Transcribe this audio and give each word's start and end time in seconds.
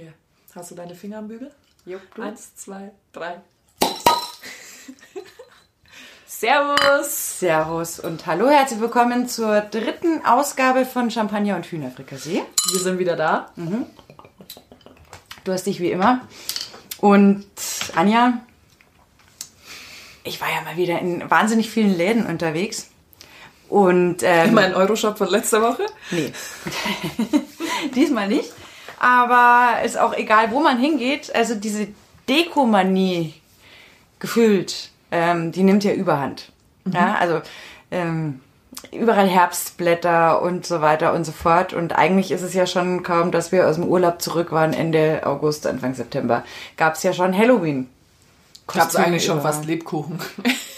Okay. 0.00 0.12
Hast 0.54 0.70
du 0.70 0.74
deine 0.74 0.94
Finger 0.94 1.18
am 1.18 1.28
Bügel? 1.28 1.50
Jupp, 1.84 2.00
du. 2.14 2.22
Eins, 2.22 2.56
zwei, 2.56 2.90
drei. 3.12 3.42
Servus! 6.26 7.38
Servus 7.40 8.00
und 8.00 8.24
hallo, 8.24 8.48
herzlich 8.48 8.80
willkommen 8.80 9.28
zur 9.28 9.60
dritten 9.60 10.24
Ausgabe 10.24 10.86
von 10.86 11.10
Champagner 11.10 11.56
und 11.56 11.66
Hühnerfrikassee. 11.66 12.42
Wir 12.72 12.80
sind 12.80 12.98
wieder 12.98 13.14
da. 13.14 13.52
Du 15.44 15.52
hast 15.52 15.66
dich 15.66 15.80
wie 15.80 15.90
immer. 15.90 16.26
Und 16.96 17.44
Anja, 17.94 18.40
ich 20.24 20.40
war 20.40 20.48
ja 20.48 20.62
mal 20.62 20.78
wieder 20.78 20.98
in 20.98 21.30
wahnsinnig 21.30 21.68
vielen 21.68 21.94
Läden 21.94 22.24
unterwegs. 22.24 22.88
Und 23.68 24.22
ähm, 24.22 24.54
Mein 24.54 24.74
Euroshop 24.74 25.18
von 25.18 25.28
letzter 25.28 25.60
Woche. 25.60 25.84
Nee. 26.10 26.32
Diesmal 27.94 28.28
nicht. 28.28 28.50
Aber 29.00 29.82
ist 29.84 29.98
auch 29.98 30.14
egal, 30.14 30.52
wo 30.52 30.60
man 30.60 30.78
hingeht. 30.78 31.34
Also 31.34 31.56
diese 31.56 31.88
Dekomanie 32.28 33.34
gefühlt, 34.20 34.90
ähm, 35.10 35.50
die 35.50 35.64
nimmt 35.64 35.82
ja 35.82 35.92
überhand. 35.92 36.52
Ja, 36.92 37.16
also 37.18 37.40
ähm, 37.90 38.40
überall 38.92 39.26
Herbstblätter 39.26 40.42
und 40.42 40.66
so 40.66 40.80
weiter 40.80 41.12
und 41.12 41.24
so 41.24 41.32
fort. 41.32 41.72
Und 41.72 41.96
eigentlich 41.96 42.30
ist 42.30 42.42
es 42.42 42.54
ja 42.54 42.66
schon 42.66 43.02
kaum, 43.02 43.30
dass 43.30 43.52
wir 43.52 43.66
aus 43.66 43.76
dem 43.76 43.84
Urlaub 43.84 44.20
zurück 44.20 44.52
waren, 44.52 44.72
Ende 44.72 45.22
August, 45.24 45.66
Anfang 45.66 45.94
September. 45.94 46.44
Gab 46.76 46.94
es 46.94 47.02
ja 47.02 47.12
schon 47.12 47.36
Halloween. 47.36 47.88
Gab 48.66 48.88
es 48.88 48.96
eigentlich 48.96 49.24
schon 49.24 49.40
fast 49.40 49.64
Lebkuchen. 49.64 50.20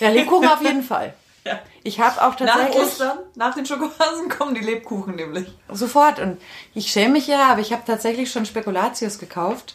Ja, 0.01 0.11
Lebkuchen 0.11 0.49
auf 0.49 0.63
jeden 0.63 0.83
Fall. 0.83 1.15
Ja. 1.45 1.59
Ich 1.83 1.99
habe 2.01 2.21
auch 2.23 2.39
Nach 2.39 2.55
tatsächlich... 2.55 2.83
Ostern, 2.85 3.19
nach 3.35 3.55
den 3.55 3.67
Schokohasen 3.67 4.29
kommen 4.29 4.55
die 4.55 4.61
Lebkuchen 4.61 5.17
nämlich. 5.17 5.47
Sofort. 5.71 6.21
Und 6.21 6.41
ich 6.75 6.93
schäme 6.93 7.15
mich 7.15 7.27
ja, 7.27 7.49
aber 7.51 7.61
ich 7.61 7.73
habe 7.73 7.83
tatsächlich 7.87 8.31
schon 8.31 8.47
Spekulatius 8.47 9.19
gekauft. 9.19 9.75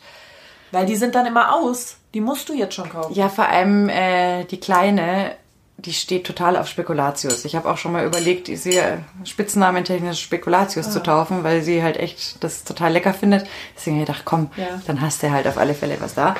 Weil 0.72 0.85
die 0.85 0.95
sind 0.95 1.16
dann 1.16 1.25
immer 1.25 1.53
aus. 1.53 1.98
Die 2.13 2.22
musst 2.22 2.48
du 2.49 2.53
jetzt 2.53 2.75
schon 2.75 2.89
kaufen. 2.89 3.13
Ja, 3.13 3.30
vor 3.30 3.47
allem 3.47 3.89
äh, 3.89 4.45
die 4.45 4.59
Kleine, 4.59 5.36
die 5.77 5.94
steht 5.94 6.25
total 6.25 6.58
auf 6.58 6.67
Spekulatius. 6.67 7.45
Ich 7.45 7.55
habe 7.55 7.70
auch 7.70 7.77
schon 7.77 7.92
mal 7.92 8.05
überlegt, 8.05 8.47
sie 8.47 8.81
spitznamenentechnisch 9.25 10.22
Spekulatius 10.22 10.88
Ah. 10.88 10.92
zu 10.92 11.03
taufen, 11.03 11.44
weil 11.44 11.61
sie 11.61 11.83
halt 11.83 11.97
echt 11.97 12.44
das 12.44 12.64
total 12.64 12.94
lecker 12.94 13.14
findet. 13.14 13.45
Deswegen 13.75 13.97
habe 13.97 14.03
ich 14.03 14.08
gedacht, 14.08 14.25
komm, 14.25 14.49
Ja. 14.58 14.81
dann 14.88 15.02
hast 15.02 15.22
du 15.23 15.31
halt 15.31 15.47
auf 15.47 15.58
alle 15.58 15.73
Fälle 15.73 15.97
was 15.99 16.16
da. 16.16 16.36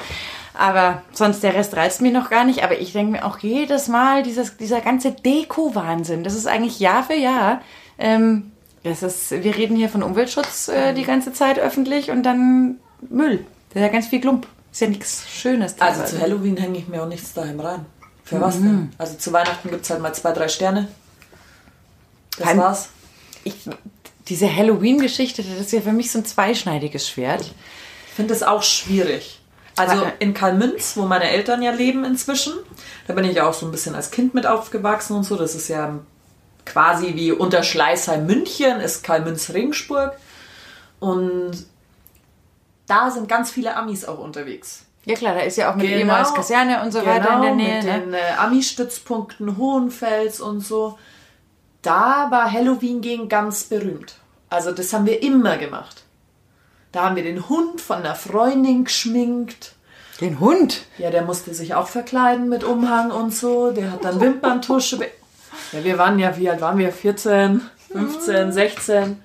Aber 0.58 1.04
sonst 1.14 1.44
der 1.44 1.54
Rest 1.54 1.76
reizt 1.76 2.02
mich 2.02 2.12
noch 2.12 2.30
gar 2.30 2.44
nicht. 2.44 2.64
Aber 2.64 2.80
ich 2.80 2.94
denke 2.94 3.12
mir 3.12 3.26
auch 3.26 3.40
jedes 3.40 3.88
Mal, 3.88 4.24
dieses, 4.24 4.58
dieser 4.58 4.82
ganze 4.82 5.12
Deko-Wahnsinn, 5.12 6.24
das 6.24 6.34
ist 6.34 6.48
eigentlich 6.48 6.80
Jahr 6.80 7.04
für 7.04 7.16
Jahr. 7.16 7.62
Ähm, 8.00 8.52
das 8.84 9.04
ist, 9.04 9.32
wir 9.32 9.56
reden 9.56 9.76
hier 9.76 9.90
von 9.90 10.04
Umweltschutz 10.04 10.68
äh, 10.70 10.94
die 10.94 11.04
ganze 11.04 11.34
Zeit 11.34 11.60
öffentlich 11.60 12.10
und 12.10 12.24
dann 12.24 12.78
Müll. 13.10 13.46
Das 13.70 13.78
ist 13.78 13.82
ja 13.82 13.88
ganz 13.90 14.08
viel 14.08 14.22
Klump. 14.22 14.48
Ist 14.72 14.82
ja 14.82 14.88
nichts 14.88 15.26
Schönes. 15.30 15.80
Also 15.80 16.04
zu 16.04 16.22
Halloween 16.22 16.58
hänge 16.58 16.78
ich 16.80 16.88
mir 16.88 17.04
auch 17.04 17.08
nichts 17.08 17.34
daheim 17.34 17.60
rein. 17.60 17.86
Für 18.24 18.42
was 18.42 18.56
denn? 18.60 18.92
Also 18.98 19.16
zu 19.16 19.32
Weihnachten 19.34 19.70
gibt 19.70 19.84
es 19.84 19.90
halt 19.90 20.02
mal 20.02 20.14
zwei, 20.14 20.32
drei 20.34 20.48
Sterne. 20.48 20.88
Das 22.38 22.48
Kein- 22.48 22.58
war's. 22.58 22.90
ich, 23.44 23.56
diese 24.28 24.54
Halloween-Geschichte, 24.54 25.44
das 25.44 25.60
ist 25.60 25.72
ja 25.72 25.82
für 25.82 25.94
mich 25.94 26.12
so 26.12 26.20
ein 26.20 26.26
zweischneidiges 26.26 27.10
Schwert. 27.10 27.42
Ich 27.42 28.14
finde 28.16 28.34
es 28.34 28.44
auch 28.44 28.64
schwierig. 28.64 29.40
Also 29.78 30.02
Aber- 30.02 30.14
in 30.20 30.34
Karlmünz, 30.34 30.98
wo 30.98 31.04
meine 31.04 31.30
Eltern 31.30 31.62
ja 31.62 31.72
leben 31.72 32.04
inzwischen, 32.04 32.54
da 33.08 33.14
bin 33.14 33.26
ich 33.26 33.36
ja 33.36 33.48
auch 33.48 33.54
so 33.54 33.66
ein 33.66 33.72
bisschen 33.72 33.96
als 33.96 34.12
Kind 34.12 34.34
mit 34.34 34.46
aufgewachsen 34.48 35.16
und 35.16 35.24
so. 35.24 35.36
Das 35.36 35.56
ist 35.56 35.68
ja 35.68 36.00
quasi 36.66 37.16
wie 37.16 37.32
unter 37.32 37.64
Schleißheim 37.64 38.26
München, 38.26 38.80
ist 38.82 39.04
Karlmünz-Ringsburg. 39.04 40.14
Und 41.00 41.66
da 42.88 43.12
sind 43.12 43.30
ganz 43.30 43.52
viele 43.52 43.76
Amis 43.76 44.06
auch 44.06 44.20
unterwegs. 44.20 44.84
Ja 45.06 45.16
klar, 45.16 45.36
da 45.36 45.42
ist 45.42 45.58
ja 45.58 45.72
auch 45.72 45.76
mit 45.76 45.86
Genau. 45.88 46.00
ehemals 46.00 46.34
Kaserne 46.34 46.82
und 46.84 46.92
so 46.92 47.06
weiter 47.06 47.36
in 47.36 47.42
der 47.42 47.56
Nähe. 47.56 47.76
Mit 47.78 47.86
Ne? 47.86 48.00
den 48.02 48.14
äh, 48.14 48.20
Ami-Stützpunkten 48.40 49.58
Hohenfels 49.58 50.42
und 50.42 50.60
so. 50.62 50.98
Da 51.82 52.28
war 52.30 52.52
Halloween 52.52 53.00
gegen 53.02 53.30
ganz 53.30 53.64
berühmt. 53.64 54.16
Also 54.50 54.72
das 54.72 54.92
haben 54.92 55.06
wir 55.06 55.22
immer 55.24 55.58
gemacht. 55.58 56.04
Da 56.98 57.04
haben 57.04 57.16
wir 57.16 57.22
den 57.22 57.48
Hund 57.48 57.80
von 57.80 57.98
einer 57.98 58.16
Freundin 58.16 58.86
geschminkt. 58.86 59.74
Den 60.20 60.40
Hund. 60.40 60.86
Ja, 60.98 61.12
der 61.12 61.22
musste 61.22 61.54
sich 61.54 61.76
auch 61.76 61.88
verkleiden 61.88 62.50
mit 62.50 62.64
Umhang 62.64 63.12
und 63.12 63.36
so. 63.36 63.70
Der 63.70 63.92
hat 63.92 64.04
dann 64.04 64.20
Wimperntusche. 64.20 64.98
Ja, 65.74 65.84
wir 65.84 66.00
waren 66.00 66.18
ja, 66.18 66.36
wie 66.38 66.50
alt 66.50 66.60
waren 66.60 66.80
wir? 66.80 66.92
14, 66.92 67.62
15, 67.92 68.52
16. 68.52 69.22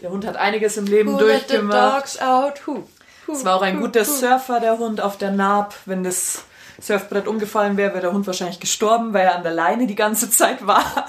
Der 0.00 0.08
Hund 0.10 0.26
hat 0.26 0.38
einiges 0.38 0.78
im 0.78 0.86
Leben 0.86 1.12
Who 1.12 1.18
let 1.26 1.42
the 1.50 1.56
durchgemacht. 1.58 2.04
dogs 2.04 2.18
out? 2.22 2.66
Who? 2.66 2.88
Who? 3.26 3.32
Es 3.34 3.44
war 3.44 3.56
auch 3.56 3.62
ein 3.62 3.80
guter 3.80 4.06
Surfer, 4.06 4.58
der 4.58 4.78
Hund 4.78 5.02
auf 5.02 5.18
der 5.18 5.32
Naab. 5.32 5.74
Wenn 5.84 6.02
das 6.02 6.44
Surfbrett 6.80 7.28
umgefallen 7.28 7.76
wäre, 7.76 7.90
wäre 7.90 8.00
der 8.00 8.12
Hund 8.14 8.26
wahrscheinlich 8.26 8.60
gestorben, 8.60 9.12
weil 9.12 9.26
er 9.26 9.36
an 9.36 9.42
der 9.42 9.52
Leine 9.52 9.86
die 9.86 9.94
ganze 9.94 10.30
Zeit 10.30 10.66
war. 10.66 11.06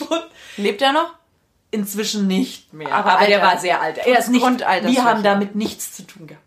Lebt 0.56 0.80
er 0.80 0.94
noch? 0.94 1.19
Inzwischen 1.70 2.26
nicht 2.26 2.72
mehr. 2.72 2.92
Aber 2.92 3.12
Aber, 3.12 3.26
der 3.26 3.40
war 3.42 3.58
sehr 3.58 3.80
alt. 3.80 3.98
Er 3.98 4.18
ist 4.18 4.28
nicht, 4.28 4.44
wir 4.44 5.04
haben 5.04 5.22
damit 5.22 5.54
nichts 5.54 5.94
zu 5.94 6.02
tun 6.04 6.26
gehabt. 6.26 6.44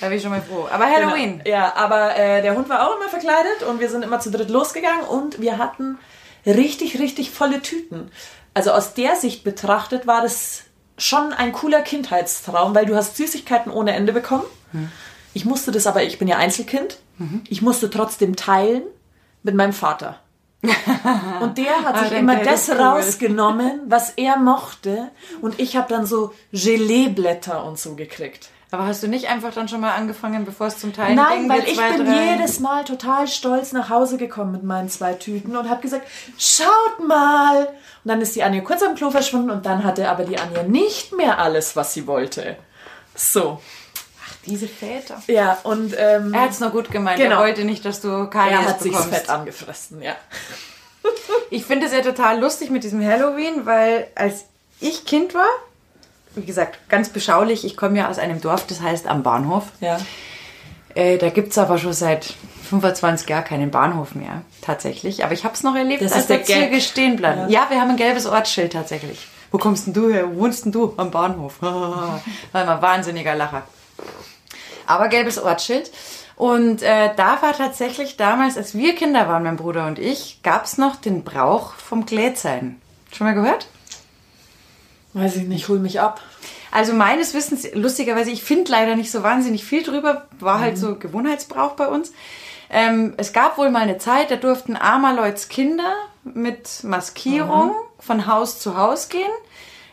Da 0.00 0.08
bin 0.08 0.16
ich 0.16 0.22
schon 0.22 0.30
mal 0.30 0.42
froh. 0.42 0.68
Aber 0.70 0.84
Halloween. 0.86 1.38
Genau. 1.38 1.56
Ja, 1.56 1.74
aber 1.74 2.16
äh, 2.16 2.42
der 2.42 2.54
Hund 2.54 2.68
war 2.68 2.86
auch 2.88 2.96
immer 2.96 3.08
verkleidet 3.08 3.62
und 3.68 3.80
wir 3.80 3.88
sind 3.88 4.02
immer 4.02 4.20
zu 4.20 4.30
dritt 4.30 4.50
losgegangen 4.50 5.04
und 5.06 5.40
wir 5.40 5.58
hatten 5.58 5.98
richtig, 6.46 6.98
richtig 6.98 7.30
volle 7.30 7.62
Tüten. 7.62 8.10
Also 8.54 8.72
aus 8.72 8.94
der 8.94 9.16
Sicht 9.16 9.44
betrachtet 9.44 10.06
war 10.06 10.22
das 10.22 10.64
schon 10.98 11.32
ein 11.32 11.52
cooler 11.52 11.80
Kindheitstraum, 11.82 12.74
weil 12.74 12.86
du 12.86 12.94
hast 12.94 13.16
Süßigkeiten 13.16 13.72
ohne 13.72 13.92
Ende 13.94 14.12
bekommen. 14.12 14.44
Ich 15.34 15.44
musste 15.44 15.72
das 15.72 15.86
aber, 15.86 16.02
ich 16.02 16.18
bin 16.18 16.28
ja 16.28 16.36
Einzelkind, 16.36 16.98
ich 17.48 17.62
musste 17.62 17.88
trotzdem 17.88 18.36
teilen 18.36 18.82
mit 19.42 19.54
meinem 19.54 19.72
Vater. 19.72 20.18
Und 21.40 21.58
der 21.58 21.82
hat 21.84 21.94
Ah, 21.96 22.04
sich 22.04 22.18
immer 22.18 22.36
das 22.36 22.68
cool. 22.68 22.76
rausgenommen, 22.80 23.80
was 23.86 24.10
er 24.10 24.36
mochte. 24.36 25.10
Und 25.40 25.58
ich 25.58 25.76
habe 25.76 25.88
dann 25.88 26.06
so 26.06 26.32
Geleeblätter 26.52 27.64
und 27.64 27.78
so 27.78 27.94
gekriegt. 27.96 28.48
Aber 28.70 28.86
hast 28.86 29.02
du 29.02 29.08
nicht 29.08 29.28
einfach 29.28 29.52
dann 29.52 29.68
schon 29.68 29.80
mal 29.82 29.92
angefangen, 29.94 30.46
bevor 30.46 30.68
es 30.68 30.78
zum 30.78 30.94
Teilen 30.94 31.16
Nein, 31.16 31.40
ging? 31.40 31.48
weil 31.50 31.64
ich 31.64 31.76
bin 31.76 32.06
drei? 32.06 32.32
jedes 32.32 32.58
Mal 32.60 32.84
total 32.84 33.28
stolz 33.28 33.72
nach 33.72 33.90
Hause 33.90 34.16
gekommen 34.16 34.52
mit 34.52 34.62
meinen 34.62 34.88
zwei 34.88 35.12
Tüten 35.12 35.56
und 35.56 35.68
habe 35.68 35.82
gesagt, 35.82 36.06
schaut 36.38 37.06
mal. 37.06 37.66
Und 37.66 38.08
dann 38.08 38.20
ist 38.22 38.34
die 38.34 38.42
Anja 38.42 38.62
kurz 38.62 38.82
am 38.82 38.94
Klo 38.94 39.10
verschwunden 39.10 39.50
und 39.50 39.66
dann 39.66 39.84
hatte 39.84 40.08
aber 40.08 40.24
die 40.24 40.38
Anja 40.38 40.62
nicht 40.62 41.14
mehr 41.14 41.38
alles, 41.38 41.76
was 41.76 41.92
sie 41.92 42.06
wollte. 42.06 42.56
So. 43.14 43.60
Diese 44.46 44.66
Väter. 44.66 45.22
Ja, 45.28 45.58
und 45.62 45.94
ähm, 45.96 46.34
Er 46.34 46.40
hat 46.42 46.50
es 46.50 46.60
nur 46.60 46.70
gut 46.70 46.90
gemeint. 46.90 47.18
Genau. 47.18 47.36
Er 47.36 47.46
wollte 47.46 47.64
nicht, 47.64 47.84
dass 47.84 48.00
du 48.00 48.28
keine 48.28 48.52
er 48.52 48.66
hat 48.66 48.80
sich 48.80 48.92
bekommst. 48.92 49.14
fett 49.14 49.28
angefressen, 49.30 50.02
ja. 50.02 50.14
Ich 51.50 51.64
finde 51.66 51.86
es 51.86 51.92
ja 51.92 52.00
total 52.00 52.40
lustig 52.40 52.70
mit 52.70 52.82
diesem 52.82 53.04
Halloween, 53.04 53.66
weil 53.66 54.06
als 54.14 54.46
ich 54.80 55.04
Kind 55.04 55.34
war, 55.34 55.48
wie 56.34 56.44
gesagt, 56.46 56.78
ganz 56.88 57.10
beschaulich, 57.10 57.64
ich 57.66 57.76
komme 57.76 57.98
ja 57.98 58.08
aus 58.08 58.18
einem 58.18 58.40
Dorf, 58.40 58.66
das 58.66 58.80
heißt 58.80 59.06
am 59.06 59.22
Bahnhof. 59.22 59.64
Ja. 59.80 59.98
Äh, 60.94 61.18
da 61.18 61.28
gibt 61.28 61.50
es 61.52 61.58
aber 61.58 61.76
schon 61.78 61.92
seit 61.92 62.34
25 62.70 63.28
Jahren 63.28 63.44
keinen 63.44 63.70
Bahnhof 63.70 64.14
mehr, 64.14 64.42
tatsächlich. 64.62 65.24
Aber 65.24 65.34
ich 65.34 65.44
habe 65.44 65.54
es 65.54 65.62
noch 65.62 65.74
erlebt, 65.74 66.02
Das 66.02 66.12
als 66.12 66.22
ist 66.22 66.30
der 66.30 66.44
Züge 66.44 66.80
stehen 66.80 67.16
bleiben. 67.16 67.50
Ja. 67.50 67.66
wir 67.68 67.80
haben 67.80 67.90
ein 67.90 67.96
gelbes 67.96 68.24
Ortsschild 68.26 68.72
tatsächlich. 68.72 69.26
Wo 69.50 69.58
kommst 69.58 69.86
denn 69.86 69.92
du 69.92 70.08
her? 70.10 70.30
Wo 70.34 70.40
wohnst 70.40 70.64
denn 70.64 70.72
du? 70.72 70.94
Am 70.96 71.10
Bahnhof. 71.10 71.56
War 71.60 72.20
immer 72.54 72.76
ein 72.76 72.82
wahnsinniger 72.82 73.34
Lacher. 73.34 73.62
Aber 74.86 75.08
gelbes 75.08 75.38
Ortsschild. 75.38 75.90
Und 76.36 76.82
äh, 76.82 77.10
da 77.16 77.40
war 77.42 77.56
tatsächlich 77.56 78.16
damals, 78.16 78.56
als 78.56 78.74
wir 78.74 78.94
Kinder 78.94 79.28
waren, 79.28 79.42
mein 79.44 79.56
Bruder 79.56 79.86
und 79.86 79.98
ich, 79.98 80.40
gab 80.42 80.64
es 80.64 80.78
noch 80.78 80.96
den 80.96 81.24
Brauch 81.24 81.74
vom 81.74 82.06
Glätsein. 82.06 82.80
Schon 83.12 83.26
mal 83.26 83.34
gehört? 83.34 83.68
Weiß 85.12 85.36
ich 85.36 85.44
nicht, 85.44 85.68
hol 85.68 85.78
mich 85.78 86.00
ab. 86.00 86.20
Also 86.70 86.94
meines 86.94 87.34
Wissens, 87.34 87.68
lustigerweise, 87.74 88.30
ich 88.30 88.42
finde 88.42 88.72
leider 88.72 88.96
nicht 88.96 89.10
so 89.10 89.22
wahnsinnig 89.22 89.64
viel 89.64 89.82
drüber, 89.82 90.26
war 90.40 90.58
halt 90.58 90.78
so 90.78 90.96
Gewohnheitsbrauch 90.96 91.72
bei 91.72 91.86
uns. 91.86 92.12
Ähm, 92.70 93.12
es 93.18 93.34
gab 93.34 93.58
wohl 93.58 93.70
mal 93.70 93.82
eine 93.82 93.98
Zeit, 93.98 94.30
da 94.30 94.36
durften 94.36 94.76
Amerleuts 94.76 95.48
Kinder 95.48 95.92
mit 96.24 96.82
Maskierung 96.82 97.74
von 97.98 98.26
Haus 98.26 98.58
zu 98.58 98.76
Haus 98.76 99.10
gehen. 99.10 99.30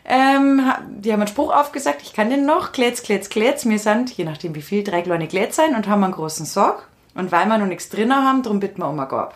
Ähm, 0.04 0.62
die 0.88 1.12
haben 1.12 1.20
einen 1.20 1.28
Spruch 1.28 1.54
aufgesagt, 1.54 2.02
ich 2.02 2.12
kann 2.12 2.30
den 2.30 2.46
noch, 2.46 2.72
klätz, 2.72 3.02
klätz, 3.02 3.28
klätz, 3.28 3.64
mir 3.64 3.78
sind, 3.78 4.10
je 4.16 4.24
nachdem 4.24 4.54
wie 4.54 4.62
viel, 4.62 4.82
drei 4.82 5.02
kleine 5.02 5.26
Glätz 5.28 5.56
sein 5.56 5.74
und 5.74 5.88
haben 5.88 6.02
einen 6.04 6.12
großen 6.12 6.46
Sorg. 6.46 6.88
Und 7.14 7.32
weil 7.32 7.46
wir 7.46 7.58
noch 7.58 7.66
nichts 7.66 7.88
drin 7.88 8.14
haben, 8.14 8.42
drum 8.42 8.60
bitten 8.60 8.80
wir 8.82 8.88
um 8.88 8.98
einen 8.98 9.08
Korb. 9.08 9.34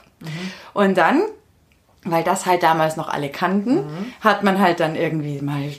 Und 0.73 0.97
dann 0.97 1.23
weil 2.05 2.23
das 2.23 2.47
halt 2.47 2.63
damals 2.63 2.97
noch 2.97 3.09
alle 3.09 3.31
kannten, 3.31 4.13
hat 4.21 4.43
man 4.43 4.61
halt 4.61 4.81
dann 4.81 4.95
irgendwie 4.95 5.41
mal 5.41 5.73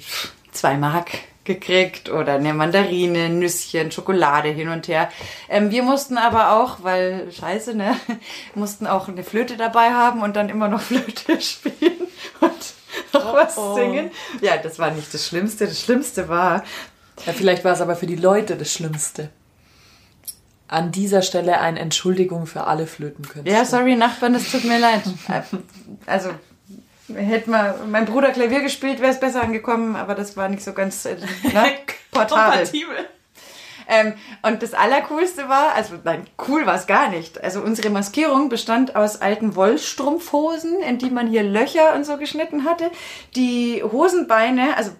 zwei 0.52 0.76
Mark 0.76 1.12
gekriegt 1.44 2.10
oder 2.10 2.34
eine 2.34 2.56
Mandarine, 2.56 3.30
Nüsschen, 3.30 3.92
Schokolade 3.92 4.50
hin 4.50 4.70
und 4.70 4.88
her. 4.88 5.10
Ähm, 5.48 5.70
wir 5.70 5.84
mussten 5.84 6.18
aber 6.18 6.54
auch, 6.54 6.78
weil 6.82 7.32
scheiße, 7.32 7.76
ne, 7.76 7.96
mussten 8.56 8.88
auch 8.88 9.08
eine 9.08 9.24
Flöte 9.24 9.56
dabei 9.56 9.92
haben 9.92 10.24
und 10.24 10.36
dann 10.36 10.50
immer 10.50 10.68
noch 10.68 10.82
Flöte 10.82 11.40
spielen 11.40 12.08
und 12.42 12.74
noch 13.13 13.33
was 13.33 13.57
oh. 13.57 13.75
singen. 13.75 14.12
Ja, 14.42 14.57
das 14.57 14.80
war 14.80 14.92
nicht 14.92 15.13
das 15.13 15.27
Schlimmste. 15.27 15.68
Das 15.68 15.81
Schlimmste 15.81 16.27
war, 16.30 16.63
Ja, 17.25 17.33
vielleicht 17.33 17.63
war 17.63 17.74
es 17.74 17.81
aber 17.81 17.95
für 17.95 18.07
die 18.07 18.15
Leute 18.15 18.56
das 18.56 18.71
Schlimmste. 18.71 19.30
An 20.68 20.92
dieser 20.92 21.21
Stelle 21.21 21.59
eine 21.59 21.80
Entschuldigung 21.80 22.47
für 22.47 22.65
alle 22.65 22.88
Flötenkünstler. 22.88 23.51
Ja, 23.51 23.65
sorry, 23.65 23.95
Nachbarn, 23.95 24.33
das 24.33 24.51
tut 24.51 24.63
mir 24.63 24.80
leid. 24.80 25.03
Also, 26.07 26.31
hätte 27.13 27.50
mal 27.50 27.75
mein 27.88 28.06
Bruder 28.06 28.31
Klavier 28.31 28.62
gespielt, 28.62 29.00
wäre 29.00 29.12
es 29.12 29.19
besser 29.19 29.44
angekommen, 29.44 29.95
aber 29.95 30.15
das 30.15 30.36
war 30.38 30.50
nicht 30.50 30.63
so 30.63 30.74
ganz 30.74 31.06
äh, 31.06 31.15
ne, 31.15 31.74
portabel. 32.12 32.65
Kompatibel. 32.65 32.95
Ähm, 33.88 34.14
und 34.42 34.64
das 34.64 34.74
Allercoolste 34.74 35.50
war, 35.50 35.74
also 35.74 35.96
nein, 36.04 36.26
cool 36.48 36.66
war 36.66 36.76
es 36.76 36.88
gar 36.88 37.10
nicht. 37.10 37.44
Also 37.44 37.62
unsere 37.62 37.90
Maskierung 37.90 38.50
bestand 38.50 38.96
aus 38.96 39.22
alten 39.22 39.56
Wollstrumpfhosen, 39.56 40.82
in 40.82 40.98
die 40.98 41.10
man 41.10 41.28
hier 41.28 41.44
Löcher 41.44 41.94
und 41.96 42.06
so 42.06 42.18
geschnitten 42.18 42.66
hatte. 42.66 42.92
Die 43.36 43.84
Hosenbeine, 43.84 44.78
also 44.78 44.92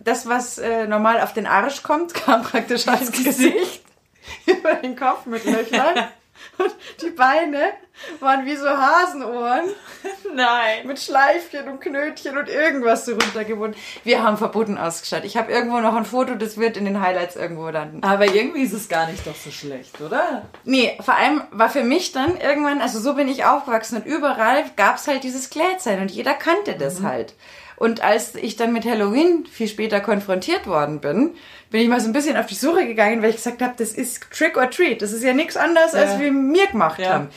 das, 0.00 0.28
was 0.28 0.58
äh, 0.58 0.86
normal 0.86 1.20
auf 1.20 1.32
den 1.32 1.46
Arsch 1.46 1.82
kommt, 1.82 2.14
kam 2.14 2.42
praktisch 2.42 2.88
als 2.88 3.12
Gesicht 3.12 3.84
über 4.46 4.74
den 4.74 4.96
Kopf 4.96 5.26
mit 5.26 5.44
Löchern. 5.44 6.08
Und 6.58 6.74
die 7.00 7.10
Beine 7.10 7.72
waren 8.20 8.44
wie 8.46 8.56
so 8.56 8.68
Hasenohren 8.68 9.70
Nein. 10.34 10.86
mit 10.86 11.00
Schleifchen 11.00 11.68
und 11.68 11.80
Knötchen 11.80 12.36
und 12.36 12.48
irgendwas 12.48 13.06
so 13.06 13.12
runtergebunden. 13.12 13.78
Wir 14.04 14.22
haben 14.22 14.36
verboten 14.36 14.76
ausgeschaut. 14.78 15.24
Ich 15.24 15.36
habe 15.36 15.50
irgendwo 15.52 15.80
noch 15.80 15.94
ein 15.94 16.04
Foto, 16.04 16.34
das 16.34 16.58
wird 16.58 16.76
in 16.76 16.84
den 16.84 17.00
Highlights 17.00 17.36
irgendwo 17.36 17.70
dann. 17.70 18.02
Aber 18.02 18.26
irgendwie 18.26 18.62
ist 18.62 18.72
es 18.72 18.88
gar 18.88 19.06
nicht 19.06 19.26
doch 19.26 19.34
so 19.34 19.50
schlecht, 19.50 20.00
oder? 20.00 20.42
Nee, 20.64 20.98
vor 21.00 21.14
allem 21.14 21.42
war 21.50 21.70
für 21.70 21.84
mich 21.84 22.12
dann 22.12 22.36
irgendwann, 22.36 22.80
also 22.80 23.00
so 23.00 23.14
bin 23.14 23.28
ich 23.28 23.44
aufgewachsen 23.44 23.96
und 23.96 24.06
überall 24.06 24.64
gab's 24.76 25.08
halt 25.08 25.24
dieses 25.24 25.50
Klädsein 25.50 26.00
und 26.00 26.10
jeder 26.10 26.34
kannte 26.34 26.74
das 26.74 27.02
halt. 27.02 27.34
Und 27.76 28.02
als 28.02 28.36
ich 28.36 28.56
dann 28.56 28.72
mit 28.72 28.84
Halloween 28.84 29.44
viel 29.46 29.66
später 29.66 30.00
konfrontiert 30.00 30.66
worden 30.66 31.00
bin, 31.00 31.34
bin 31.72 31.80
ich 31.80 31.88
mal 31.88 32.00
so 32.00 32.06
ein 32.06 32.12
bisschen 32.12 32.36
auf 32.36 32.46
die 32.46 32.54
Suche 32.54 32.86
gegangen, 32.86 33.22
weil 33.22 33.30
ich 33.30 33.36
gesagt 33.36 33.60
habe, 33.62 33.74
das 33.76 33.92
ist 33.92 34.30
Trick 34.30 34.56
or 34.56 34.70
Treat. 34.70 35.02
Das 35.02 35.12
ist 35.12 35.24
ja 35.24 35.32
nichts 35.32 35.56
anderes, 35.56 35.94
als 35.94 36.12
Ja. 36.12 36.20
wir 36.20 36.30
mir 36.32 36.66
gemacht 36.68 37.00
Ja. 37.00 37.14
haben. 37.14 37.28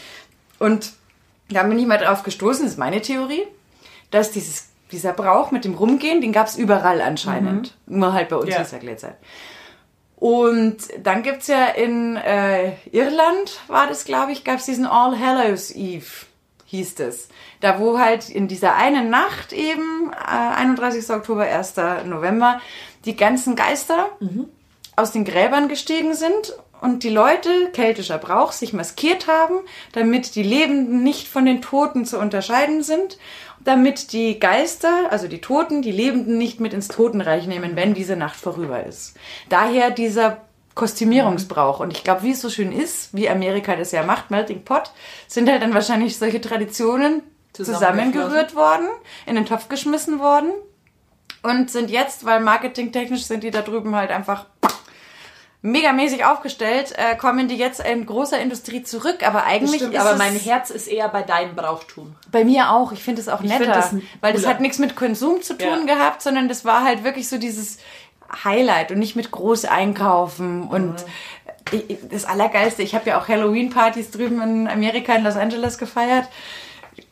Und 0.59 0.91
da 1.49 1.63
bin 1.63 1.79
ich 1.79 1.87
mal 1.87 1.97
drauf 1.97 2.21
gestoßen, 2.23 2.63
das 2.63 2.73
ist 2.73 2.77
meine 2.79 3.01
Theorie, 3.01 3.43
dass 4.11 4.31
dieses, 4.31 4.67
dieser 4.91 5.13
Brauch 5.13 5.51
mit 5.51 5.65
dem 5.65 5.73
Rumgehen, 5.73 6.21
den 6.21 6.31
gab's 6.31 6.55
überall 6.57 7.01
anscheinend. 7.01 7.75
Nur 7.87 8.13
halt 8.13 8.29
bei 8.29 8.35
uns 8.35 8.49
Ja. 8.49 8.61
ist 8.61 8.73
er 8.73 8.79
Glätzein. 8.79 9.15
Und 10.15 10.77
dann 10.99 11.23
gibt's 11.23 11.47
ja 11.47 11.65
in 11.67 12.15
äh, 12.15 12.71
Irland, 12.91 13.59
war 13.67 13.87
das 13.87 14.05
glaube 14.05 14.31
ich, 14.31 14.43
gab's 14.43 14.65
diesen 14.65 14.85
All 14.85 15.19
Hallows 15.19 15.71
Eve, 15.71 16.05
hieß 16.65 16.99
es. 17.01 17.27
Da 17.59 17.79
wo 17.79 17.99
halt 17.99 18.29
in 18.29 18.47
dieser 18.47 18.75
einen 18.75 19.09
Nacht 19.09 19.51
eben, 19.51 20.11
äh, 20.13 20.55
31. 20.57 21.09
Oktober, 21.13 21.43
1. 21.43 22.05
November, 22.05 22.61
die 23.05 23.15
ganzen 23.15 23.55
Geister 23.55 24.09
aus 24.95 25.11
den 25.11 25.25
Gräbern 25.25 25.67
gestiegen 25.67 26.13
sind 26.13 26.53
und 26.81 27.03
die 27.03 27.09
Leute, 27.09 27.69
keltischer 27.73 28.17
Brauch, 28.17 28.51
sich 28.51 28.73
maskiert 28.73 29.27
haben, 29.27 29.55
damit 29.93 30.35
die 30.35 30.43
Lebenden 30.43 31.03
nicht 31.03 31.27
von 31.27 31.45
den 31.45 31.61
Toten 31.61 32.05
zu 32.05 32.19
unterscheiden 32.19 32.83
sind, 32.83 33.17
damit 33.63 34.13
die 34.13 34.39
Geister, 34.39 35.11
also 35.11 35.27
die 35.27 35.41
Toten, 35.41 35.81
die 35.81 35.91
Lebenden 35.91 36.37
nicht 36.37 36.59
mit 36.59 36.73
ins 36.73 36.87
Totenreich 36.87 37.47
nehmen, 37.47 37.75
wenn 37.75 37.93
diese 37.93 38.15
Nacht 38.15 38.35
vorüber 38.35 38.83
ist. 38.83 39.15
Daher 39.49 39.89
dieser 39.89 40.41
Kostümierungsbrauch. 40.75 41.79
Und 41.79 41.91
ich 41.91 42.03
glaube, 42.03 42.23
wie 42.23 42.31
es 42.31 42.41
so 42.41 42.49
schön 42.49 42.71
ist, 42.71 43.13
wie 43.13 43.29
Amerika 43.29 43.75
das 43.75 43.91
ja 43.91 44.03
macht, 44.03 44.29
Melting 44.29 44.63
Pot, 44.63 44.91
sind 45.27 45.49
halt 45.49 45.61
dann 45.61 45.73
wahrscheinlich 45.73 46.17
solche 46.17 46.41
Traditionen 46.41 47.23
zusammengerührt 47.53 48.55
worden, 48.55 48.87
in 49.25 49.35
den 49.35 49.45
Topf 49.45 49.69
geschmissen 49.69 50.19
worden 50.19 50.51
und 51.45 51.69
sind 51.71 51.89
jetzt, 51.89 52.25
weil 52.25 52.39
marketingtechnisch 52.41 53.23
sind 53.23 53.43
die 53.43 53.51
da 53.51 53.61
drüben 53.61 53.95
halt 53.95 54.11
einfach 54.11 54.45
megamäßig 55.61 56.25
aufgestellt, 56.25 56.93
äh, 56.97 57.15
kommen 57.15 57.47
die 57.47 57.55
jetzt 57.57 57.79
in 57.79 58.05
großer 58.05 58.39
Industrie 58.39 58.83
zurück. 58.83 59.25
Aber 59.27 59.45
eigentlich 59.45 59.77
Stimmt, 59.81 59.95
ist 59.95 59.99
aber 60.01 60.11
es 60.11 60.17
mein 60.19 60.35
Herz 60.35 60.69
ist 60.69 60.87
eher 60.87 61.09
bei 61.09 61.23
deinem 61.23 61.55
Brauchtum. 61.55 62.15
bei 62.31 62.43
mir 62.45 62.69
auch. 62.71 62.91
Ich 62.91 63.01
finde 63.03 63.21
es 63.21 63.29
auch 63.29 63.41
netter, 63.41 63.65
das 63.65 63.95
weil 64.21 64.33
das 64.33 64.45
hat 64.45 64.59
nichts 64.61 64.77
mit 64.77 64.95
Konsum 64.95 65.41
zu 65.41 65.57
tun 65.57 65.87
Ja. 65.87 65.95
gehabt, 65.95 66.21
sondern 66.21 66.47
das 66.49 66.65
war 66.65 66.83
halt 66.83 67.03
wirklich 67.03 67.27
so 67.29 67.37
dieses 67.39 67.79
Highlight 68.43 68.91
und 68.91 68.99
nicht 68.99 69.15
mit 69.15 69.31
groß 69.31 69.65
einkaufen 69.65 70.67
und 70.67 70.93
Mhm. 71.71 71.81
ich- 71.87 71.97
das 72.11 72.25
Allergeilste. 72.25 72.83
Ich 72.83 72.93
habe 72.93 73.09
ja 73.09 73.19
auch 73.19 73.27
Halloween-Partys 73.27 74.11
drüben 74.11 74.41
in 74.41 74.67
Amerika 74.67 75.15
in 75.15 75.23
Los 75.23 75.35
Angeles 75.35 75.79
gefeiert. 75.79 76.27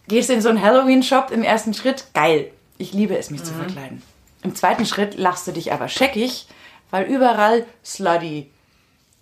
Gehst 0.07 0.29
in 0.29 0.41
so 0.41 0.49
einen 0.49 0.61
Halloween-Shop 0.61 1.31
im 1.31 1.41
ersten 1.43 1.73
Schritt, 1.73 2.05
geil. 2.13 2.51
Ich 2.77 2.93
liebe 2.93 3.17
es, 3.17 3.31
mich 3.31 3.41
Mhm. 3.41 3.45
zu 3.45 3.53
verkleiden. 3.53 4.03
Im 4.43 4.55
zweiten 4.55 4.85
Schritt 4.85 5.15
lachst 5.17 5.47
du 5.47 5.51
dich 5.51 5.71
aber 5.73 5.87
scheckig, 5.87 6.47
weil 6.91 7.05
überall 7.05 7.65
slutty 7.83 8.51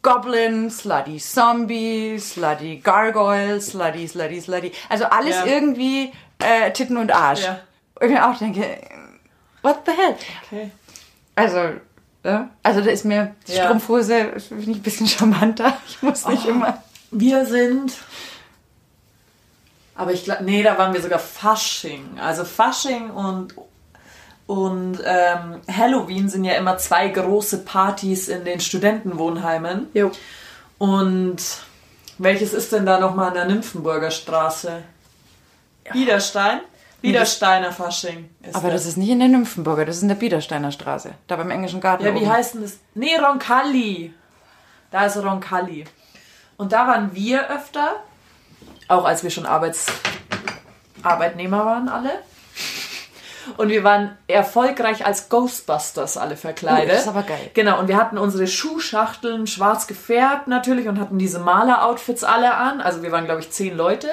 Goblin, 0.01 0.71
slutty 0.71 1.17
Zombie, 1.17 2.17
slutty 2.19 2.77
Gargoyle, 2.77 3.61
slutty, 3.61 4.07
slutty, 4.07 4.41
slutty. 4.41 4.71
Also 4.89 5.05
alles 5.05 5.35
Ja. 5.35 5.45
irgendwie 5.45 6.11
äh, 6.39 6.71
Titten 6.71 6.97
und 6.97 7.11
Arsch. 7.13 7.43
Ja. 7.43 7.59
Und 7.99 8.07
ich 8.07 8.13
mir 8.13 8.27
auch 8.27 8.35
denke, 8.37 8.81
what 9.61 9.81
the 9.85 9.91
hell? 9.91 10.15
Okay. 10.47 10.71
Also, 11.35 11.59
ja. 12.23 12.49
Also 12.63 12.81
da 12.81 12.89
ist 12.89 13.05
mir 13.05 13.35
die 13.47 13.53
Ja. 13.53 13.65
Strumpfhose 13.65 14.39
finde 14.39 14.63
ich 14.71 14.77
ein 14.77 14.81
bisschen 14.81 15.07
charmanter. 15.07 15.77
Ich 15.87 16.01
muss 16.01 16.27
nicht 16.27 16.45
Oh. 16.47 16.49
immer. 16.49 16.81
Wir 17.11 17.45
sind. 17.45 17.93
Aber 19.95 20.13
ich 20.13 20.23
glaube, 20.23 20.43
nee, 20.43 20.63
da 20.63 20.77
waren 20.77 20.93
wir 20.93 21.01
sogar 21.01 21.19
Fasching. 21.19 22.17
Also 22.19 22.43
Fasching 22.43 23.11
und, 23.11 23.53
und 24.51 24.99
ähm, 25.05 25.61
Halloween 25.73 26.27
sind 26.27 26.43
ja 26.43 26.55
immer 26.55 26.77
zwei 26.77 27.07
große 27.07 27.59
Partys 27.59 28.27
in 28.27 28.43
den 28.43 28.59
Studentenwohnheimen. 28.59 29.87
Jo. 29.93 30.11
Und 30.77 31.37
welches 32.17 32.51
ist 32.53 32.73
denn 32.73 32.85
da 32.85 32.99
nochmal 32.99 33.29
an 33.29 33.33
der 33.35 33.45
Nymphenburger 33.45 34.11
Straße? 34.11 34.83
Widerstein? 35.93 36.59
Widersteiner 36.99 37.71
Fasching. 37.71 38.29
Ist 38.41 38.53
Aber 38.53 38.71
das 38.71 38.85
ist 38.85 38.97
nicht 38.97 39.11
in 39.11 39.19
der 39.19 39.29
Nymphenburger, 39.29 39.85
das 39.85 39.95
ist 39.95 40.01
in 40.01 40.09
der 40.09 40.15
Biedersteiner 40.15 40.73
Straße. 40.73 41.13
Da 41.27 41.37
beim 41.37 41.49
Englischen 41.49 41.79
Garten. 41.79 42.03
Ja, 42.03 42.13
wie 42.13 42.17
oben. 42.17 42.29
heißt 42.29 42.55
denn 42.55 42.63
das? 42.63 42.77
Nee, 42.93 43.15
Roncalli. 43.15 44.13
Da 44.91 45.05
ist 45.05 45.15
Roncalli. 45.15 45.85
Und 46.57 46.73
da 46.73 46.87
waren 46.87 47.15
wir 47.15 47.49
öfter, 47.49 48.03
auch 48.89 49.05
als 49.05 49.23
wir 49.23 49.29
schon 49.29 49.45
Arbeits 49.45 49.85
Arbeitnehmer 51.03 51.65
waren 51.65 51.87
alle. 51.87 52.19
Und 53.57 53.69
wir 53.69 53.83
waren 53.83 54.17
erfolgreich 54.27 55.05
als 55.05 55.29
Ghostbusters 55.29 56.17
alle 56.17 56.35
verkleidet. 56.37 56.89
Oh, 56.89 56.93
das 56.93 57.01
ist 57.01 57.07
aber 57.07 57.23
geil. 57.23 57.51
Genau, 57.53 57.79
und 57.79 57.87
wir 57.87 57.97
hatten 57.97 58.17
unsere 58.17 58.47
Schuhschachteln 58.47 59.47
schwarz 59.47 59.87
gefärbt 59.87 60.47
natürlich 60.47 60.87
und 60.87 60.99
hatten 60.99 61.17
diese 61.17 61.39
Maler-Outfits 61.39 62.23
alle 62.23 62.55
an. 62.55 62.81
Also 62.81 63.03
wir 63.03 63.11
waren, 63.11 63.25
glaube 63.25 63.41
ich, 63.41 63.51
zehn 63.51 63.75
Leute. 63.75 64.09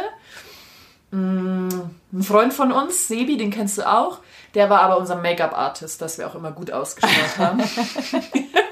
Mm, 1.11 1.69
Ein 2.13 2.23
Freund 2.23 2.53
von 2.53 2.73
uns, 2.73 3.09
Sebi, 3.09 3.37
den 3.37 3.51
kennst 3.51 3.79
du 3.79 3.89
auch, 3.89 4.19
der 4.55 4.69
war 4.71 4.81
aber 4.81 4.99
unser 4.99 5.17
Make-up-Artist, 5.17 6.03
dass 6.03 6.19
wir 6.19 6.27
auch 6.27 6.35
immer 6.35 6.53
gut 6.53 6.71
ausgeschaut 6.71 7.39
haben. 7.39 7.63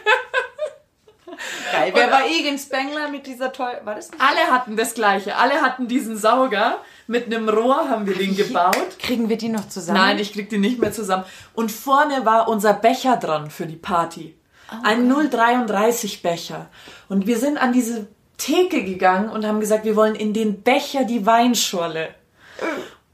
geil. 1.71 1.93
Wer 1.95 2.11
war 2.11 2.27
Egan 2.27 2.59
Spengler 2.59 3.09
mit 3.09 3.27
dieser 3.27 3.53
toll? 3.53 3.81
War 3.85 3.95
das 3.95 4.11
nicht? 4.11 4.21
Alle 4.21 4.53
hatten 4.53 4.77
das 4.77 4.95
gleiche. 4.95 5.37
Alle 5.37 5.61
hatten 5.61 5.89
diesen 5.89 6.17
Sauger. 6.17 6.79
Mit 7.07 7.27
einem 7.27 7.49
Rohr 7.49 7.89
haben 7.89 8.07
wir 8.07 8.17
den 8.17 8.37
gebaut. 8.37 8.99
Kriegen 8.99 9.29
wir 9.29 9.37
die 9.37 9.49
noch 9.49 9.69
zusammen? 9.69 9.99
Nein, 9.99 10.19
ich 10.19 10.33
krieg 10.33 10.51
die 10.51 10.59
nicht 10.59 10.81
mehr 10.81 10.93
zusammen. 10.93 11.25
Und 11.55 11.71
vorne 11.71 12.25
war 12.25 12.49
unser 12.49 12.73
Becher 12.73 13.17
dran 13.17 13.51
für 13.51 13.67
die 13.67 13.77
Party. 13.77 14.37
Ein 14.83 15.09
033 15.09 16.23
Becher. 16.23 16.67
Und 17.09 17.27
wir 17.27 17.39
sind 17.39 17.59
an 17.59 17.73
diese 17.73 18.09
Theke 18.37 18.83
gegangen 18.83 19.29
und 19.31 19.47
haben 19.47 19.61
gesagt, 19.61 19.85
wir 19.85 19.97
wollen 19.97 20.15
in 20.15 20.33
den 20.33 20.63
Becher 20.63 21.05
die 21.05 21.25
Weinschorle. 21.25 22.09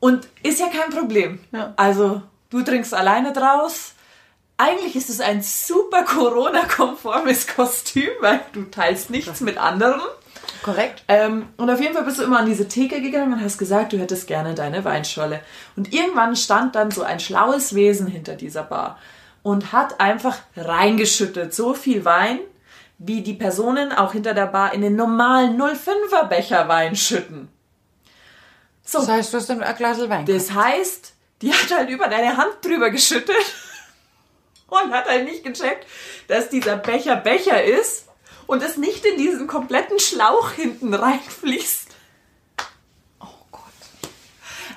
Und 0.01 0.27
ist 0.43 0.61
ja 0.61 0.69
kein 0.69 0.91
Problem. 0.91 1.41
Ja. 1.53 1.75
Also, 1.77 2.23
du 2.51 2.63
trinkst 2.63 2.95
alleine 2.95 3.33
draus. 3.33 3.93
Eigentlich 4.63 4.95
ist 4.95 5.11
es 5.11 5.21
ein 5.21 5.43
super 5.43 6.05
Corona-konformes 6.05 7.49
Kostüm, 7.57 8.11
weil 8.21 8.39
du 8.53 8.63
teilst 8.63 9.11
nichts 9.11 9.41
mit 9.41 9.59
anderen. 9.59 10.01
Korrekt. 10.63 11.03
Ähm, 11.09 11.49
und 11.57 11.69
auf 11.69 11.81
jeden 11.81 11.95
Fall 11.95 12.05
bist 12.05 12.21
du 12.21 12.23
immer 12.23 12.39
an 12.39 12.47
diese 12.47 12.69
Theke 12.69 13.03
gegangen 13.03 13.33
und 13.33 13.43
hast 13.43 13.59
gesagt, 13.59 13.93
du 13.93 13.99
hättest 13.99 14.29
gerne 14.29 14.55
deine 14.55 14.85
Weinschorle. 14.85 15.41
Und 15.75 15.93
irgendwann 15.93 16.37
stand 16.37 16.77
dann 16.77 16.93
so 16.93 17.03
ein 17.03 17.19
schlaues 17.19 17.75
Wesen 17.75 18.07
hinter 18.07 18.37
dieser 18.37 18.63
Bar 18.63 19.01
und 19.43 19.73
hat 19.73 19.99
einfach 20.01 20.39
reingeschüttet. 20.57 21.53
So 21.53 21.75
viel 21.75 22.05
Wein, 22.05 22.39
wie 22.99 23.23
die 23.23 23.35
Personen 23.35 23.91
auch 23.91 24.13
hinter 24.13 24.33
der 24.33 24.47
Bar 24.47 24.75
in 24.75 24.83
den 24.83 24.95
normalen 24.95 25.61
05er 25.61 26.29
Becher 26.29 26.69
Wein 26.69 26.95
schütten. 26.95 27.49
So, 28.85 28.99
Das 28.99 29.09
heißt, 29.09 29.33
du 29.33 29.39
hast 29.39 29.51
dann 29.51 29.61
ein 29.61 29.75
Glas 29.75 29.99
Wein. 30.09 30.25
das 30.27 30.53
heißt, 30.53 31.15
die 31.41 31.53
hat 31.53 31.77
halt 31.77 31.91
über 31.91 32.07
deine 32.07 32.37
Hand 32.37 32.53
drüber 32.63 32.91
geschüttet 32.91 33.35
und 34.73 34.93
hat 34.93 35.07
halt 35.07 35.25
nicht 35.25 35.45
gecheckt, 35.45 35.87
dass 36.29 36.49
dieser 36.49 36.77
Becher 36.77 37.17
Becher 37.17 37.63
ist 37.63 38.07
und 38.47 38.63
es 38.63 38.77
nicht 38.77 39.05
in 39.05 39.19
diesen 39.19 39.47
kompletten 39.47 39.99
Schlauch 39.99 40.51
hinten 40.51 40.95
reinfließt. 40.95 41.89
oh 43.21 43.27
Gott. 43.51 43.63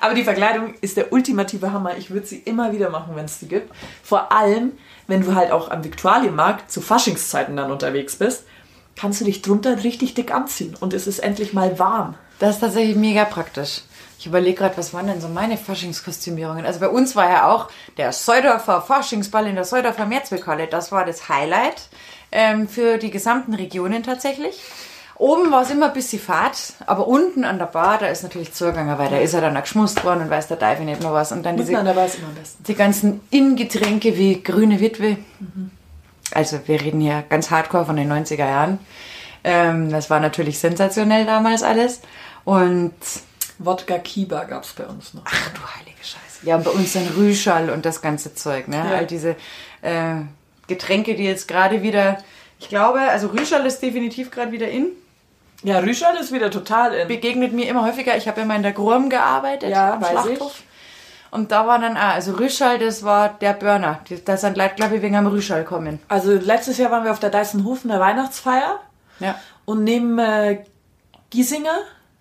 Aber 0.00 0.14
die 0.14 0.24
Verkleidung 0.24 0.74
ist 0.80 0.96
der 0.96 1.12
ultimative 1.12 1.72
Hammer. 1.72 1.96
Ich 1.96 2.10
würde 2.10 2.26
sie 2.26 2.38
immer 2.38 2.72
wieder 2.72 2.90
machen, 2.90 3.16
wenn 3.16 3.24
es 3.24 3.38
die 3.38 3.48
gibt. 3.48 3.72
Vor 4.02 4.32
allem, 4.32 4.72
wenn 5.06 5.22
du 5.22 5.34
halt 5.34 5.50
auch 5.50 5.70
am 5.70 5.84
Viktualienmarkt 5.84 6.70
zu 6.70 6.80
Faschingszeiten 6.80 7.56
dann 7.56 7.70
unterwegs 7.70 8.16
bist, 8.16 8.44
kannst 8.96 9.20
du 9.20 9.24
dich 9.24 9.42
drunter 9.42 9.84
richtig 9.84 10.14
dick 10.14 10.32
anziehen 10.32 10.74
und 10.78 10.94
es 10.94 11.06
ist 11.06 11.18
endlich 11.18 11.52
mal 11.52 11.78
warm. 11.78 12.14
Das 12.38 12.56
ist 12.56 12.60
tatsächlich 12.60 12.96
mega 12.96 13.24
praktisch. 13.24 13.82
Ich 14.26 14.30
überlege 14.30 14.58
gerade, 14.58 14.76
was 14.76 14.92
waren 14.92 15.06
denn 15.06 15.20
so 15.20 15.28
meine 15.28 15.56
Faschingskostümierungen? 15.56 16.66
Also 16.66 16.80
bei 16.80 16.88
uns 16.88 17.14
war 17.14 17.30
ja 17.30 17.48
auch 17.48 17.68
der 17.96 18.10
Seudorfer 18.12 18.82
Faschingsball 18.82 19.46
in 19.46 19.54
der 19.54 19.62
Seudorfer 19.62 20.04
Mehrzweckhalle. 20.04 20.66
Das 20.66 20.90
war 20.90 21.04
das 21.04 21.28
Highlight 21.28 21.88
ähm, 22.32 22.66
für 22.66 22.98
die 22.98 23.12
gesamten 23.12 23.54
Regionen 23.54 24.02
tatsächlich. 24.02 24.60
Oben 25.14 25.52
war 25.52 25.62
es 25.62 25.70
immer 25.70 25.86
ein 25.86 25.92
bisschen 25.92 26.20
Fahrt, 26.20 26.72
aber 26.86 27.06
unten 27.06 27.44
an 27.44 27.60
der 27.60 27.66
Bar, 27.66 27.98
da 27.98 28.08
ist 28.08 28.24
natürlich 28.24 28.52
Zuganger, 28.52 28.98
weil 28.98 29.10
da 29.10 29.18
ist 29.18 29.32
er 29.32 29.42
dann 29.42 29.56
auch 29.56 29.62
geschmust 29.62 30.02
worden 30.02 30.22
und 30.22 30.30
weiß 30.30 30.48
der 30.48 30.58
Teufel 30.58 30.86
nicht 30.86 31.04
noch 31.04 31.12
was. 31.12 31.30
Und 31.30 31.44
dann 31.44 31.56
diese, 31.56 31.78
an 31.78 31.84
der 31.84 31.92
Bar 31.92 32.06
ist 32.06 32.18
immer 32.18 32.26
am 32.26 32.34
besten. 32.34 32.64
die 32.64 32.74
ganzen 32.74 33.20
Ingetränke 33.30 34.18
wie 34.18 34.42
grüne 34.42 34.80
Witwe. 34.80 35.18
Also 36.32 36.58
wir 36.66 36.80
reden 36.80 37.00
hier 37.00 37.22
ganz 37.28 37.52
hardcore 37.52 37.86
von 37.86 37.94
den 37.94 38.12
90er 38.12 38.38
Jahren. 38.38 38.80
Ähm, 39.44 39.88
das 39.92 40.10
war 40.10 40.18
natürlich 40.18 40.58
sensationell 40.58 41.26
damals 41.26 41.62
alles. 41.62 42.00
Und 42.44 42.92
Wodka 43.58 43.98
Kiba 43.98 44.44
gab 44.44 44.64
es 44.64 44.72
bei 44.72 44.84
uns 44.84 45.14
noch. 45.14 45.22
ach 45.24 45.50
du 45.50 45.60
heilige 45.76 45.98
Scheiße. 46.02 46.44
Ja, 46.46 46.56
und 46.56 46.64
bei 46.64 46.70
uns 46.70 46.92
dann 46.92 47.06
Rüschall 47.16 47.70
und 47.70 47.84
das 47.86 48.02
ganze 48.02 48.34
Zeug, 48.34 48.68
ne? 48.68 48.76
Ja. 48.76 48.96
All 48.98 49.06
diese 49.06 49.36
äh, 49.82 50.16
Getränke, 50.66 51.14
die 51.14 51.24
jetzt 51.24 51.48
gerade 51.48 51.82
wieder, 51.82 52.18
ich 52.58 52.68
glaube, 52.68 53.00
also 53.00 53.28
Rüschall 53.28 53.64
ist 53.66 53.80
definitiv 53.80 54.30
gerade 54.30 54.52
wieder 54.52 54.68
in. 54.68 54.88
Ja, 55.62 55.78
Rüschal 55.78 56.16
ist 56.16 56.32
wieder 56.32 56.50
total 56.50 56.92
in. 56.94 57.08
Begegnet 57.08 57.52
mir 57.54 57.66
immer 57.68 57.84
häufiger. 57.84 58.16
Ich 58.16 58.28
habe 58.28 58.42
immer 58.42 58.54
in 58.56 58.62
der 58.62 58.72
Grum 58.72 59.08
gearbeitet, 59.08 59.70
Ja, 59.70 59.94
am 59.94 60.04
Schlachthof. 60.04 60.62
Und 61.30 61.50
da 61.50 61.66
war 61.66 61.78
dann, 61.78 61.96
ah, 61.96 62.12
also 62.12 62.32
Rüschall, 62.32 62.78
das 62.78 63.02
war 63.02 63.30
der 63.40 63.52
Burner. 63.54 64.00
Da 64.24 64.36
sind 64.36 64.56
Leute, 64.56 64.74
glaube 64.76 64.96
ich, 64.96 65.02
wegen 65.02 65.16
am 65.16 65.26
Rüschall 65.26 65.64
kommen. 65.64 65.98
Also 66.08 66.32
letztes 66.32 66.78
Jahr 66.78 66.90
waren 66.90 67.04
wir 67.04 67.10
auf 67.10 67.18
der 67.18 67.30
Deißenhofen 67.30 67.90
der 67.90 68.00
Weihnachtsfeier 68.00 68.78
Ja. 69.18 69.34
und 69.64 69.82
neben 69.82 70.18
äh, 70.18 70.64
Giesinger 71.30 71.78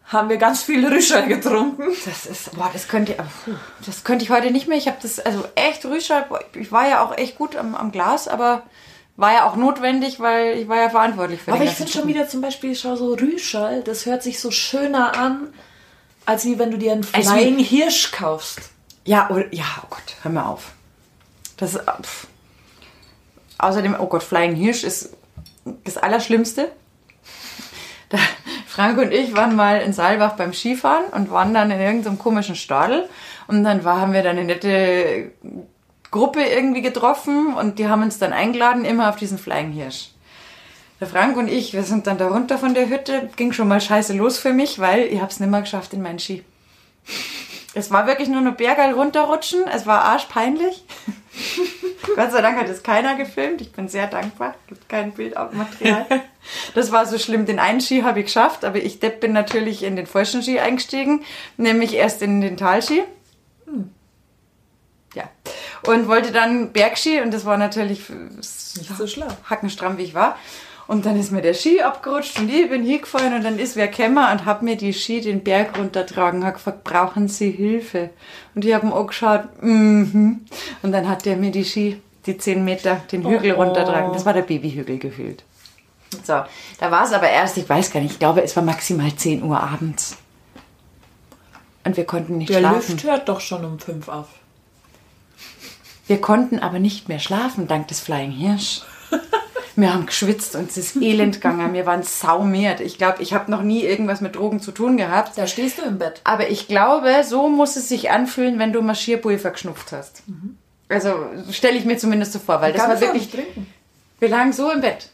haben 0.08 0.30
wir 0.30 0.38
ganz 0.38 0.62
viel 0.62 0.86
Rüschal 0.86 1.28
getrunken. 1.28 1.84
Das 2.06 2.26
ist, 2.26 2.56
boah, 2.56 2.70
das 2.72 2.88
könnte 2.88 3.14
ich, 3.14 3.18
puh, 3.18 3.56
das 3.86 4.04
könnte 4.04 4.24
ich 4.24 4.30
heute 4.30 4.52
nicht 4.52 4.68
mehr. 4.68 4.78
Ich 4.78 4.88
habe 4.88 4.98
das, 5.02 5.20
also 5.20 5.46
echt 5.56 5.84
Rüschall, 5.86 6.26
boah, 6.30 6.40
ich 6.54 6.72
war 6.72 6.88
ja 6.88 7.04
auch 7.04 7.18
echt 7.18 7.38
gut 7.38 7.56
am, 7.56 7.76
am 7.76 7.92
Glas, 7.92 8.28
aber 8.28 8.64
war 9.18 9.34
ja 9.34 9.50
auch 9.50 9.56
notwendig, 9.56 10.20
weil 10.20 10.58
ich 10.58 10.68
war 10.68 10.78
ja 10.78 10.90
verantwortlich 10.90 11.42
für 11.42 11.52
Aber 11.52 11.60
den 11.60 11.70
ich 11.70 11.76
finde 11.76 11.92
schon 11.92 12.08
wieder 12.08 12.28
zum 12.28 12.42
Beispiel, 12.42 12.76
schau 12.76 12.96
so 12.96 13.14
Rüschal, 13.14 13.82
das 13.82 14.06
hört 14.06 14.22
sich 14.22 14.40
so 14.40 14.52
schöner 14.52 15.18
an, 15.18 15.54
als 16.26 16.46
wie 16.46 16.60
wenn 16.60 16.72
du 16.72 16.78
dir 16.78 16.92
einen 16.92 17.04
Flying 17.04 17.58
Hirsch 17.60 18.12
kaufst. 18.12 18.60
Ja, 19.06 19.30
oder, 19.30 19.54
ja, 19.54 19.66
oh 19.84 19.88
Gott, 19.90 20.16
hör 20.22 20.32
mal 20.32 20.46
auf. 20.46 20.72
Das 21.58 21.76
ist, 21.76 21.82
äh, 21.82 22.02
pff. 22.02 22.28
Außerdem, 23.58 23.96
oh 23.98 24.08
Gott, 24.08 24.24
Flying 24.24 24.56
Hirsch 24.56 24.84
ist 24.84 25.14
das 25.84 25.98
Allerschlimmste. 25.98 26.72
Da, 28.10 28.18
Frank 28.76 28.98
und 28.98 29.14
ich 29.14 29.34
waren 29.34 29.56
mal 29.56 29.80
in 29.80 29.94
Saalbach 29.94 30.34
beim 30.34 30.52
Skifahren 30.52 31.06
und 31.14 31.32
waren 31.32 31.54
dann 31.54 31.72
in 31.72 31.80
irgendeinem 31.80 32.20
komischen 32.20 32.58
Stadel. 32.58 33.08
Und 33.48 33.64
dann 33.64 33.86
war, 33.86 34.02
haben 34.02 34.12
wir 34.12 34.22
dann 34.22 34.38
eine 34.38 34.44
nette 34.44 35.32
Gruppe 36.12 36.44
irgendwie 36.44 36.82
getroffen 36.82 37.54
und 37.54 37.80
die 37.80 37.88
haben 37.88 38.04
uns 38.04 38.20
dann 38.20 38.34
eingeladen, 38.34 38.84
immer 38.84 39.08
auf 39.08 39.16
diesen 39.16 39.38
Flying 39.38 39.72
Hirsch. 39.72 40.10
Der 41.00 41.08
Frank 41.08 41.38
und 41.38 41.48
ich, 41.48 41.72
wir 41.72 41.84
sind 41.84 42.06
dann 42.06 42.18
da 42.18 42.28
runter 42.28 42.58
von 42.58 42.74
der 42.74 42.90
Hütte, 42.90 43.30
ging 43.38 43.54
schon 43.54 43.70
mal 43.70 43.80
scheiße 43.80 44.12
los 44.12 44.38
für 44.38 44.52
mich, 44.52 44.78
weil 44.78 45.04
ich 45.04 45.22
hab's 45.22 45.40
nimmer 45.40 45.62
geschafft 45.62 45.94
in 45.94 46.02
meinen 46.02 46.20
Ski. 46.20 46.44
Es 47.76 47.92
war 47.92 48.08
wirklich 48.08 48.30
nur 48.30 48.40
noch 48.42 48.56
Bergal 48.56 48.94
runterrutschen. 48.94 49.68
Es 49.68 49.86
war 49.86 50.04
arschpeinlich. 50.06 50.86
Gott 52.16 52.32
sei 52.32 52.42
Dank 52.42 52.58
hat 52.58 52.70
es 52.70 52.84
keiner 52.84 53.16
gefilmt. 53.16 53.60
Ich 53.60 53.74
bin 53.74 53.90
sehr 53.90 54.08
dankbar. 54.08 54.56
Gibt 54.68 54.88
kein 54.88 55.12
Bildmaterial. 55.12 56.06
Das 56.74 56.94
war 56.94 57.06
so 57.06 57.18
schlimm. 57.20 57.46
Den 57.46 57.60
einen 57.60 57.82
Ski 57.82 58.02
habe 58.04 58.20
ich 58.20 58.28
geschafft, 58.28 58.64
aber 58.64 58.78
ich 58.78 59.00
Depp 59.00 59.20
bin 59.20 59.34
natürlich 59.34 59.84
in 59.84 59.98
den 59.98 60.08
falschen 60.08 60.42
Ski 60.42 60.60
eingestiegen, 60.60 61.24
nämlich 61.58 61.96
erst 61.96 62.22
in 62.22 62.40
den 62.40 62.56
Talski. 62.56 63.04
Hm. 63.66 63.92
Ja. 65.14 65.30
Und 65.86 66.08
wollte 66.08 66.32
dann 66.32 66.72
Bergski 66.72 67.20
und 67.22 67.34
das 67.34 67.46
war 67.46 67.58
natürlich 67.58 68.10
Nicht 68.10 68.98
so 68.98 69.06
schlau. 69.06 69.28
hackenstramm, 69.50 69.98
wie 69.98 70.04
ich 70.04 70.14
war. 70.14 70.38
Und 70.88 71.06
dann 71.08 71.20
ist 71.20 71.32
mir 71.32 71.42
der 71.42 71.56
Ski 71.56 71.82
abgerutscht 71.82 72.38
und 72.40 72.48
ich 72.48 72.70
bin 72.70 72.84
hingefallen 72.86 73.34
und 73.34 73.44
dann 73.44 73.58
ist 73.58 73.76
wer 73.76 73.88
Kämmer 73.88 74.32
und 74.32 74.46
hab 74.46 74.62
mir 74.62 74.76
die 74.78 74.94
Ski 74.94 75.20
den 75.20 75.44
Berg 75.44 75.78
runtertragen. 75.80 76.46
Hat 76.46 76.56
gefragt, 76.56 76.84
brauchen 76.84 77.28
Sie 77.28 77.50
Hilfe? 77.50 78.12
Und 78.54 78.64
ich 78.66 78.74
hab 78.74 78.84
ihn 78.84 78.92
angeschaut, 78.94 79.44
mhm. 79.62 80.42
Und 80.84 80.92
dann 80.92 81.10
hat 81.10 81.26
der 81.26 81.38
mir 81.38 81.50
die 81.52 81.66
Ski, 81.66 82.00
die 82.28 82.38
10 82.38 82.64
Meter, 82.64 83.02
den 83.12 83.28
Hügel 83.28 83.54
Oh. 83.54 83.64
runtertragen. 83.64 84.14
Das 84.14 84.26
war 84.26 84.34
der 84.34 84.44
Babyhügel 84.44 85.00
gefühlt. 85.00 85.44
So, 86.24 86.44
da 86.80 86.92
war 86.92 87.04
es 87.04 87.12
aber 87.14 87.30
erst, 87.30 87.58
ich 87.58 87.68
weiß 87.68 87.92
gar 87.92 88.00
nicht, 88.00 88.14
ich 88.14 88.20
glaube, 88.20 88.44
es 88.44 88.56
war 88.56 88.64
maximal 88.64 89.14
10 89.16 89.42
Uhr 89.44 89.60
abends. 89.60 90.18
Und 91.84 91.98
wir 91.98 92.06
konnten 92.06 92.38
nicht 92.38 92.50
Der 92.50 92.60
schlafen. 92.60 92.92
Lift 92.96 93.04
hört 93.04 93.28
doch 93.28 93.40
schon 93.42 93.66
um 93.66 93.80
fünf 93.80 94.08
auf. 94.08 94.28
Wir 96.08 96.22
konnten 96.22 96.60
aber 96.60 96.78
nicht 96.80 97.10
mehr 97.10 97.20
schlafen, 97.20 97.68
dank 97.68 97.88
des 97.88 98.00
Flying 98.00 98.32
Hirsch. 98.32 98.82
Wir 99.78 99.94
haben 99.94 100.06
geschwitzt 100.06 100.56
und 100.56 100.70
es 100.70 100.78
ist 100.78 100.96
elend 100.96 101.36
gegangen. 101.36 101.74
Wir 101.74 101.86
waren 101.86 102.04
saumiert. 102.04 102.80
Ich 102.80 102.98
glaube, 102.98 103.22
ich 103.22 103.34
habe 103.34 103.52
noch 103.52 103.62
nie 103.62 103.84
irgendwas 103.84 104.22
mit 104.22 104.36
Drogen 104.36 104.62
zu 104.62 104.72
tun 104.72 104.96
gehabt. 104.96 105.38
Da 105.38 105.48
stehst 105.48 105.78
du 105.78 105.82
im 105.84 105.98
Bett. 105.98 106.22
Aber 106.24 106.50
ich 106.50 106.68
glaube, 106.68 107.12
so 107.26 107.50
muss 107.50 107.76
es 107.76 107.90
sich 107.90 108.10
anfühlen, 108.10 108.58
wenn 108.58 108.72
du 108.72 108.82
Marschierpulver 108.82 109.52
geschnupft 109.52 109.92
hast. 109.92 110.24
Also 110.88 111.16
stelle 111.52 111.78
ich 111.78 111.86
mir 111.86 111.98
zumindest 111.98 112.32
so 112.34 112.40
vor, 112.40 112.62
weil 112.62 112.72
das 112.72 112.88
war 112.88 113.00
wirklich. 113.02 113.30
trinken. 113.30 113.68
Wir 114.20 114.30
lagen 114.30 114.54
so 114.54 114.72
im 114.72 114.82
Bett. 114.82 115.10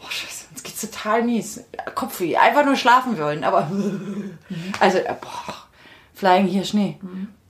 Oh, 0.00 0.08
Scheiße, 0.08 0.46
uns 0.50 0.62
geht's 0.62 0.80
total 0.80 1.22
mies. 1.22 1.62
Kopfweh, 1.94 2.36
einfach 2.36 2.64
nur 2.64 2.76
schlafen 2.76 3.18
wollen, 3.18 3.44
aber. 3.44 3.70
Also, 4.80 4.98
äh, 4.98 5.14
boah, 5.20 5.54
Flying 6.14 6.46
hier 6.46 6.64
Schnee. 6.64 6.98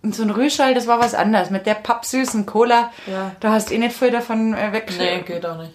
Und 0.03 0.15
so 0.15 0.23
ein 0.23 0.31
Rüschall, 0.31 0.75
das 0.75 0.87
war 0.87 0.99
was 0.99 1.15
anderes. 1.15 1.51
Mit 1.51 1.67
der 1.67 1.75
pappsüßen 1.75 2.47
Cola, 2.47 2.91
Ja. 3.07 3.33
da 3.41 3.53
hast 3.53 3.71
du 3.71 3.75
eh 3.75 3.79
nicht 3.79 3.97
viel 3.97 4.11
davon 4.11 4.55
äh. 4.55 4.83
Nee, 4.99 5.23
geht 5.23 5.47
auch 5.47 5.59
nicht. 5.59 5.75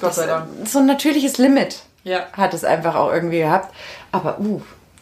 Gott 0.00 0.14
sei 0.14 0.26
Dank. 0.26 0.48
So 0.66 0.78
ein 0.78 0.86
natürliches 0.86 1.38
Limit 1.38 1.82
Ja. 2.04 2.26
hat 2.32 2.54
es 2.54 2.64
einfach 2.64 2.94
auch 2.94 3.12
irgendwie 3.12 3.38
gehabt. 3.38 3.74
Aber, 4.12 4.38
uh, 4.40 4.60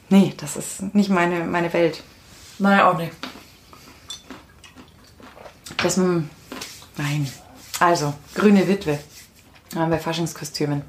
nee, 0.08 0.34
das 0.38 0.56
ist 0.56 0.94
nicht 0.94 1.10
meine, 1.10 1.44
meine 1.44 1.72
Welt. 1.72 2.02
Nein, 2.58 2.80
auch 2.80 2.96
nicht. 2.96 3.12
Das, 5.82 5.96
mm, 5.96 6.28
nein. 6.96 7.30
Also, 7.80 8.14
grüne 8.34 8.66
Witwe. 8.68 8.98
Da 9.72 9.80
haben 9.80 9.90
wir 9.90 9.98
Faschingskostümen. 9.98 10.82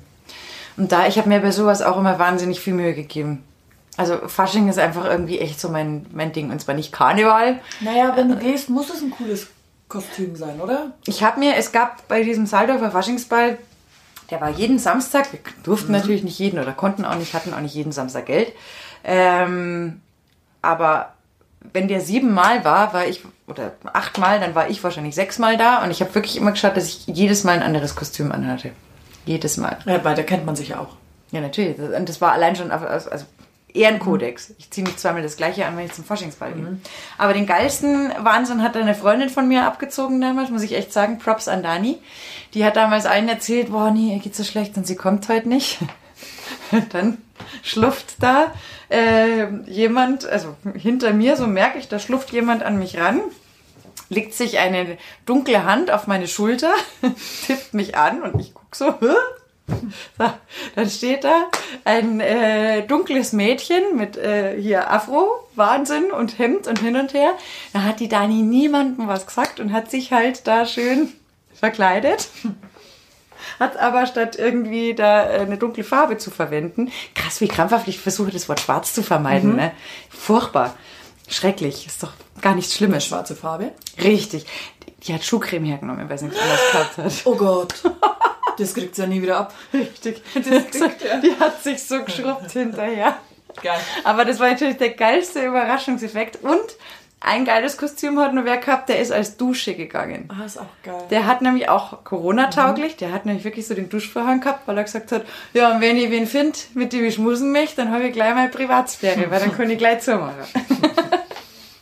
Und 0.77 0.91
da, 0.91 1.07
ich 1.07 1.17
habe 1.17 1.27
mir 1.27 1.39
bei 1.41 1.51
sowas 1.51 1.81
auch 1.81 1.97
immer 1.97 2.19
wahnsinnig 2.19 2.59
viel 2.59 2.73
Mühe 2.73 2.93
gegeben. 2.93 3.43
Also 3.97 4.27
Fasching 4.27 4.69
ist 4.69 4.77
einfach 4.77 5.05
irgendwie 5.05 5.39
echt 5.39 5.59
so 5.59 5.69
mein, 5.69 6.05
mein 6.11 6.31
Ding. 6.31 6.51
Und 6.51 6.61
zwar 6.61 6.75
nicht 6.75 6.93
Karneval. 6.93 7.59
Naja, 7.81 8.15
wenn 8.15 8.29
du 8.29 8.35
gehst, 8.37 8.69
muss 8.69 8.91
es 8.91 9.01
ein 9.01 9.09
cooles 9.09 9.47
Kostüm 9.89 10.35
sein, 10.35 10.61
oder? 10.61 10.91
Ich 11.07 11.23
habe 11.23 11.39
mir, 11.39 11.55
es 11.55 11.71
gab 11.71 12.07
bei 12.07 12.21
diesem 12.21 12.45
Saldorfer 12.45 12.91
Faschingsball, 12.91 13.57
der 14.29 14.41
war 14.41 14.49
jeden 14.49 14.79
Samstag, 14.79 15.31
wir 15.31 15.39
durften 15.63 15.91
natürlich 15.91 16.23
nicht 16.23 16.39
jeden 16.39 16.59
oder 16.59 16.73
konnten 16.73 17.05
auch 17.05 17.15
nicht, 17.15 17.33
hatten 17.33 17.53
auch 17.53 17.61
nicht 17.61 17.75
jeden 17.75 17.91
Samstag 17.91 18.25
Geld. 18.25 18.53
Ähm, 19.03 20.01
aber 20.61 21.13
wenn 21.73 21.87
der 21.87 22.01
siebenmal 22.01 22.65
war, 22.65 22.93
war 22.93 23.07
ich, 23.07 23.23
oder 23.47 23.73
achtmal, 23.93 24.39
dann 24.39 24.55
war 24.55 24.69
ich 24.69 24.83
wahrscheinlich 24.83 25.15
sechsmal 25.15 25.57
da 25.57 25.83
und 25.83 25.91
ich 25.91 26.01
habe 26.01 26.13
wirklich 26.15 26.37
immer 26.37 26.51
geschaut, 26.51 26.75
dass 26.75 26.87
ich 26.87 27.07
jedes 27.07 27.43
Mal 27.43 27.53
ein 27.53 27.63
anderes 27.63 27.95
Kostüm 27.95 28.31
anhatte. 28.31 28.71
Jedes 29.25 29.57
Mal. 29.57 29.77
Ja, 29.85 30.03
weil 30.03 30.15
da 30.15 30.23
kennt 30.23 30.45
man 30.45 30.55
sich 30.55 30.69
ja 30.69 30.79
auch. 30.79 30.95
Ja, 31.31 31.41
natürlich. 31.41 31.77
Und 31.79 32.07
das 32.07 32.21
war 32.21 32.31
allein 32.31 32.55
schon, 32.55 32.71
also 32.71 33.25
Ehrenkodex. 33.73 34.53
Ich 34.57 34.71
ziehe 34.71 34.85
nicht 34.85 34.99
zweimal 34.99 35.21
das 35.21 35.37
gleiche 35.37 35.65
an, 35.65 35.77
wenn 35.77 35.85
ich 35.85 35.93
zum 35.93 36.03
Faschingsball 36.03 36.53
gehe. 36.53 36.77
Aber 37.17 37.33
den 37.33 37.45
geilsten 37.45 38.11
Wahnsinn 38.19 38.63
hat 38.63 38.75
eine 38.75 38.95
Freundin 38.95 39.29
von 39.29 39.47
mir 39.47 39.65
abgezogen 39.65 40.19
damals, 40.21 40.49
muss 40.49 40.63
ich 40.63 40.75
echt 40.75 40.93
sagen. 40.93 41.19
Props 41.19 41.47
an 41.47 41.63
Dani. 41.63 41.99
Die 42.53 42.65
hat 42.65 42.75
damals 42.75 43.05
allen 43.05 43.29
erzählt, 43.29 43.71
boah, 43.71 43.91
nee, 43.91 44.13
ihr 44.13 44.19
geht 44.19 44.35
so 44.35 44.43
schlecht 44.43 44.77
und 44.77 44.87
sie 44.87 44.95
kommt 44.95 45.27
heute 45.29 45.49
nicht. 45.49 45.79
Dann 46.91 47.19
schlufft 47.61 48.15
da 48.19 48.51
äh, 48.89 49.47
jemand, 49.65 50.25
also 50.25 50.55
hinter 50.75 51.13
mir, 51.13 51.35
so 51.35 51.45
merke 51.45 51.77
ich, 51.77 51.87
da 51.87 51.99
schlufft 51.99 52.31
jemand 52.31 52.63
an 52.63 52.79
mich 52.79 52.97
ran 52.97 53.21
legt 54.09 54.33
sich 54.33 54.57
eine 54.59 54.97
dunkle 55.25 55.65
Hand 55.65 55.91
auf 55.91 56.07
meine 56.07 56.27
Schulter, 56.27 56.73
tippt 57.45 57.73
mich 57.73 57.97
an 57.97 58.21
und 58.21 58.39
ich 58.39 58.53
guck 58.53 58.75
so, 58.75 58.93
Hä? 58.99 59.13
so 60.17 60.25
dann 60.75 60.89
steht 60.89 61.23
da 61.23 61.47
ein 61.83 62.19
äh, 62.19 62.85
dunkles 62.85 63.33
Mädchen 63.33 63.95
mit 63.95 64.17
äh, 64.17 64.59
hier 64.59 64.89
Afro, 64.91 65.47
Wahnsinn 65.55 66.11
und 66.11 66.39
Hemd 66.39 66.67
und 66.67 66.79
hin 66.79 66.95
und 66.95 67.13
her. 67.13 67.31
Da 67.73 67.83
hat 67.83 67.99
die 67.99 68.07
Dani 68.07 68.41
niemandem 68.41 69.07
was 69.07 69.25
gesagt 69.25 69.59
und 69.59 69.73
hat 69.73 69.91
sich 69.91 70.11
halt 70.11 70.47
da 70.47 70.65
schön 70.65 71.13
verkleidet. 71.53 72.29
Hat 73.59 73.77
aber 73.77 74.05
statt 74.05 74.35
irgendwie 74.35 74.93
da 74.93 75.29
äh, 75.29 75.39
eine 75.39 75.57
dunkle 75.57 75.83
Farbe 75.83 76.17
zu 76.17 76.29
verwenden, 76.29 76.91
krass, 77.15 77.41
wie 77.41 77.47
krampfhaft 77.47 77.87
ich 77.87 77.99
versuche, 77.99 78.29
das 78.29 78.49
Wort 78.49 78.59
schwarz 78.59 78.93
zu 78.93 79.01
vermeiden. 79.01 79.55
Ne? 79.55 79.71
Furchtbar. 80.09 80.75
Schrecklich, 81.27 81.87
ist 81.87 82.03
doch 82.03 82.13
gar 82.41 82.55
nichts 82.55 82.75
Schlimmes. 82.75 83.05
Schwarze 83.05 83.35
Farbe. 83.35 83.71
Richtig. 84.03 84.45
Die, 84.85 84.91
die 85.07 85.13
hat 85.13 85.23
Schuhcreme 85.23 85.65
hergenommen, 85.65 86.07
weil 86.09 86.17
sie 86.19 86.25
nichts 86.25 86.39
anderes 86.39 86.71
gehabt 86.71 86.97
hat. 86.97 87.13
Oh 87.25 87.35
Gott. 87.35 87.73
Das 88.57 88.73
kriegt 88.73 88.95
sie 88.95 89.01
ja 89.01 89.07
nie 89.07 89.21
wieder 89.21 89.37
ab. 89.37 89.53
Richtig. 89.73 90.21
Das, 90.35 90.43
die 91.23 91.35
hat 91.39 91.63
sich 91.63 91.83
so 91.83 92.03
geschrubbt 92.03 92.51
hinterher. 92.51 93.17
Geil. 93.61 93.79
Aber 94.03 94.25
das 94.25 94.39
war 94.39 94.49
natürlich 94.49 94.77
der 94.77 94.91
geilste 94.91 95.43
Überraschungseffekt. 95.43 96.43
Und 96.43 96.75
ein 97.19 97.45
geiles 97.45 97.77
Kostüm 97.77 98.19
hat 98.19 98.33
nur 98.33 98.45
wer 98.45 98.57
gehabt, 98.57 98.89
der 98.89 98.99
ist 98.99 99.11
als 99.11 99.37
Dusche 99.37 99.73
gegangen. 99.73 100.29
Ah, 100.29 100.45
ist 100.45 100.59
auch 100.59 100.65
geil. 100.83 101.01
Der 101.09 101.25
hat 101.25 101.41
nämlich 101.41 101.67
auch 101.67 102.03
Corona-tauglich, 102.03 102.95
der 102.97 103.11
hat 103.11 103.25
nämlich 103.25 103.43
wirklich 103.43 103.65
so 103.65 103.73
den 103.73 103.89
Duschvorhang 103.89 104.39
gehabt, 104.39 104.67
weil 104.67 104.77
er 104.77 104.83
gesagt 104.83 105.11
hat, 105.11 105.25
ja, 105.53 105.71
und 105.71 105.81
wenn 105.81 105.97
ich 105.97 106.11
wen 106.11 106.27
finde, 106.27 106.57
mit 106.75 106.93
dem 106.93 107.03
ich 107.05 107.15
schmusen 107.15 107.51
möchte, 107.51 107.77
dann 107.77 107.91
habe 107.91 108.07
ich 108.07 108.13
gleich 108.13 108.35
mal 108.35 108.49
Privatsphäre, 108.49 109.31
weil 109.31 109.39
dann 109.39 109.55
kann 109.55 109.69
ich 109.69 109.79
gleich 109.79 110.01
zumachen. 110.01 110.35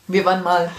Wir 0.08 0.24
waren 0.24 0.44
mal 0.44 0.72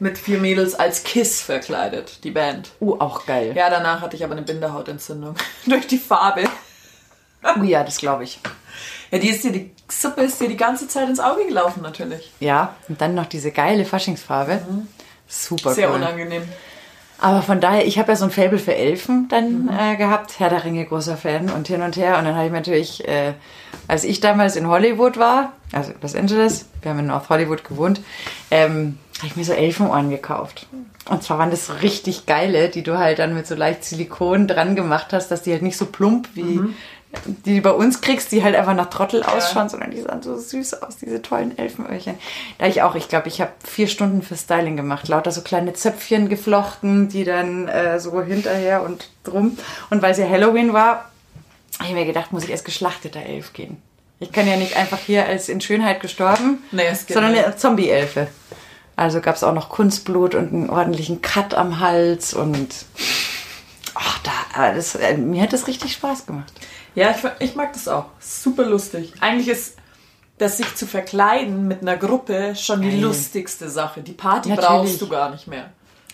mit 0.00 0.18
vier 0.18 0.38
Mädels 0.38 0.74
als 0.74 1.04
Kiss 1.04 1.40
verkleidet, 1.40 2.24
die 2.24 2.30
Band. 2.30 2.70
Uh, 2.80 2.96
auch 2.98 3.26
geil. 3.26 3.52
Ja, 3.56 3.70
danach 3.70 4.00
hatte 4.00 4.16
ich 4.16 4.24
aber 4.24 4.32
eine 4.32 4.42
Bindehautentzündung. 4.42 5.34
Durch 5.66 5.86
die 5.86 5.98
Farbe. 5.98 6.44
Uh, 7.56 7.62
ja, 7.64 7.84
das 7.84 7.98
glaube 7.98 8.24
ich. 8.24 8.38
Ja, 9.10 9.18
die 9.18 9.30
ist 9.30 9.44
dir, 9.44 9.52
die 9.52 9.70
Suppe 9.88 10.22
ist 10.22 10.40
dir 10.40 10.48
die 10.48 10.56
ganze 10.56 10.86
Zeit 10.88 11.08
ins 11.08 11.20
Auge 11.20 11.46
gelaufen, 11.46 11.82
natürlich. 11.82 12.30
Ja, 12.40 12.76
und 12.88 13.00
dann 13.00 13.14
noch 13.14 13.26
diese 13.26 13.50
geile 13.52 13.84
Faschingsfarbe. 13.84 14.60
Super 15.26 15.74
Sehr 15.74 15.88
cool. 15.88 15.96
unangenehm. 15.96 16.42
Aber 17.20 17.42
von 17.42 17.60
daher, 17.60 17.86
ich 17.86 17.98
habe 17.98 18.12
ja 18.12 18.16
so 18.16 18.24
ein 18.26 18.30
Fable 18.30 18.58
für 18.58 18.74
Elfen 18.74 19.26
dann 19.28 19.68
äh, 19.68 19.96
gehabt. 19.96 20.38
Herr 20.38 20.50
der 20.50 20.64
Ringe, 20.64 20.84
großer 20.84 21.16
Fan 21.16 21.50
und 21.50 21.66
hin 21.66 21.82
und 21.82 21.96
her. 21.96 22.16
Und 22.18 22.24
dann 22.24 22.34
habe 22.34 22.46
ich 22.46 22.52
mir 22.52 22.58
natürlich, 22.58 23.06
äh, 23.08 23.34
als 23.88 24.04
ich 24.04 24.20
damals 24.20 24.54
in 24.54 24.68
Hollywood 24.68 25.18
war, 25.18 25.52
also 25.72 25.92
Los 26.00 26.14
Angeles, 26.14 26.66
wir 26.80 26.92
haben 26.92 27.00
in 27.00 27.06
North 27.06 27.28
Hollywood 27.28 27.64
gewohnt, 27.64 28.00
ähm, 28.50 28.98
habe 29.18 29.26
ich 29.26 29.36
mir 29.36 29.44
so 29.44 29.52
Elfenohren 29.52 30.10
gekauft. 30.10 30.68
Und 31.10 31.24
zwar 31.24 31.38
waren 31.38 31.50
das 31.50 31.82
richtig 31.82 32.26
geile, 32.26 32.68
die 32.68 32.82
du 32.82 32.98
halt 32.98 33.18
dann 33.18 33.34
mit 33.34 33.46
so 33.46 33.54
leicht 33.54 33.82
Silikon 33.82 34.46
dran 34.46 34.76
gemacht 34.76 35.12
hast, 35.12 35.30
dass 35.30 35.42
die 35.42 35.52
halt 35.52 35.62
nicht 35.62 35.76
so 35.76 35.86
plump 35.86 36.28
wie 36.34 36.60
die 37.24 37.56
du 37.56 37.62
bei 37.62 37.70
uns 37.70 38.00
kriegst, 38.00 38.32
die 38.32 38.42
halt 38.42 38.54
einfach 38.54 38.74
nach 38.74 38.90
Trottel 38.90 39.22
ausschauen, 39.22 39.68
sondern 39.68 39.90
die 39.90 40.02
sahen 40.02 40.22
so 40.22 40.36
süß 40.36 40.82
aus, 40.82 40.98
diese 40.98 41.22
tollen 41.22 41.56
Elfenöhrchen. 41.56 42.16
Da 42.58 42.66
ich 42.66 42.82
auch, 42.82 42.94
ich 42.94 43.08
glaube, 43.08 43.28
ich 43.28 43.40
habe 43.40 43.52
vier 43.64 43.88
Stunden 43.88 44.22
für 44.22 44.36
Styling 44.36 44.76
gemacht, 44.76 45.08
lauter 45.08 45.32
so 45.32 45.40
kleine 45.40 45.72
Zöpfchen 45.72 46.28
geflochten, 46.28 47.08
die 47.08 47.24
dann 47.24 47.66
äh, 47.68 47.98
so 47.98 48.22
hinterher 48.22 48.82
und 48.82 49.08
drum. 49.24 49.56
Und 49.88 50.02
weil 50.02 50.12
es 50.12 50.18
ja 50.18 50.28
Halloween 50.28 50.74
war, 50.74 51.10
habe 51.78 51.88
ich 51.88 51.94
mir 51.94 52.04
gedacht, 52.04 52.32
muss 52.32 52.44
ich 52.44 52.52
als 52.52 52.64
geschlachteter 52.64 53.20
Elf 53.20 53.52
gehen. 53.52 53.80
Ich 54.20 54.32
kann 54.32 54.46
ja 54.46 54.56
nicht 54.56 54.76
einfach 54.76 54.98
hier 54.98 55.26
als 55.26 55.48
in 55.48 55.60
Schönheit 55.60 56.00
gestorben, 56.00 56.58
Nee, 56.72 56.86
es 56.90 57.06
geht 57.06 57.14
sondern 57.14 57.34
eine 57.34 57.56
Zombie-Elfe. 57.56 58.26
Also 58.96 59.20
gab 59.20 59.36
es 59.36 59.44
auch 59.44 59.54
noch 59.54 59.68
Kunstblut 59.68 60.34
und 60.34 60.52
einen 60.52 60.70
ordentlichen 60.70 61.22
Cut 61.22 61.54
am 61.54 61.78
Hals 61.78 62.34
und 62.34 62.68
ach, 63.94 64.18
da, 64.24 64.72
das, 64.74 64.96
äh, 64.96 65.16
mir 65.16 65.42
hat 65.42 65.52
das 65.52 65.68
richtig 65.68 65.92
Spaß 65.92 66.26
gemacht. 66.26 66.52
Ja, 66.98 67.10
ich, 67.10 67.48
ich 67.50 67.54
mag 67.54 67.72
das 67.72 67.88
auch. 67.88 68.06
Super 68.18 68.64
lustig. 68.64 69.12
Eigentlich 69.20 69.48
ist 69.48 69.76
das 70.38 70.56
sich 70.56 70.74
zu 70.74 70.86
verkleiden 70.86 71.66
mit 71.68 71.82
einer 71.82 71.96
Gruppe 71.96 72.54
schon 72.56 72.80
die 72.82 72.90
Geil. 72.90 73.00
lustigste 73.00 73.68
Sache. 73.68 74.02
Die 74.02 74.12
Party 74.12 74.48
Natürlich. 74.50 74.68
brauchst 74.68 75.02
du 75.02 75.08
gar 75.08 75.30
nicht 75.30 75.46
mehr. 75.46 75.70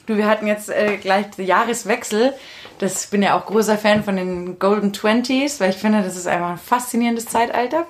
Du, 0.06 0.16
wir 0.16 0.26
hatten 0.26 0.46
jetzt 0.46 0.68
äh, 0.68 0.98
gleich 0.98 1.30
den 1.30 1.46
Jahreswechsel. 1.46 2.34
Das 2.78 3.04
ich 3.04 3.10
bin 3.10 3.22
ja 3.22 3.38
auch 3.38 3.46
großer 3.46 3.78
Fan 3.78 4.04
von 4.04 4.16
den 4.16 4.58
Golden 4.58 4.92
Twenties, 4.92 5.60
weil 5.60 5.70
ich 5.70 5.76
finde, 5.76 6.02
das 6.02 6.16
ist 6.16 6.26
einfach 6.26 6.50
ein 6.50 6.58
faszinierendes 6.58 7.26
Zeitalter. 7.26 7.86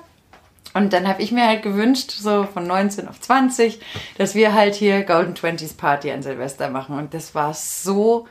Und 0.73 0.91
dann 0.91 1.07
habe 1.07 1.21
ich 1.21 1.31
mir 1.31 1.47
halt 1.47 1.63
gewünscht, 1.63 2.11
so 2.11 2.47
von 2.53 2.67
19 2.67 3.07
auf 3.07 3.19
20, 3.19 3.79
dass 4.17 4.35
wir 4.35 4.53
halt 4.53 4.75
hier 4.75 5.03
Golden 5.03 5.33
Twenties 5.33 5.73
Party 5.73 6.11
an 6.11 6.21
Silvester 6.21 6.69
machen. 6.69 6.97
Und 6.97 7.13
das 7.13 7.33
war 7.33 7.53
so 7.53 8.27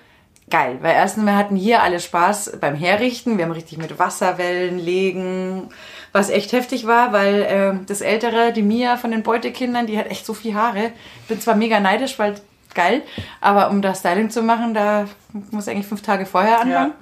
geil. 0.50 0.78
Weil 0.80 0.94
erstens, 0.94 1.24
wir 1.24 1.36
hatten 1.36 1.56
hier 1.56 1.82
alle 1.82 2.00
Spaß 2.00 2.58
beim 2.60 2.74
Herrichten. 2.74 3.38
Wir 3.38 3.44
haben 3.44 3.52
richtig 3.52 3.78
mit 3.78 3.98
Wasserwellen 3.98 4.78
legen, 4.78 5.68
was 6.12 6.30
echt 6.30 6.52
heftig 6.52 6.86
war, 6.86 7.12
weil 7.12 7.42
äh, 7.42 7.86
das 7.86 8.00
Ältere, 8.00 8.52
die 8.52 8.62
Mia 8.62 8.96
von 8.96 9.10
den 9.10 9.22
Beutekindern, 9.22 9.86
die 9.86 9.98
hat 9.98 10.06
echt 10.06 10.24
so 10.26 10.34
viel 10.34 10.54
Haare. 10.54 10.92
Ich 11.22 11.28
bin 11.28 11.40
zwar 11.40 11.56
mega 11.56 11.80
neidisch, 11.80 12.18
weil 12.18 12.34
geil, 12.74 13.02
aber 13.40 13.70
um 13.70 13.82
da 13.82 13.94
Styling 13.94 14.30
zu 14.30 14.42
machen, 14.42 14.74
da 14.74 15.06
muss 15.50 15.68
eigentlich 15.68 15.86
fünf 15.86 16.02
Tage 16.02 16.26
vorher 16.26 16.60
anfangen. 16.60 16.92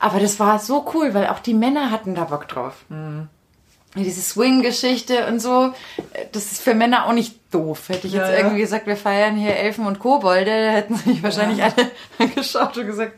Aber 0.00 0.20
das 0.20 0.38
war 0.38 0.58
so 0.58 0.86
cool, 0.94 1.12
weil 1.14 1.26
auch 1.26 1.40
die 1.40 1.54
Männer 1.54 1.90
hatten 1.90 2.14
da 2.14 2.24
Bock 2.24 2.48
drauf. 2.48 2.84
Diese 3.94 4.20
Swing-Geschichte 4.20 5.26
und 5.26 5.40
so, 5.40 5.72
äh, 6.12 6.26
das 6.32 6.52
ist 6.52 6.62
für 6.62 6.74
Männer 6.74 7.06
auch 7.06 7.12
nicht 7.12 7.36
doof. 7.52 7.88
Hätte 7.88 8.06
ich 8.06 8.12
Ja, 8.12 8.20
jetzt 8.22 8.32
ja. 8.32 8.36
irgendwie 8.38 8.60
gesagt, 8.60 8.86
wir 8.86 8.96
feiern 8.96 9.36
hier 9.36 9.56
Elfen 9.56 9.86
und 9.86 9.98
Kobolde, 9.98 10.50
da 10.66 10.70
hätten 10.72 10.96
sich 10.96 11.22
wahrscheinlich 11.22 11.62
alle 11.62 11.90
angeschaut 12.18 12.76
und 12.76 12.86
gesagt, 12.86 13.12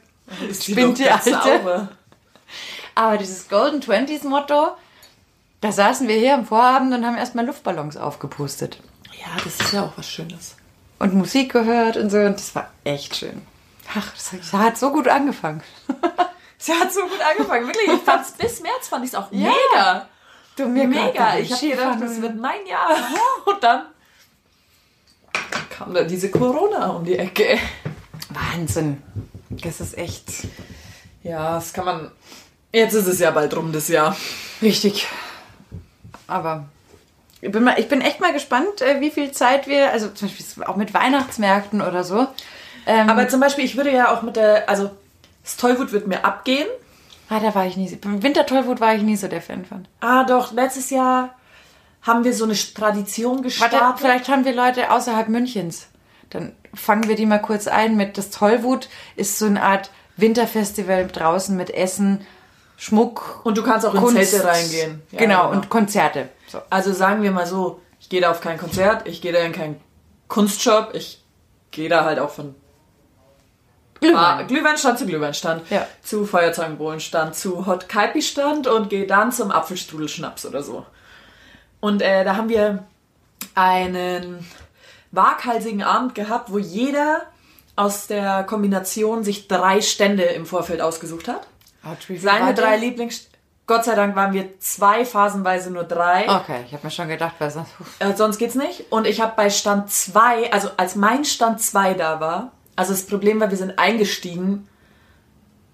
Ist 0.48 0.64
Spinnt 0.64 0.98
die 0.98 1.08
Alte? 1.10 1.30
sauber. 1.32 1.88
aber 2.94 3.16
dieses 3.18 3.48
Golden 3.48 3.80
Twenties 3.80 4.22
Motto, 4.22 4.68
da 5.60 5.72
saßen 5.72 6.06
wir 6.08 6.16
hier 6.16 6.34
am 6.34 6.46
Vorabend 6.46 6.94
und 6.94 7.04
haben 7.04 7.16
erstmal 7.18 7.44
Luftballons 7.46 7.96
aufgepustet. 7.96 8.78
Ja, 9.20 9.26
das 9.44 9.60
ist 9.60 9.72
ja 9.72 9.82
auch 9.84 9.92
was 9.96 10.08
Schönes. 10.08 10.56
Und 10.98 11.14
Musik 11.14 11.52
gehört 11.52 11.96
und 11.96 12.10
so, 12.10 12.18
und 12.18 12.34
das 12.34 12.54
war 12.54 12.70
echt 12.84 13.16
schön. 13.16 13.42
Ach, 13.94 14.12
das 14.14 14.52
hat- 14.52 14.78
so 14.78 14.92
gut 14.92 15.08
angefangen. 15.08 15.62
Sie 16.58 16.72
hat 16.72 16.92
so 16.92 17.00
gut 17.02 17.18
angefangen, 17.28 17.66
wirklich. 17.66 17.88
Ich 17.88 18.02
fand's 18.02 18.32
bis 18.32 18.60
März 18.60 18.88
fand 18.88 19.04
ich 19.04 19.10
es 19.10 19.14
auch 19.16 19.32
Ja. 19.32 19.48
mega. 19.72 20.08
Du, 20.56 20.66
mir 20.66 20.86
Mega. 20.86 21.38
Ich 21.38 21.52
habe 21.52 21.68
gedacht, 21.68 22.02
das 22.02 22.20
wird 22.20 22.36
mein 22.36 22.66
Jahr. 22.66 22.90
Und 23.46 23.62
dann 23.62 23.86
kam 25.70 25.94
da 25.94 26.04
diese 26.04 26.30
Corona 26.30 26.88
um 26.88 27.04
die 27.04 27.16
Ecke. 27.16 27.58
Wahnsinn. 28.30 29.02
Das 29.48 29.80
ist 29.80 29.96
echt 29.96 30.28
Ja, 31.22 31.54
das 31.54 31.72
kann 31.72 31.84
man. 31.84 32.10
Jetzt 32.72 32.94
ist 32.94 33.06
es 33.06 33.18
ja 33.18 33.30
bald 33.30 33.56
rum, 33.56 33.72
das 33.72 33.88
Jahr. 33.88 34.16
richtig. 34.62 35.08
Aber 36.26 36.68
ich 37.40 37.50
bin, 37.50 37.64
mal, 37.64 37.78
ich 37.80 37.88
bin 37.88 38.00
echt 38.02 38.20
mal 38.20 38.32
gespannt, 38.32 38.82
äh, 38.82 39.00
wie 39.00 39.10
viel 39.10 39.32
Zeit 39.32 39.66
wir, 39.66 39.90
also 39.90 40.08
zum 40.10 40.28
Beispiel 40.28 40.64
auch 40.64 40.76
mit 40.76 40.92
Weihnachtsmärkten 40.94 41.80
oder 41.80 42.04
so. 42.04 42.28
Ähm, 42.86 43.08
Aber 43.08 43.28
zum 43.28 43.40
Beispiel, 43.40 43.64
ich 43.64 43.76
würde 43.76 43.92
ja 43.92 44.14
auch 44.14 44.22
mit 44.22 44.36
der. 44.36 44.68
Also, 44.68 44.90
das 45.42 45.56
Tollwut 45.56 45.92
wird 45.92 46.06
mir 46.06 46.24
abgehen. 46.24 46.68
Ah, 47.30 47.40
da 47.40 47.54
war 47.54 47.66
ich 47.66 47.76
nie. 47.76 47.88
so- 47.88 47.96
Beim 47.96 48.22
Wintertollwut 48.22 48.80
war 48.80 48.94
ich 48.94 49.02
nie 49.02 49.16
so 49.16 49.28
der 49.28 49.40
Fan 49.42 49.64
von. 49.64 49.88
Ah, 50.00 50.24
doch, 50.24 50.52
letztes 50.52 50.90
Jahr 50.90 51.34
haben 52.02 52.24
wir 52.24 52.34
so 52.34 52.44
eine 52.44 52.54
Tradition 52.54 53.42
gestartet. 53.42 53.80
Warte, 53.80 53.98
vielleicht 54.02 54.28
haben 54.28 54.44
wir 54.44 54.54
Leute 54.54 54.90
außerhalb 54.90 55.28
Münchens. 55.28 55.88
Dann 56.30 56.52
fangen 56.74 57.08
wir 57.08 57.16
die 57.16 57.26
mal 57.26 57.38
kurz 57.42 57.66
ein 57.66 57.96
mit 57.96 58.16
das 58.18 58.30
Tollwut 58.30 58.88
ist 59.16 59.38
so 59.38 59.46
eine 59.46 59.62
Art 59.62 59.90
Winterfestival 60.16 61.06
draußen 61.08 61.56
mit 61.56 61.70
Essen, 61.70 62.26
Schmuck 62.76 63.40
Und 63.44 63.58
du 63.58 63.62
kannst 63.62 63.84
auch 63.84 63.94
in 63.94 64.00
Kunst. 64.00 64.30
Zelte 64.30 64.46
reingehen. 64.46 65.02
Ja, 65.10 65.18
genau, 65.18 65.50
und 65.50 65.68
Konzerte. 65.68 66.28
So. 66.46 66.60
Also 66.70 66.92
sagen 66.92 67.22
wir 67.22 67.30
mal 67.32 67.46
so, 67.46 67.80
ich 68.00 68.08
gehe 68.08 68.20
da 68.20 68.30
auf 68.30 68.40
kein 68.40 68.56
Konzert, 68.58 69.06
ich 69.06 69.20
gehe 69.20 69.32
da 69.32 69.40
in 69.40 69.52
keinen 69.52 69.78
Kunstshop, 70.28 70.94
ich 70.94 71.22
gehe 71.70 71.88
da 71.88 72.04
halt 72.04 72.18
auch 72.18 72.30
von 72.30 72.54
Ah, 74.14 74.42
Glühweinstand 74.42 74.98
zu 74.98 75.06
Glühweinstand, 75.06 75.68
Ja. 75.70 75.86
zu 76.02 76.24
Feuerzeugenbohlenstand, 76.24 77.34
zu 77.34 77.66
Hot 77.66 77.88
Kaipi 77.88 78.22
Stand 78.22 78.66
und 78.66 78.88
gehe 78.90 79.06
dann 79.06 79.30
zum 79.32 79.50
Apfelstrudelschnaps 79.50 80.46
oder 80.46 80.62
so. 80.62 80.86
Und 81.80 82.02
äh, 82.02 82.24
da 82.24 82.36
haben 82.36 82.48
wir 82.48 82.84
einen 83.54 84.46
waghalsigen 85.12 85.82
Abend 85.82 86.14
gehabt, 86.14 86.52
wo 86.52 86.58
jeder 86.58 87.22
aus 87.76 88.06
der 88.06 88.44
Kombination 88.44 89.24
sich 89.24 89.48
drei 89.48 89.80
Stände 89.80 90.22
im 90.24 90.46
Vorfeld 90.46 90.80
ausgesucht 90.80 91.28
hat. 91.28 91.46
Seine 92.18 92.54
drei 92.54 92.76
Lieblings... 92.76 93.26
Gott 93.66 93.84
sei 93.84 93.94
Dank 93.94 94.16
waren 94.16 94.32
wir 94.32 94.58
zwei, 94.58 95.04
phasenweise 95.04 95.70
nur 95.70 95.84
drei. 95.84 96.28
Okay, 96.28 96.64
ich 96.66 96.72
habe 96.72 96.84
mir 96.84 96.90
schon 96.90 97.06
gedacht, 97.06 97.34
weil 97.38 97.52
sonst. 97.52 97.70
Äh, 98.00 98.16
sonst 98.16 98.38
geht's 98.38 98.56
nicht. 98.56 98.90
Und 98.90 99.06
ich 99.06 99.20
habe 99.20 99.34
bei 99.36 99.48
Stand 99.48 99.90
2, 99.92 100.52
also 100.52 100.70
als 100.76 100.96
mein 100.96 101.24
Stand 101.24 101.60
2 101.62 101.94
da 101.94 102.18
war, 102.18 102.50
also 102.80 102.94
das 102.94 103.02
Problem 103.02 103.40
war, 103.40 103.50
wir 103.50 103.58
sind 103.58 103.78
eingestiegen 103.78 104.66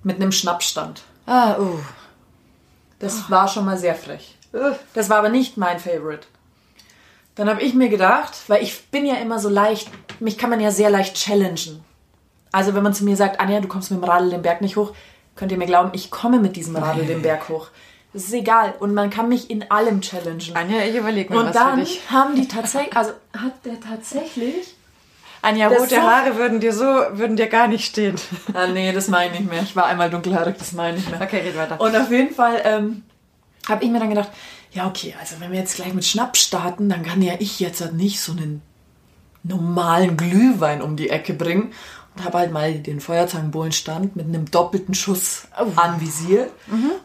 mit 0.02 0.16
einem 0.16 0.32
Schnappstand. 0.32 1.02
Ah, 1.24 1.56
uh. 1.56 1.78
Das 2.98 3.30
war 3.30 3.46
schon 3.46 3.64
mal 3.64 3.78
sehr 3.78 3.94
frech. 3.94 4.36
Das 4.92 5.08
war 5.08 5.18
aber 5.18 5.28
nicht 5.28 5.56
mein 5.56 5.78
Favorite. 5.78 6.26
Dann 7.36 7.48
habe 7.48 7.62
ich 7.62 7.74
mir 7.74 7.88
gedacht, 7.88 8.34
weil 8.48 8.60
ich 8.64 8.86
bin 8.86 9.06
ja 9.06 9.14
immer 9.16 9.38
so 9.38 9.48
leicht, 9.48 9.88
mich 10.18 10.36
kann 10.36 10.50
man 10.50 10.58
ja 10.58 10.72
sehr 10.72 10.90
leicht 10.90 11.14
challengen. 11.14 11.84
Also 12.50 12.74
wenn 12.74 12.82
man 12.82 12.92
zu 12.92 13.04
mir 13.04 13.14
sagt, 13.14 13.38
Anja, 13.38 13.60
du 13.60 13.68
kommst 13.68 13.92
mit 13.92 14.00
dem 14.00 14.04
Radl 14.04 14.30
den 14.30 14.42
Berg 14.42 14.60
nicht 14.60 14.76
hoch, 14.76 14.92
könnt 15.36 15.52
ihr 15.52 15.58
mir 15.58 15.66
glauben, 15.66 15.90
ich 15.92 16.10
komme 16.10 16.40
mit 16.40 16.56
diesem 16.56 16.74
Radl 16.74 17.06
den 17.06 17.22
Berg 17.22 17.48
hoch. 17.48 17.68
Das 18.12 18.24
ist 18.24 18.32
egal. 18.32 18.74
Und 18.80 18.94
man 18.94 19.10
kann 19.10 19.28
mich 19.28 19.48
in 19.48 19.70
allem 19.70 20.00
challengen. 20.00 20.56
Anja, 20.56 20.80
ich 20.80 20.96
überlege 20.96 21.32
mir 21.32 21.38
Und 21.38 21.46
was 21.46 21.54
dann 21.54 21.78
für 21.78 21.84
dich. 21.84 22.10
haben 22.10 22.34
die 22.34 22.48
tatsächlich, 22.48 22.96
also 22.96 23.12
hat 23.32 23.64
der 23.64 23.78
tatsächlich. 23.78 24.75
Anja, 25.42 25.68
Das 25.68 25.78
rote 25.80 25.94
so- 25.96 26.00
Haare 26.02 26.36
würden 26.36 26.60
dir 26.60 26.72
so, 26.72 26.84
würden 26.84 27.36
dir 27.36 27.46
gar 27.48 27.68
nicht 27.68 27.84
stehen. 27.86 28.16
Ah, 28.54 28.66
nee, 28.66 28.92
das 28.92 29.08
meine 29.08 29.34
ich 29.34 29.40
nicht 29.40 29.50
mehr. 29.50 29.62
Ich 29.62 29.76
war 29.76 29.86
einmal 29.86 30.10
dunkelhaarig, 30.10 30.56
das 30.58 30.72
meine 30.72 30.96
ich 30.98 31.06
nicht 31.06 31.16
mehr. 31.18 31.26
Okay, 31.26 31.40
red 31.40 31.56
weiter. 31.56 31.80
Und 31.80 31.94
auf 31.96 32.10
jeden 32.10 32.34
Fall 32.34 32.60
ähm, 32.64 33.02
habe 33.68 33.84
ich 33.84 33.90
mir 33.90 33.98
dann 34.00 34.08
gedacht, 34.10 34.30
ja 34.72 34.86
okay, 34.86 35.14
also 35.20 35.36
wenn 35.38 35.52
wir 35.52 35.58
jetzt 35.58 35.76
gleich 35.76 35.94
mit 35.94 36.04
Schnaps 36.04 36.40
starten, 36.42 36.88
dann 36.88 37.02
kann 37.02 37.22
ja 37.22 37.34
ich 37.38 37.60
jetzt 37.60 37.80
halt 37.80 37.94
nicht 37.94 38.20
so 38.20 38.32
einen 38.32 38.62
normalen 39.42 40.16
Glühwein 40.16 40.82
um 40.82 40.96
die 40.96 41.10
Ecke 41.10 41.32
bringen 41.32 41.72
und 42.16 42.24
habe 42.24 42.38
halt 42.38 42.50
mal 42.52 42.74
den 42.74 43.00
Feuerzangenbowlenstand 43.00 44.16
mit 44.16 44.26
einem 44.26 44.50
doppelten 44.50 44.94
Schuss 44.94 45.46
anvisiert. 45.76 46.50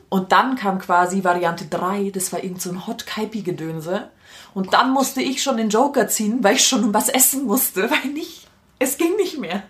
Und 0.10 0.32
dann 0.32 0.56
kam 0.56 0.80
quasi 0.80 1.24
Variante 1.24 1.66
3, 1.66 2.10
das 2.12 2.34
war 2.34 2.44
irgend 2.44 2.62
so 2.62 2.72
ein 2.72 2.88
Hot 2.88 3.06
Kaipi 3.06 3.42
Gedönse. 3.42 4.10
Und 4.54 4.74
dann 4.74 4.92
musste 4.92 5.22
ich 5.22 5.42
schon 5.42 5.58
den 5.58 5.70
Joker 5.70 6.08
ziehen, 6.08 6.44
weil 6.44 6.56
ich 6.56 6.68
schon 6.68 6.94
was 6.94 7.10
essen 7.10 7.46
musste, 7.46 7.90
weil 7.92 8.12
nicht, 8.12 8.48
es 8.80 8.98
ging 8.98 9.16
nicht 9.16 9.38
mehr. 9.40 9.64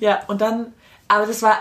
Ja, 0.00 0.20
und 0.28 0.40
dann, 0.40 0.72
aber 1.08 1.26
das 1.26 1.42
war, 1.42 1.58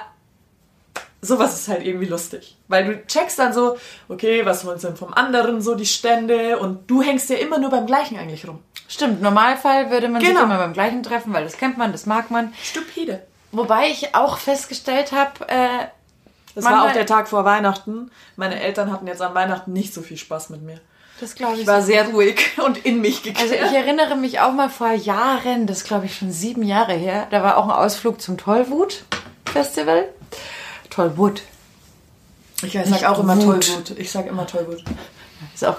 sowas 1.21 1.55
ist 1.59 1.67
halt 1.67 1.85
irgendwie 1.85 2.05
lustig. 2.05 2.55
Weil 2.67 2.85
du 2.85 3.05
checkst 3.07 3.39
dann 3.39 3.53
so, 3.53 3.77
okay, 4.07 4.45
was 4.45 4.65
wollen 4.65 4.79
denn 4.79 4.95
vom 4.95 5.13
anderen 5.13 5.61
so 5.61 5.75
die 5.75 5.85
Stände 5.85 6.57
und 6.59 6.89
du 6.89 7.01
hängst 7.01 7.29
ja 7.29 7.37
immer 7.37 7.57
nur 7.59 7.69
beim 7.69 7.85
gleichen 7.85 8.17
eigentlich 8.17 8.47
rum. 8.47 8.59
Stimmt, 8.87 9.17
im 9.17 9.23
Normalfall 9.23 9.91
würde 9.91 10.07
man 10.07 10.21
Genau. 10.21 10.35
sich 10.35 10.43
immer 10.43 10.57
beim 10.57 10.73
gleichen 10.73 11.03
treffen, 11.03 11.33
weil 11.33 11.43
das 11.43 11.57
kennt 11.57 11.77
man, 11.77 11.91
das 11.91 12.05
mag 12.05 12.31
man. 12.31 12.53
Stupide. 12.63 13.25
Wobei 13.51 13.89
ich 13.89 14.15
auch 14.15 14.37
festgestellt 14.37 15.11
habe, 15.11 15.47
äh, 15.49 15.67
Das 16.55 16.63
Manchmal- 16.63 16.83
war 16.85 16.89
auch 16.89 16.93
der 16.93 17.05
Tag 17.05 17.27
vor 17.27 17.45
Weihnachten. 17.45 18.09
Meine 18.35 18.59
Eltern 18.59 18.91
hatten 18.91 19.07
jetzt 19.07 19.21
an 19.21 19.35
Weihnachten 19.35 19.73
nicht 19.73 19.93
so 19.93 20.01
viel 20.01 20.17
Spaß 20.17 20.49
mit 20.49 20.61
mir. 20.63 20.79
Das 21.19 21.36
glaube 21.36 21.56
ich. 21.56 21.62
Ich 21.62 21.67
war 21.67 21.82
sehr 21.82 22.08
ruhig 22.10 22.58
und 22.65 22.77
in 22.86 23.01
mich 23.01 23.23
gekehrt. 23.23 23.51
also 23.51 23.53
ich 23.53 23.73
erinnere 23.73 24.15
mich 24.15 24.39
auch 24.39 24.53
mal 24.53 24.69
vor 24.69 24.91
Jahren, 24.91 25.67
das 25.67 25.84
glaube 25.84 26.06
ich 26.06 26.15
schon 26.15 26.32
sieben 26.32 26.63
Jahre 26.63 26.93
her, 26.93 27.27
da 27.32 27.43
war 27.43 27.58
auch 27.58 27.65
ein 27.65 27.71
Ausflug 27.71 28.21
zum 28.21 28.38
Tollwut 28.38 29.03
Festival. 29.45 30.10
Tollwut. 30.89 31.41
ich 32.63 32.73
sag 32.73 32.89
nicht 32.89 33.06
auch 33.06 33.19
immer 33.19 33.38
Wut. 33.38 33.67
Tollwut. 33.67 33.97
Ich 33.97 34.12
sag 34.12 34.27
immer 34.27 34.45
Tollwut. 34.45 34.84
Ist 35.53 35.65
auch 35.65 35.77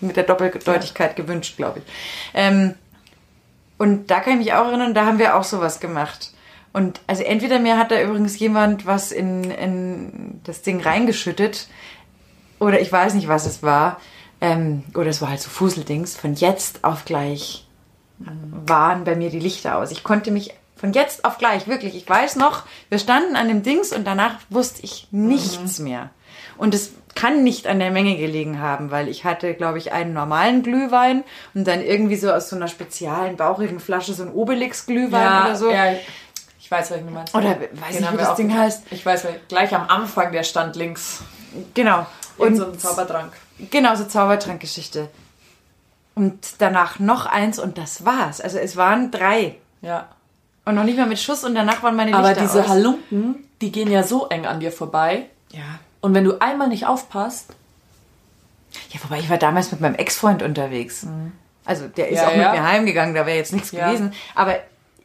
mit 0.00 0.16
der 0.16 0.24
Doppeldeutigkeit 0.24 1.16
gewünscht, 1.16 1.56
glaube 1.56 1.80
ich. 1.80 1.84
Ähm, 2.34 2.74
und 3.78 4.10
da 4.10 4.20
kann 4.20 4.34
ich 4.34 4.38
mich 4.38 4.52
auch 4.54 4.66
erinnern, 4.66 4.94
da 4.94 5.06
haben 5.06 5.18
wir 5.18 5.36
auch 5.36 5.44
sowas 5.44 5.80
gemacht. 5.80 6.32
Und 6.72 7.00
also 7.06 7.22
entweder 7.22 7.58
mir 7.58 7.78
hat 7.78 7.90
da 7.90 8.00
übrigens 8.00 8.38
jemand 8.38 8.86
was 8.86 9.12
in, 9.12 9.50
in 9.50 10.40
das 10.44 10.62
Ding 10.62 10.80
reingeschüttet 10.80 11.68
oder 12.58 12.80
ich 12.80 12.90
weiß 12.90 13.14
nicht, 13.14 13.28
was 13.28 13.46
es 13.46 13.62
war. 13.62 14.00
Ähm, 14.40 14.84
oder 14.94 15.08
es 15.08 15.22
war 15.22 15.30
halt 15.30 15.40
so 15.40 15.48
Fuseldings. 15.48 16.16
Von 16.16 16.34
jetzt 16.34 16.84
auf 16.84 17.04
gleich 17.04 17.66
waren 18.18 19.04
bei 19.04 19.14
mir 19.14 19.30
die 19.30 19.40
Lichter 19.40 19.76
aus. 19.78 19.90
Ich 19.90 20.02
konnte 20.02 20.30
mich 20.30 20.54
von 20.76 20.92
jetzt 20.92 21.24
auf 21.24 21.38
gleich, 21.38 21.66
wirklich, 21.66 21.94
ich 21.94 22.08
weiß 22.08 22.36
noch, 22.36 22.64
wir 22.90 22.98
standen 22.98 23.34
an 23.34 23.48
dem 23.48 23.62
Dings 23.62 23.92
und 23.92 24.06
danach 24.06 24.34
wusste 24.50 24.82
ich 24.84 25.08
nichts 25.10 25.78
mehr. 25.78 26.10
Und 26.58 26.74
es 26.74 26.92
kann 27.14 27.44
nicht 27.44 27.66
an 27.66 27.78
der 27.78 27.90
Menge 27.90 28.16
gelegen 28.18 28.60
haben, 28.60 28.90
weil 28.90 29.08
ich 29.08 29.24
hatte, 29.24 29.54
glaube 29.54 29.78
ich, 29.78 29.92
einen 29.92 30.12
normalen 30.12 30.62
Glühwein 30.62 31.24
und 31.54 31.66
dann 31.66 31.82
irgendwie 31.82 32.16
so 32.16 32.30
aus 32.30 32.50
so 32.50 32.56
einer 32.56 32.68
speziellen, 32.68 33.36
bauchigen 33.36 33.80
Flasche 33.80 34.12
so 34.12 34.22
ein 34.22 34.32
Obelix-Glühwein 34.32 35.44
oder 35.44 35.56
so. 35.56 35.70
ja, 35.70 35.92
ich 36.60 36.70
weiß, 36.70 36.90
welchen 36.90 37.06
du 37.06 37.12
meinst. 37.14 37.34
Oder 37.34 37.56
weiß 37.58 37.96
Den 37.96 38.00
nicht, 38.02 38.12
wie 38.12 38.16
das 38.18 38.34
Ding 38.34 38.56
heißt. 38.56 38.82
Ich 38.90 39.06
weiß, 39.06 39.26
gleich 39.48 39.74
am 39.74 39.88
Anfang 39.88 40.32
der 40.32 40.42
stand 40.42 40.76
links. 40.76 41.22
Genau. 41.72 42.06
Und 42.36 42.48
Und 42.48 42.56
so 42.56 42.66
ein 42.66 42.78
Zaubertrank. 42.78 43.32
Genau, 43.70 43.94
so 43.96 44.04
Zaubertrankgeschichte. 44.04 45.08
Und 46.14 46.38
danach 46.58 46.98
noch 46.98 47.26
eins 47.26 47.58
und 47.58 47.78
das 47.78 48.04
war's. 48.04 48.40
Also 48.40 48.58
es 48.58 48.76
waren 48.76 49.10
drei. 49.10 49.56
Ja. 49.82 50.08
Und 50.64 50.74
noch 50.74 50.84
nicht 50.84 50.96
mal 50.98 51.06
mit 51.06 51.18
Schuss 51.18 51.44
und 51.44 51.54
danach 51.54 51.82
waren 51.82 51.94
meine 51.96 52.14
Aber 52.14 52.28
Lichter 52.28 52.42
diese 52.42 52.60
aus. 52.62 52.68
Halunken, 52.68 53.44
die 53.60 53.70
gehen 53.70 53.90
ja 53.90 54.02
so 54.02 54.26
eng 54.28 54.46
an 54.46 54.60
dir 54.60 54.72
vorbei. 54.72 55.26
Ja. 55.52 55.78
Und 56.00 56.14
wenn 56.14 56.24
du 56.24 56.38
einmal 56.40 56.68
nicht 56.68 56.86
aufpasst, 56.86 57.50
Ja, 58.90 59.00
wobei 59.02 59.20
ich 59.20 59.30
war 59.30 59.38
damals 59.38 59.72
mit 59.72 59.80
meinem 59.80 59.94
Ex-Freund 59.94 60.42
unterwegs. 60.42 61.06
Also 61.64 61.88
der 61.88 62.08
ist 62.08 62.18
Mhm. 62.18 62.22
Ja, 62.22 62.28
auch 62.28 62.36
ja. 62.36 62.50
mit 62.52 62.60
mir 62.60 62.66
heimgegangen, 62.68 63.14
da 63.14 63.24
wäre 63.26 63.36
jetzt 63.38 63.52
nichts 63.54 63.70
Ja. 63.72 63.86
gewesen. 63.88 64.12
Aber 64.34 64.56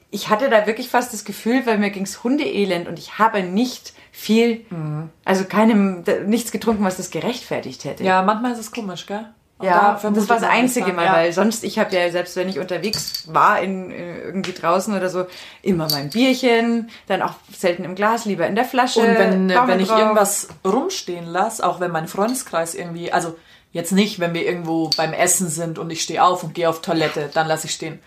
ich 0.10 0.28
hatte 0.30 0.50
da 0.50 0.68
wirklich 0.68 0.90
fast 0.90 1.14
das 1.14 1.24
Gefühl, 1.24 1.66
weil 1.66 1.78
mir 1.78 1.90
ging's 1.90 2.22
Hundeelend 2.24 2.88
und 2.90 3.00
ich 3.00 3.18
habe 3.18 3.44
nicht 3.44 3.94
viel, 4.12 4.66
Mhm. 4.70 5.10
also 5.26 5.46
keinem, 5.46 6.04
nichts 6.26 6.52
getrunken, 6.52 6.84
was 6.84 6.98
das 6.98 7.10
gerechtfertigt 7.12 7.86
hätte. 7.86 8.04
ja, 8.04 8.22
manchmal 8.22 8.52
ist 8.54 8.60
es 8.60 8.72
komisch, 8.72 9.06
gell? 9.06 9.26
Und 9.58 9.68
Ja, 9.68 10.00
da 10.02 10.10
das 10.10 10.28
war 10.28 10.40
das 10.40 10.50
einzige 10.50 10.92
Mal, 10.92 11.06
ja. 11.06 11.14
weil 11.14 11.34
sonst, 11.34 11.64
ich 11.64 11.78
habe 11.78 11.96
ja, 11.96 12.10
selbst 12.10 12.36
wenn 12.36 12.50
ich 12.50 12.58
unterwegs 12.58 13.26
war, 13.32 13.62
in, 13.62 13.92
in 13.92 14.16
irgendwie 14.18 14.54
draußen 14.54 14.92
oder 14.96 15.08
so, 15.08 15.26
immer 15.62 15.88
mein 15.92 16.10
Bierchen, 16.10 16.90
dann 17.08 17.22
auch 17.22 17.36
selten 17.56 17.84
im 17.84 17.94
Glas, 17.94 18.26
lieber 18.26 18.48
in 18.48 18.56
der 18.56 18.66
Flasche. 18.66 19.00
Und 19.02 19.08
wenn, 19.20 19.50
wenn 19.50 19.80
ich 19.80 19.88
drauf. 19.90 20.00
irgendwas 20.00 20.48
rumstehen 20.66 21.28
lasse, 21.28 21.64
auch 21.64 21.80
wenn 21.80 21.92
mein 21.92 22.08
Freundeskreis 22.08 22.74
irgendwie, 22.74 23.14
also 23.14 23.36
jetzt 23.72 23.92
nicht, 23.92 24.20
wenn 24.20 24.34
wir 24.34 24.46
irgendwo 24.46 24.90
beim 24.98 25.14
Essen 25.14 25.48
sind 25.48 25.78
und 25.78 25.92
ich 25.92 26.02
stehe 26.02 26.24
auf 26.24 26.44
und 26.44 26.56
gehe 26.56 26.68
auf 26.68 26.82
Toilette, 26.82 27.30
dann 27.32 27.46
lasse 27.48 27.68
ich 27.68 27.74
stehen. 27.74 28.00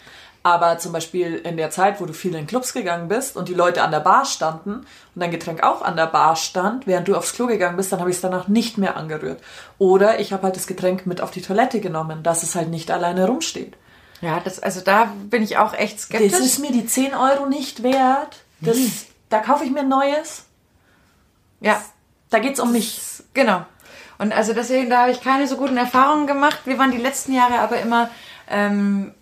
Aber 0.47 0.79
zum 0.79 0.93
Beispiel 0.93 1.37
in 1.37 1.57
der 1.57 1.71
Zeit, 1.71 2.01
wo 2.03 2.05
du 2.07 2.13
viel 2.13 2.35
in 2.35 2.47
Clubs 2.47 2.75
gegangen 2.75 3.09
bist 3.09 3.35
und 3.35 3.49
die 3.49 3.55
Leute 3.55 3.83
an 3.83 3.91
der 3.91 4.01
Bar 4.01 4.27
standen 4.27 4.73
und 4.75 4.87
dein 5.15 5.31
Getränk 5.31 5.63
auch 5.63 5.81
an 5.81 5.97
der 5.97 6.07
Bar 6.07 6.37
stand, 6.37 6.87
während 6.87 7.09
du 7.09 7.17
aufs 7.17 7.33
Klo 7.33 7.47
gegangen 7.47 7.79
bist, 7.79 7.91
dann 7.93 8.01
habe 8.01 8.11
ich 8.11 8.17
es 8.17 8.23
danach 8.23 8.47
nicht 8.47 8.77
mehr 8.77 8.97
angerührt. 8.99 9.43
Oder 9.79 10.21
ich 10.21 10.35
habe 10.35 10.43
halt 10.43 10.57
das 10.57 10.67
Getränk 10.67 11.07
mit 11.07 11.23
auf 11.23 11.31
die 11.31 11.41
Toilette 11.41 11.81
genommen, 11.81 12.23
dass 12.23 12.43
es 12.43 12.55
halt 12.55 12.69
nicht 12.69 12.91
alleine 12.91 13.27
rumsteht. 13.27 13.75
Ja, 14.21 14.39
das, 14.39 14.61
also 14.61 14.83
da 14.83 15.11
bin 15.31 15.43
ich 15.43 15.57
auch 15.57 15.73
echt 15.73 15.99
skeptisch. 15.99 16.33
Das 16.33 16.41
ist 16.41 16.59
mir 16.59 16.73
die 16.73 16.85
10 16.87 17.15
Euro 17.15 17.47
nicht 17.47 17.83
wert. 17.83 18.45
Das, 18.61 18.77
Da 19.31 19.39
kaufe 19.41 19.65
ich 19.65 19.71
mir 19.71 19.81
ein 19.81 19.89
neues. 19.89 20.45
ja, 21.61 21.81
Da 22.29 22.39
geht's 22.39 22.61
um 22.61 22.71
mich. 22.71 23.01
genau. 23.33 23.65
Und 24.19 24.33
also 24.33 24.53
deswegen, 24.53 24.91
da 24.91 25.03
habe 25.03 25.11
ich 25.11 25.23
keine 25.23 25.49
so 25.49 25.57
guten 25.57 25.77
Erfahrungen 25.79 26.27
gemacht. 26.27 26.61
Wir 26.67 26.79
waren 26.79 26.91
die 26.93 26.99
letzten 26.99 27.33
Jahre 27.33 27.59
aber 27.61 27.81
immer 27.81 28.11
ähm, 28.49 29.13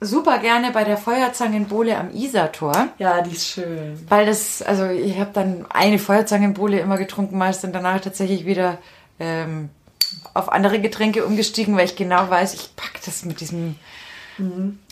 super 0.00 0.38
gerne 0.38 0.70
bei 0.70 0.84
der 0.84 0.96
Feuerzangenbowle 0.96 1.96
am 1.98 2.10
Isartor. 2.14 2.88
Ja, 2.98 3.20
die 3.22 3.32
ist 3.32 3.48
schön. 3.48 3.98
Weil 4.08 4.26
das, 4.26 4.62
also 4.62 4.86
ich 4.86 5.18
habe 5.18 5.30
dann 5.32 5.66
eine 5.70 5.98
Feuerzangenbowle 5.98 6.78
immer 6.78 6.98
getrunken, 6.98 7.36
meist 7.38 7.64
und 7.64 7.72
danach 7.72 8.00
tatsächlich 8.00 8.44
wieder 8.46 8.78
ähm, 9.18 9.70
auf 10.34 10.50
andere 10.52 10.80
Getränke 10.80 11.24
umgestiegen, 11.26 11.76
weil 11.76 11.86
ich 11.86 11.96
genau 11.96 12.30
weiß, 12.30 12.54
ich 12.54 12.74
pack 12.76 13.00
das 13.04 13.24
mit 13.24 13.40
diesem 13.40 13.74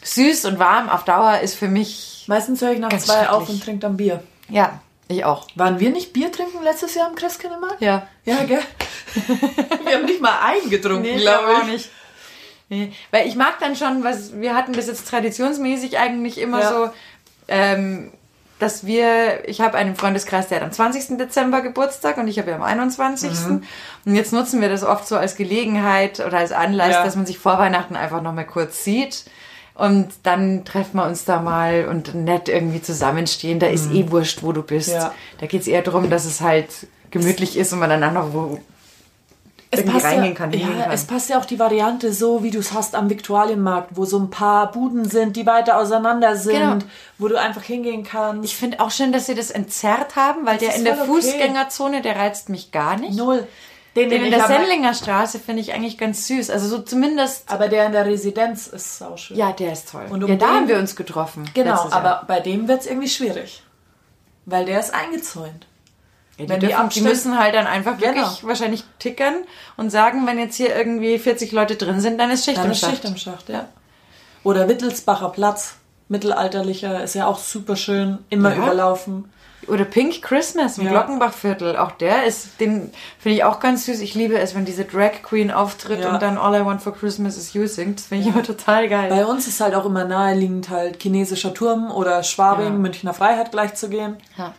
süß 0.03 0.45
und 0.47 0.59
warm 0.59 0.89
auf 0.89 1.05
Dauer 1.05 1.39
ist 1.39 1.55
für 1.55 1.69
mich, 1.69 2.25
Meistens 2.27 2.61
höre 2.63 2.73
ich 2.73 2.81
nach 2.81 2.89
zwei 2.99 3.29
auf 3.29 3.49
und 3.49 3.63
trinke 3.63 3.79
dann 3.81 3.97
Bier. 3.97 4.23
ja, 4.49 4.81
ich 5.09 5.25
auch. 5.25 5.47
Waren 5.55 5.79
wir 5.79 5.91
nicht 5.91 6.13
Bier 6.13 6.33
trinken 6.33 6.65
letztes 6.65 6.97
Jahr 6.97 7.09
im 7.09 7.15
Christkindlmarkt? 7.15 7.81
Ja. 7.81 8.09
Ja, 8.25 8.43
gell? 8.43 8.59
wir 9.85 9.95
haben 9.99 10.05
nicht 10.05 10.21
mal 10.21 10.37
eingetrunken, 10.43 11.03
Nee, 11.03 11.21
glaube 11.21 11.45
glaube 11.47 11.53
ich. 11.53 11.63
auch 11.63 11.67
nicht. 11.69 11.91
Nee, 12.69 12.93
weil 13.13 13.27
ich 13.29 13.37
mag 13.37 13.59
dann 13.61 13.77
schon, 13.77 14.03
was 14.03 14.41
wir 14.41 14.55
hatten 14.55 14.73
das 14.73 14.87
jetzt 14.89 15.09
traditionsmäßig 15.09 15.99
eigentlich 15.99 16.39
immer 16.41 16.61
Ja. 16.61 16.69
so, 16.71 16.91
ähm, 17.49 18.11
dass 18.59 18.87
wir, 18.87 19.47
ich 19.49 19.61
habe 19.61 19.77
einen 19.77 19.95
Freundeskreis, 19.97 20.49
der 20.49 20.59
hat 20.59 20.65
am 20.65 20.73
20. 20.73 21.19
Dezember 21.19 21.61
Geburtstag 21.61 22.17
und 22.17 22.27
ich 22.27 22.39
habe 22.39 22.51
ja 22.51 22.57
am 22.57 22.63
21. 22.63 23.31
Mhm. 23.47 23.63
Und 24.07 24.15
jetzt 24.15 24.33
nutzen 24.33 24.61
wir 24.63 24.69
das 24.71 24.83
oft 24.83 25.07
so 25.07 25.17
als 25.17 25.37
Gelegenheit 25.37 26.21
oder 26.21 26.39
als 26.39 26.53
Anlass, 26.53 26.93
Ja. 26.93 27.05
dass 27.05 27.17
man 27.17 27.27
sich 27.27 27.39
vor 27.39 27.59
Weihnachten 27.59 27.97
einfach 27.97 28.23
nochmal 28.23 28.47
kurz 28.47 28.83
sieht. 28.83 29.25
Und 29.75 30.09
dann 30.23 30.65
treffen 30.65 30.97
wir 30.97 31.05
uns 31.05 31.27
da 31.27 31.43
mal 31.43 31.87
und 31.87 32.15
nett 32.15 32.49
irgendwie 32.49 32.81
zusammenstehen. 32.81 33.59
Da 33.61 33.67
ist 33.67 33.93
eh 33.93 34.11
wurscht, 34.11 34.43
wo 34.43 34.53
du 34.53 34.63
bist. 34.63 34.89
Mhm. 34.89 34.95
Ja. 34.95 35.15
Da 35.39 35.47
geht's 35.47 35.67
eher 35.67 35.83
darum, 35.83 36.09
dass 36.09 36.25
es 36.25 36.41
halt 36.41 36.71
gemütlich 37.11 37.59
ist 37.59 37.75
und 37.75 37.79
man 37.81 37.91
danach 37.91 38.13
noch 38.13 38.33
wo 38.33 38.59
Es 39.79 39.85
irgendwie 39.85 40.01
passt, 40.01 40.07
reingehen 40.07 40.33
ja, 40.33 40.39
kann, 40.39 40.53
ja, 40.79 40.83
kann. 40.85 40.93
es 40.93 41.05
passt 41.05 41.31
ja 41.31 41.39
auch 41.39 41.45
die 41.45 41.59
Variante 41.59 42.13
so, 42.13 42.43
wie 42.43 42.51
du 42.51 42.59
es 42.59 42.73
hast 42.73 42.95
am 42.95 43.09
Viktualienmarkt, 43.11 43.91
wo 43.97 44.05
so 44.05 44.19
ein 44.19 44.31
paar 44.31 44.71
Buden 44.73 45.09
sind, 45.09 45.37
die 45.37 45.47
weiter 45.47 45.79
auseinander 45.79 46.37
sind, 46.37 46.55
Genau. 46.59 46.79
wo 47.19 47.29
du 47.29 47.41
einfach 47.41 47.63
hingehen 47.63 48.03
kannst. 48.05 48.45
Ich 48.45 48.57
finde 48.57 48.81
auch 48.81 48.91
schön, 48.91 49.13
dass 49.13 49.27
sie 49.27 49.35
das 49.35 49.51
entzerrt 49.51 50.17
haben, 50.17 50.45
weil 50.47 50.59
der 50.59 50.71
ist 50.71 50.79
in 50.79 50.85
der 50.85 50.95
okay. 50.95 51.07
Fußgängerzone, 51.07 52.03
der 52.03 52.17
reizt 52.17 52.49
mich 52.49 52.73
gar 52.73 52.97
nicht. 52.99 53.17
Null. 53.17 53.47
Den, 53.95 54.11
Den 54.11 54.21
in 54.25 54.27
ich 54.27 54.35
der 54.35 54.47
Sendlinger 54.47 54.93
Straße 54.93 55.39
finde 55.39 55.63
ich 55.63 55.73
eigentlich 55.73 55.97
ganz 55.97 56.27
süß. 56.27 56.51
Also 56.51 56.69
so 56.69 56.81
zumindest. 56.83 57.51
Aber 57.51 57.69
der 57.69 57.87
in 57.87 57.93
der 57.93 58.05
Residenz 58.05 58.67
ist 58.67 59.03
auch 59.03 59.17
schön. 59.17 59.39
Ja, 59.39 59.53
der 59.53 59.73
ist 59.73 59.91
toll. 59.91 60.05
Und 60.11 60.23
um 60.23 60.29
ja, 60.29 60.37
da 60.37 60.47
den- 60.49 60.55
haben 60.55 60.69
wir 60.69 60.77
uns 60.79 60.97
getroffen. 60.97 61.49
Genau, 61.55 61.89
aber 61.91 62.25
bei 62.27 62.41
dem 62.41 62.69
wird 62.69 62.81
es 62.83 62.87
irgendwie 62.87 63.09
schwierig. 63.09 63.63
Weil 64.45 64.67
der 64.67 64.81
ist 64.81 64.93
eingezäunt. 64.93 65.67
Ja, 66.39 66.45
die, 66.45 66.49
wenn 66.51 66.61
die 66.61 66.95
die 66.95 67.01
müssen 67.01 67.39
halt 67.39 67.55
dann 67.55 67.67
einfach 67.67 67.99
Genau. 67.99 68.15
wirklich 68.15 68.47
wahrscheinlich 68.47 68.85
tickern 68.99 69.35
und 69.77 69.91
sagen, 69.91 70.27
wenn 70.27 70.39
jetzt 70.39 70.57
hier 70.57 70.75
irgendwie 70.77 71.19
40 71.19 71.53
Leute 71.53 71.77
drin 71.77 72.01
sind, 72.01 72.19
dann 72.19 72.31
ist 72.31 72.45
Schicht 72.45 72.59
Dann 72.59 72.67
im 72.67 72.73
ist 72.73 72.81
Schacht. 72.81 72.91
Schicht 72.93 73.05
im 73.05 73.17
Schacht, 73.17 73.49
ja. 73.49 73.67
Oder 74.45 74.69
Wittelsbacher 74.69 75.31
Platz, 75.31 75.77
mittelalterlicher, 76.09 77.03
ist 77.03 77.15
ja 77.15 77.27
auch 77.27 77.39
super 77.39 77.77
schön, 77.77 78.19
immer 78.31 78.51
Ja. 78.55 78.59
überlaufen. 78.65 79.31
Oder 79.69 79.85
Pink 79.85 80.23
Christmas 80.23 80.79
im 80.79 80.85
Ja. 80.85 80.91
Glockenbachviertel. 80.93 81.77
Auch 81.77 81.91
der 81.93 82.25
ist, 82.25 82.61
den 82.61 82.93
finde 83.19 83.39
ich 83.39 83.43
auch 83.45 83.59
ganz 83.59 83.87
süß. 83.87 83.99
Ich 84.01 84.15
liebe 84.15 84.39
es, 84.39 84.55
wenn 84.55 84.65
diese 84.65 84.85
Drag 84.85 85.23
Queen 85.25 85.51
auftritt 85.51 86.01
Ja. 86.03 86.13
und 86.13 86.23
dann 86.23 86.39
All 86.39 86.55
I 86.61 86.65
Want 86.65 86.83
for 86.83 86.95
Christmas 86.95 87.37
is 87.37 87.53
You 87.55 87.67
singt. 87.67 87.99
Das 87.99 88.07
finde 88.07 88.29
ich 88.29 88.33
immer 88.33 88.45
total 88.45 88.89
geil. 88.89 89.09
Bei 89.09 89.27
uns 89.27 89.49
ist 89.49 89.61
halt 89.61 89.75
auch 89.75 89.85
immer 89.85 90.05
naheliegend, 90.05 90.69
halt 90.71 91.03
chinesischer 91.03 91.53
Turm 91.53 91.91
oder 91.91 92.23
Schwabing. 92.23 92.79
Münchner 92.81 93.13
Freiheit 93.15 93.51
gleich 93.51 93.75
zu 93.75 93.89
gehen. 93.89 94.17
ja. 94.37 94.55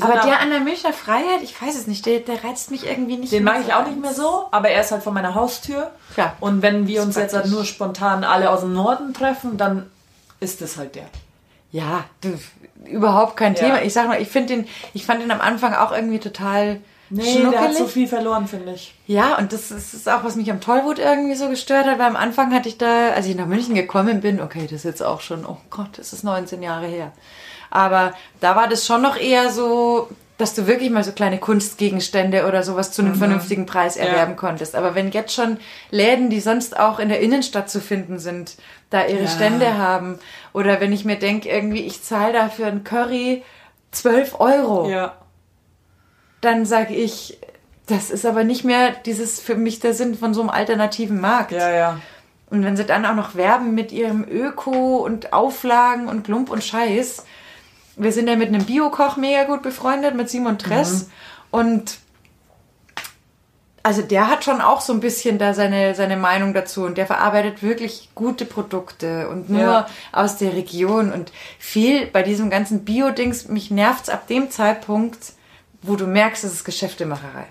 Aber 0.00 0.14
der 0.20 0.40
an 0.40 0.50
der 0.50 0.60
Milcher 0.60 0.92
Freiheit, 0.92 1.42
ich 1.42 1.60
weiß 1.60 1.74
es 1.76 1.86
nicht, 1.86 2.04
der, 2.06 2.20
der 2.20 2.42
reizt 2.44 2.70
mich 2.70 2.86
irgendwie 2.86 3.16
nicht. 3.16 3.32
Den 3.32 3.44
mag 3.44 3.60
ich 3.66 3.72
auch 3.72 3.86
nicht 3.86 4.00
mehr 4.00 4.14
so, 4.14 4.46
aber 4.50 4.68
er 4.68 4.82
ist 4.82 4.92
halt 4.92 5.02
vor 5.02 5.12
meiner 5.12 5.34
Haustür. 5.34 5.90
Klar. 6.14 6.36
Und 6.40 6.62
wenn 6.62 6.86
wir 6.86 7.02
uns 7.02 7.16
ist 7.16 7.22
jetzt 7.22 7.32
halt 7.32 7.42
praktisch. 7.44 7.52
nur 7.52 7.64
spontan 7.64 8.24
alle 8.24 8.50
aus 8.50 8.60
dem 8.60 8.72
Norden 8.72 9.14
treffen, 9.14 9.56
dann 9.56 9.90
ist 10.40 10.62
es 10.62 10.76
halt 10.76 10.94
der. 10.94 11.06
Ja, 11.70 12.04
du, 12.20 12.38
überhaupt 12.84 13.36
kein 13.36 13.54
Ja. 13.54 13.60
Thema. 13.60 13.82
Ich 13.82 13.92
sag 13.92 14.08
mal, 14.08 14.20
ich 14.20 14.28
finde 14.28 14.56
den, 14.56 14.68
ich 14.94 15.04
fand 15.04 15.20
den 15.22 15.30
am 15.30 15.40
Anfang 15.40 15.74
auch 15.74 15.92
irgendwie 15.92 16.18
total 16.18 16.80
Nee, 17.10 17.22
schnuckelig. 17.22 17.50
der 17.52 17.60
hat 17.60 17.74
so 17.74 17.86
viel 17.86 18.06
verloren, 18.06 18.46
finde 18.46 18.74
ich. 18.74 18.94
Ja, 19.06 19.38
und 19.38 19.52
das 19.54 19.70
ist, 19.70 19.94
ist 19.94 20.08
auch, 20.10 20.24
was 20.24 20.36
mich 20.36 20.50
am 20.50 20.60
Tollwut 20.60 20.98
irgendwie 20.98 21.34
so 21.36 21.48
gestört 21.48 21.86
hat, 21.86 21.98
weil 21.98 22.06
am 22.06 22.16
Anfang 22.16 22.52
hatte 22.52 22.68
ich 22.68 22.76
da, 22.76 23.10
als 23.10 23.24
ich 23.24 23.34
nach 23.34 23.46
München 23.46 23.74
gekommen 23.74 24.20
bin, 24.20 24.42
okay, 24.42 24.64
das 24.64 24.72
ist 24.72 24.84
jetzt 24.84 25.02
auch 25.02 25.22
schon, 25.22 25.46
oh 25.46 25.56
Gott, 25.70 25.88
das 25.96 26.12
ist 26.12 26.22
19 26.22 26.62
Jahre 26.62 26.86
her. 26.86 27.12
Aber 27.70 28.12
da 28.40 28.56
war 28.56 28.68
das 28.68 28.86
schon 28.86 29.02
noch 29.02 29.16
eher 29.16 29.50
so, 29.50 30.08
dass 30.38 30.54
du 30.54 30.66
wirklich 30.68 30.90
mal 30.90 31.02
so 31.02 31.12
kleine 31.12 31.38
Kunstgegenstände 31.38 32.46
oder 32.46 32.62
sowas 32.62 32.92
zu 32.92 33.02
einem 33.02 33.16
vernünftigen 33.16 33.66
Preis 33.66 33.96
erwerben 33.96 34.36
konntest. 34.36 34.76
Aber 34.76 34.94
wenn 34.94 35.10
jetzt 35.10 35.34
schon 35.34 35.58
Läden, 35.90 36.30
die 36.30 36.40
sonst 36.40 36.78
auch 36.78 37.00
in 37.00 37.08
der 37.08 37.20
Innenstadt 37.20 37.68
zu 37.68 37.80
finden 37.80 38.18
sind, 38.20 38.54
da 38.90 39.04
ihre 39.04 39.24
Ja. 39.24 39.28
Stände 39.28 39.76
haben, 39.78 40.18
oder 40.52 40.80
wenn 40.80 40.92
ich 40.92 41.04
mir 41.04 41.16
denke, 41.18 41.48
irgendwie, 41.48 41.82
ich 41.82 42.02
zahle 42.04 42.32
da 42.32 42.48
für 42.48 42.66
einen 42.66 42.84
Curry 42.84 43.42
12 43.90 44.38
Euro 44.38 44.88
Ja. 44.88 45.14
dann 46.40 46.64
sage 46.66 46.94
ich, 46.94 47.38
das 47.86 48.10
ist 48.10 48.24
aber 48.24 48.44
nicht 48.44 48.64
mehr 48.64 48.90
dieses 49.06 49.40
für 49.40 49.56
mich 49.56 49.80
der 49.80 49.94
Sinn 49.94 50.14
von 50.14 50.34
so 50.34 50.40
einem 50.42 50.50
alternativen 50.50 51.20
Markt. 51.20 51.52
Ja, 51.52 51.70
ja. 51.70 52.00
Und 52.50 52.64
wenn 52.64 52.76
sie 52.76 52.84
dann 52.84 53.04
auch 53.04 53.14
noch 53.14 53.34
werben 53.34 53.74
mit 53.74 53.92
ihrem 53.92 54.24
Öko 54.28 54.98
und 54.98 55.32
Auflagen 55.32 56.06
und 56.08 56.24
Klump 56.24 56.50
und 56.50 56.62
Scheiß. 56.62 57.24
Wir 57.98 58.12
sind 58.12 58.28
ja 58.28 58.36
mit 58.36 58.48
einem 58.48 58.64
Biokoch 58.64 59.16
mega 59.16 59.44
gut 59.44 59.62
befreundet, 59.62 60.14
mit 60.14 60.30
Simon 60.30 60.58
Tress. 60.58 61.08
Und 61.50 61.98
also 63.82 64.02
der 64.02 64.28
hat 64.28 64.44
schon 64.44 64.60
auch 64.60 64.80
so 64.80 64.92
ein 64.92 65.00
bisschen 65.00 65.38
da 65.38 65.54
seine, 65.54 65.94
seine 65.94 66.16
Meinung 66.16 66.52
dazu 66.52 66.84
und 66.84 66.98
der 66.98 67.06
verarbeitet 67.06 67.62
wirklich 67.62 68.10
gute 68.14 68.44
Produkte 68.44 69.28
und 69.28 69.48
nur 69.48 69.60
Ja. 69.60 69.86
aus 70.12 70.36
der 70.36 70.52
Region 70.54 71.12
und 71.12 71.32
viel 71.58 72.06
bei 72.06 72.22
diesem 72.22 72.50
ganzen 72.50 72.84
Bio-Dings, 72.84 73.48
mich 73.48 73.70
nervt's 73.70 74.08
ab 74.10 74.26
dem 74.26 74.50
Zeitpunkt, 74.50 75.32
wo 75.80 75.96
du 75.96 76.06
merkst, 76.06 76.44
es 76.44 76.52
ist 76.52 76.64
Geschäftemacherei. 76.64 77.46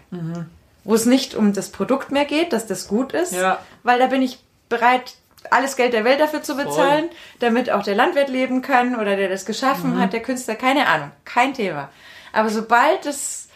Wo 0.84 0.94
es 0.94 1.06
nicht 1.06 1.34
um 1.34 1.54
das 1.54 1.70
Produkt 1.70 2.12
mehr 2.12 2.26
geht, 2.26 2.54
dass 2.54 2.68
das 2.68 2.88
gut 2.88 3.14
ist, 3.14 3.34
Ja. 3.34 3.60
weil 3.84 3.98
da 4.00 4.08
bin 4.08 4.22
ich 4.22 4.40
bereit, 4.70 5.16
alles 5.52 5.76
Geld 5.76 5.94
der 5.94 6.04
Welt 6.04 6.20
dafür 6.20 6.42
zu 6.44 6.56
bezahlen, 6.56 7.10
damit 7.40 7.70
auch 7.72 7.84
der 7.84 7.96
Landwirt 7.96 8.30
leben 8.30 8.62
kann 8.62 8.96
oder 8.96 9.16
der 9.16 9.30
das 9.30 9.46
geschaffen 9.46 10.00
hat, 10.00 10.14
der 10.14 10.22
Künstler, 10.22 10.56
keine 10.56 10.88
Ahnung, 10.88 11.12
kein 11.26 11.54
Thema. 11.54 11.90
Aber 12.34 12.50
sobald 12.50 13.06
es 13.06 13.48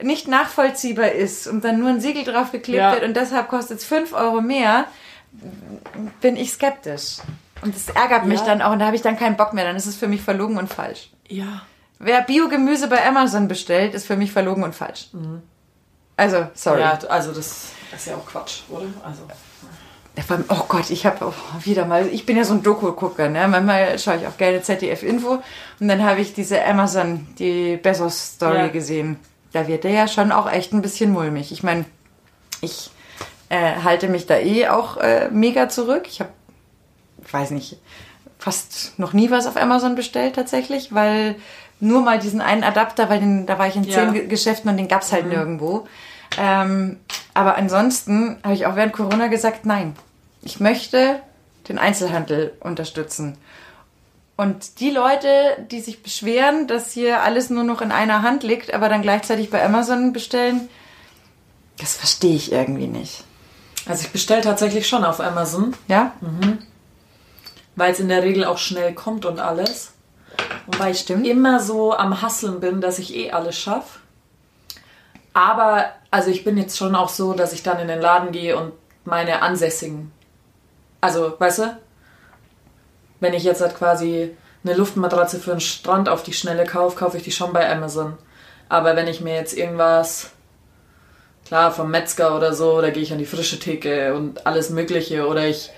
nicht 0.00 0.28
nachvollziehbar 0.28 1.10
ist 1.12 1.46
und 1.48 1.64
dann 1.64 1.80
nur 1.80 1.88
ein 1.88 2.00
Siegel 2.00 2.24
drauf 2.24 2.52
geklebt 2.52 2.78
Ja. 2.78 2.92
wird 2.92 3.02
und 3.04 3.16
deshalb 3.16 3.48
kostet 3.48 3.78
es 3.78 3.84
5 3.84 4.12
Euro 4.12 4.40
mehr, 4.40 4.84
bin 6.20 6.36
ich 6.36 6.52
skeptisch. 6.52 7.16
Und 7.62 7.74
das 7.74 7.88
ärgert 7.94 8.24
mich 8.24 8.40
Ja. 8.40 8.46
dann 8.46 8.62
auch 8.62 8.72
und 8.72 8.78
da 8.78 8.86
habe 8.86 8.96
ich 8.96 9.02
dann 9.02 9.18
keinen 9.18 9.36
Bock 9.36 9.52
mehr. 9.52 9.64
Dann 9.64 9.74
ist 9.76 9.86
es 9.86 9.96
für 9.96 10.06
mich 10.06 10.22
verlogen 10.22 10.56
und 10.58 10.72
falsch. 10.72 11.10
Ja. 11.26 11.62
Wer 11.98 12.20
Biogemüse 12.22 12.86
bei 12.86 13.04
Amazon 13.04 13.48
bestellt, 13.48 13.94
ist 13.94 14.06
für 14.06 14.16
mich 14.16 14.30
verlogen 14.30 14.62
und 14.62 14.74
falsch. 14.74 15.08
Also, 16.16 16.46
sorry. 16.54 16.80
Ja, 16.80 16.96
also 17.08 17.32
das 17.32 17.70
ist 17.92 18.06
ja 18.06 18.14
auch 18.14 18.24
Quatsch, 18.26 18.60
oder? 18.68 18.86
Also. 19.04 19.22
Allem, 20.28 20.44
Oh 20.48 20.64
Gott, 20.68 20.90
ich 20.90 21.06
habe 21.06 21.26
oh, 21.26 21.32
wieder 21.64 21.84
mal, 21.84 22.06
ich 22.08 22.26
bin 22.26 22.36
ja 22.36 22.44
so 22.44 22.54
ein 22.54 22.62
Doku-Gucker, 22.62 23.28
ne? 23.28 23.46
Manchmal 23.48 23.98
schaue 23.98 24.16
ich 24.16 24.26
auch 24.26 24.36
gerne 24.36 24.62
ZDF-Info 24.62 25.42
und 25.80 25.88
dann 25.88 26.02
habe 26.04 26.20
ich 26.20 26.34
diese 26.34 26.64
Amazon, 26.64 27.26
die 27.38 27.76
Bezos-Story 27.76 28.56
Ja. 28.56 28.68
gesehen. 28.68 29.16
Da 29.52 29.66
wird 29.68 29.84
der 29.84 29.92
ja 29.92 30.08
schon 30.08 30.32
auch 30.32 30.50
echt 30.50 30.72
ein 30.72 30.82
bisschen 30.82 31.10
mulmig. 31.12 31.52
Ich 31.52 31.62
meine, 31.62 31.84
ich 32.60 32.90
äh, 33.48 33.76
halte 33.82 34.08
mich 34.08 34.26
da 34.26 34.36
eh 34.38 34.68
auch 34.68 34.96
äh, 34.98 35.28
mega 35.30 35.68
zurück. 35.68 36.04
Ich 36.06 36.20
habe, 36.20 36.30
ich 37.24 37.32
weiß 37.32 37.50
nicht, 37.52 37.78
fast 38.38 38.98
noch 38.98 39.12
nie 39.12 39.30
was 39.30 39.46
auf 39.46 39.56
Amazon 39.56 39.94
bestellt 39.94 40.34
tatsächlich, 40.36 40.94
weil 40.94 41.36
nur 41.80 42.02
mal 42.02 42.18
diesen 42.18 42.40
einen 42.40 42.64
Adapter, 42.64 43.08
weil 43.08 43.20
den, 43.20 43.46
da 43.46 43.58
war 43.58 43.68
ich 43.68 43.76
in 43.76 43.84
zehn 43.88 44.12
Ge- 44.12 44.26
Geschäften 44.26 44.68
und 44.70 44.76
den 44.76 44.88
gab's 44.88 45.12
halt 45.12 45.26
nirgendwo. 45.28 45.86
Ähm, 46.38 46.98
aber 47.34 47.56
ansonsten 47.56 48.36
habe 48.42 48.52
ich 48.54 48.66
auch 48.66 48.76
während 48.76 48.92
Corona 48.92 49.28
gesagt, 49.28 49.64
nein, 49.64 49.94
ich 50.42 50.60
möchte 50.60 51.20
den 51.68 51.78
Einzelhandel 51.78 52.54
unterstützen. 52.60 53.36
Und 54.36 54.80
die 54.80 54.90
Leute, 54.90 55.28
die 55.70 55.80
sich 55.80 56.02
beschweren, 56.02 56.66
dass 56.68 56.92
hier 56.92 57.22
alles 57.22 57.50
nur 57.50 57.64
noch 57.64 57.80
in 57.80 57.90
einer 57.90 58.22
Hand 58.22 58.42
liegt, 58.44 58.72
aber 58.72 58.88
dann 58.88 59.02
gleichzeitig 59.02 59.50
bei 59.50 59.64
Amazon 59.64 60.12
bestellen, 60.12 60.68
das 61.78 61.96
verstehe 61.96 62.36
ich 62.36 62.52
irgendwie 62.52 62.86
nicht. 62.86 63.24
Also 63.86 64.04
ich 64.04 64.10
bestelle 64.12 64.42
tatsächlich 64.42 64.86
schon 64.86 65.04
auf 65.04 65.20
Amazon, 65.20 65.74
Ja? 65.88 66.12
weil 67.76 67.92
es 67.92 68.00
in 68.00 68.08
der 68.08 68.22
Regel 68.22 68.44
auch 68.44 68.58
schnell 68.58 68.92
kommt 68.94 69.24
und 69.24 69.40
alles. 69.40 69.92
Und 70.66 70.78
weil 70.78 70.92
ich 70.92 71.00
Stimmt. 71.00 71.26
immer 71.26 71.60
so 71.60 71.92
am 71.96 72.20
Hasseln 72.22 72.60
bin, 72.60 72.80
dass 72.80 72.98
ich 72.98 73.14
eh 73.14 73.30
alles 73.32 73.56
schaffe. 73.58 73.98
Aber, 75.32 75.86
also 76.10 76.30
ich 76.30 76.44
bin 76.44 76.56
jetzt 76.58 76.76
schon 76.76 76.94
auch 76.94 77.08
so, 77.08 77.32
dass 77.32 77.52
ich 77.52 77.62
dann 77.62 77.78
in 77.78 77.88
den 77.88 78.00
Laden 78.00 78.32
gehe 78.32 78.56
und 78.56 78.72
meine 79.04 79.42
Ansässigen, 79.42 80.12
also, 81.00 81.34
weißt 81.38 81.58
du, 81.60 81.78
wenn 83.20 83.34
ich 83.34 83.44
jetzt 83.44 83.60
halt 83.60 83.76
quasi 83.76 84.36
eine 84.64 84.74
Luftmatratze 84.74 85.38
für 85.38 85.50
den 85.50 85.60
Strand 85.60 86.08
auf 86.08 86.22
die 86.22 86.32
Schnelle 86.32 86.64
kaufe, 86.64 86.96
kaufe 86.96 87.16
ich 87.16 87.22
die 87.22 87.32
schon 87.32 87.52
bei 87.52 87.70
Amazon. 87.70 88.16
Aber 88.68 88.96
wenn 88.96 89.08
ich 89.08 89.20
mir 89.20 89.34
jetzt 89.34 89.56
irgendwas, 89.56 90.30
klar, 91.46 91.72
vom 91.72 91.90
Metzger 91.90 92.36
oder 92.36 92.52
so, 92.52 92.80
da 92.80 92.90
gehe 92.90 93.02
ich 93.02 93.12
an 93.12 93.18
die 93.18 93.26
frische 93.26 93.58
Theke 93.58 94.14
und 94.14 94.46
alles 94.46 94.70
Mögliche. 94.70 95.26
Oder 95.26 95.46
ich 95.46 95.70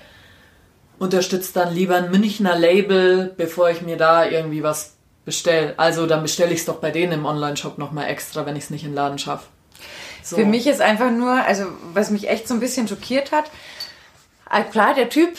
unterstütze 0.99 1.53
dann 1.53 1.73
lieber 1.73 1.95
ein 1.95 2.11
Münchner 2.11 2.55
Label, 2.57 3.33
bevor 3.37 3.69
ich 3.69 3.81
mir 3.81 3.97
da 3.97 4.25
irgendwie 4.25 4.63
was 4.63 4.95
bestelle. 5.25 5.73
Also 5.77 6.05
dann 6.05 6.21
bestelle 6.21 6.53
ich 6.53 6.59
es 6.59 6.65
doch 6.65 6.77
bei 6.77 6.91
denen 6.91 7.13
im 7.13 7.25
Online-Shop 7.25 7.77
nochmal 7.77 8.09
extra, 8.09 8.45
wenn 8.45 8.55
ich 8.55 8.65
es 8.65 8.69
nicht 8.69 8.83
im 8.83 8.93
Laden 8.93 9.19
schaffe. 9.19 9.45
So. 10.23 10.35
Für 10.35 10.45
mich 10.45 10.67
ist 10.67 10.81
einfach 10.81 11.09
nur, 11.09 11.31
also 11.31 11.65
was 11.93 12.11
mich 12.11 12.29
echt 12.29 12.47
so 12.47 12.53
ein 12.53 12.59
bisschen 12.59 12.87
schockiert 12.87 13.31
hat, 13.31 13.45
klar, 14.71 14.93
der 14.93 15.09
Typ, 15.09 15.37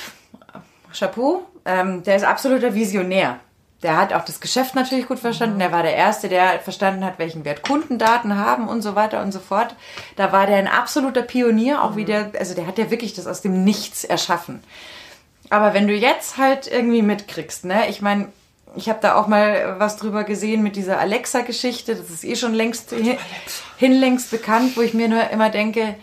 Chapeau, 0.93 1.43
ähm, 1.65 2.03
der 2.03 2.17
ist 2.17 2.25
absoluter 2.25 2.75
Visionär. 2.75 3.39
Der 3.83 3.97
hat 3.97 4.13
auch 4.13 4.25
das 4.25 4.41
Geschäft 4.41 4.77
natürlich 4.77 5.09
gut 5.09 5.19
verstanden. 5.19 5.59
Der 5.59 5.73
war 5.73 5.83
der 5.83 5.97
Erste, 5.97 6.29
der 6.29 6.61
verstanden 6.61 7.05
hat, 7.05 7.19
welchen 7.19 7.45
Wert 7.45 7.63
Kundendaten 7.63 8.39
haben 8.39 8.69
und 8.69 8.81
so 8.83 8.95
weiter 8.95 9.23
und 9.23 9.33
so 9.33 9.41
fort. 9.41 9.75
Da 10.15 10.31
war 10.31 10.47
der 10.47 10.59
ein 10.59 10.69
absoluter 10.69 11.23
Pionier, 11.23 11.83
auch 11.83 11.97
wie 11.97 12.05
der, 12.05 12.31
also 12.39 12.55
der 12.55 12.67
hat 12.67 12.79
ja 12.79 12.91
wirklich 12.91 13.15
das 13.15 13.27
aus 13.27 13.43
dem 13.43 13.65
Nichts 13.65 14.05
erschaffen. 14.05 14.63
Aber 15.51 15.75
wenn 15.75 15.89
du 15.89 15.95
jetzt 15.95 16.39
halt 16.39 16.69
irgendwie 16.69 17.03
mitkriegst, 17.03 17.65
ne, 17.65 17.89
ich 17.89 18.01
meine, 18.01 18.29
ich 18.77 18.89
habe 18.89 19.01
da 19.03 19.17
auch 19.17 19.27
mal 19.27 19.77
was 19.79 19.97
drüber 19.97 20.25
gesehen 20.25 20.63
mit 20.63 20.77
dieser 20.77 20.99
Alexa-Geschichte. 20.99 21.95
Das 21.95 22.09
ist 22.09 22.25
eh 22.25 22.37
schon 22.37 22.55
längst 22.55 22.91
hin, 22.91 23.19
hinlängst 23.77 24.31
bekannt, 24.31 24.77
wo 24.77 24.81
ich 24.81 24.95
mir 24.95 25.09
nur 25.09 25.29
immer 25.31 25.51
denke, 25.51 25.97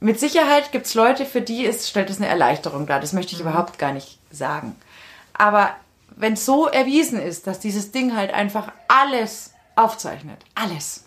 mit 0.00 0.20
Sicherheit 0.20 0.72
gibt's 0.72 0.94
Leute, 0.94 1.24
für 1.24 1.40
die 1.40 1.64
ist, 1.64 1.88
stellt 1.88 2.10
es 2.10 2.18
eine 2.18 2.26
Erleichterung 2.26 2.86
dar. 2.86 3.00
Das 3.00 3.12
möchte 3.12 3.34
ich 3.34 3.40
überhaupt 3.40 3.78
gar 3.78 3.92
nicht 3.92 4.18
sagen. 4.30 4.76
Aber 5.32 5.74
wenn 6.16 6.34
es 6.34 6.44
so 6.44 6.66
erwiesen 6.66 7.20
ist, 7.20 7.46
dass 7.46 7.60
dieses 7.60 7.92
Ding 7.92 8.16
halt 8.16 8.32
einfach 8.32 8.72
alles 8.88 9.52
aufzeichnet, 9.74 10.38
alles. 10.54 11.04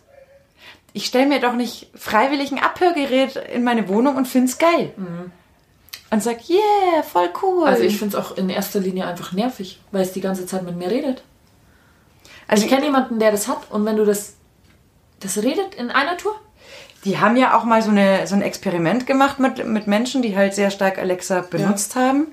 Ich 0.94 1.06
stelle 1.06 1.28
mir 1.28 1.40
doch 1.40 1.54
nicht 1.54 1.90
freiwillig 1.96 2.52
ein 2.52 2.60
Abhörgerät 2.60 3.36
in 3.36 3.64
meine 3.64 3.88
Wohnung 3.88 4.16
und 4.16 4.28
find's 4.28 4.58
geil. 4.58 4.94
Und 6.12 6.24
sag, 6.24 6.50
yeah, 6.50 7.04
voll 7.04 7.30
cool. 7.44 7.68
Also 7.68 7.84
ich 7.84 7.98
finde 7.98 8.18
es 8.18 8.24
auch 8.24 8.36
in 8.38 8.50
erster 8.50 8.80
Linie 8.80 9.06
einfach 9.06 9.32
nervig, 9.32 9.80
weil 9.92 10.02
es 10.02 10.14
die 10.14 10.22
ganze 10.22 10.48
Zeit 10.48 10.64
mit 10.64 10.76
mir 10.76 10.90
redet. 10.90 11.24
also 12.48 12.64
Ich 12.64 12.70
kenne 12.70 12.86
jemanden, 12.86 13.20
der 13.20 13.32
das 13.32 13.48
hat 13.48 13.70
und 13.70 13.86
wenn 13.86 13.98
du 13.98 14.06
das, 14.06 14.34
das 15.20 15.38
redet 15.38 15.76
in 15.76 15.92
einer 15.92 16.18
Tour? 16.18 16.40
Die 17.06 17.18
haben 17.18 17.38
ja 17.38 17.58
auch 17.58 17.64
mal 17.64 17.82
so, 17.82 17.92
eine, 17.92 18.28
so 18.28 18.36
ein 18.36 18.42
Experiment 18.42 19.08
gemacht 19.08 19.40
mit, 19.40 19.66
mit 19.66 19.88
Menschen, 19.88 20.22
die 20.22 20.36
halt 20.36 20.54
sehr 20.54 20.70
stark 20.70 20.98
Alexa 20.98 21.42
benutzt 21.42 21.96
haben. 21.96 22.28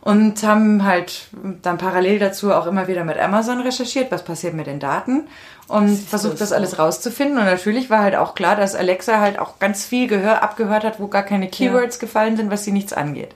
Und 0.00 0.42
haben 0.44 0.84
halt 0.84 1.26
dann 1.60 1.76
parallel 1.76 2.18
dazu 2.18 2.52
auch 2.54 2.66
immer 2.66 2.88
wieder 2.88 3.04
mit 3.04 3.18
Amazon 3.18 3.60
recherchiert, 3.60 4.10
was 4.10 4.24
passiert 4.24 4.54
mit 4.54 4.66
den 4.66 4.80
Daten 4.80 5.24
und 5.68 5.98
versucht 5.98 6.34
das 6.34 6.40
das 6.40 6.52
alles 6.52 6.78
rauszufinden. 6.78 7.38
Und 7.38 7.44
natürlich 7.44 7.90
war 7.90 8.00
halt 8.00 8.16
auch 8.16 8.34
klar, 8.34 8.56
dass 8.56 8.74
Alexa 8.74 9.20
halt 9.20 9.38
auch 9.38 9.58
ganz 9.58 9.84
viel 9.84 10.08
Gehör 10.08 10.42
abgehört 10.42 10.82
hat, 10.82 10.98
wo 10.98 11.08
gar 11.08 11.22
keine 11.22 11.48
Keywords 11.48 11.98
gefallen 11.98 12.36
sind, 12.36 12.50
was 12.50 12.64
sie 12.64 12.72
nichts 12.72 12.94
angeht. 12.94 13.34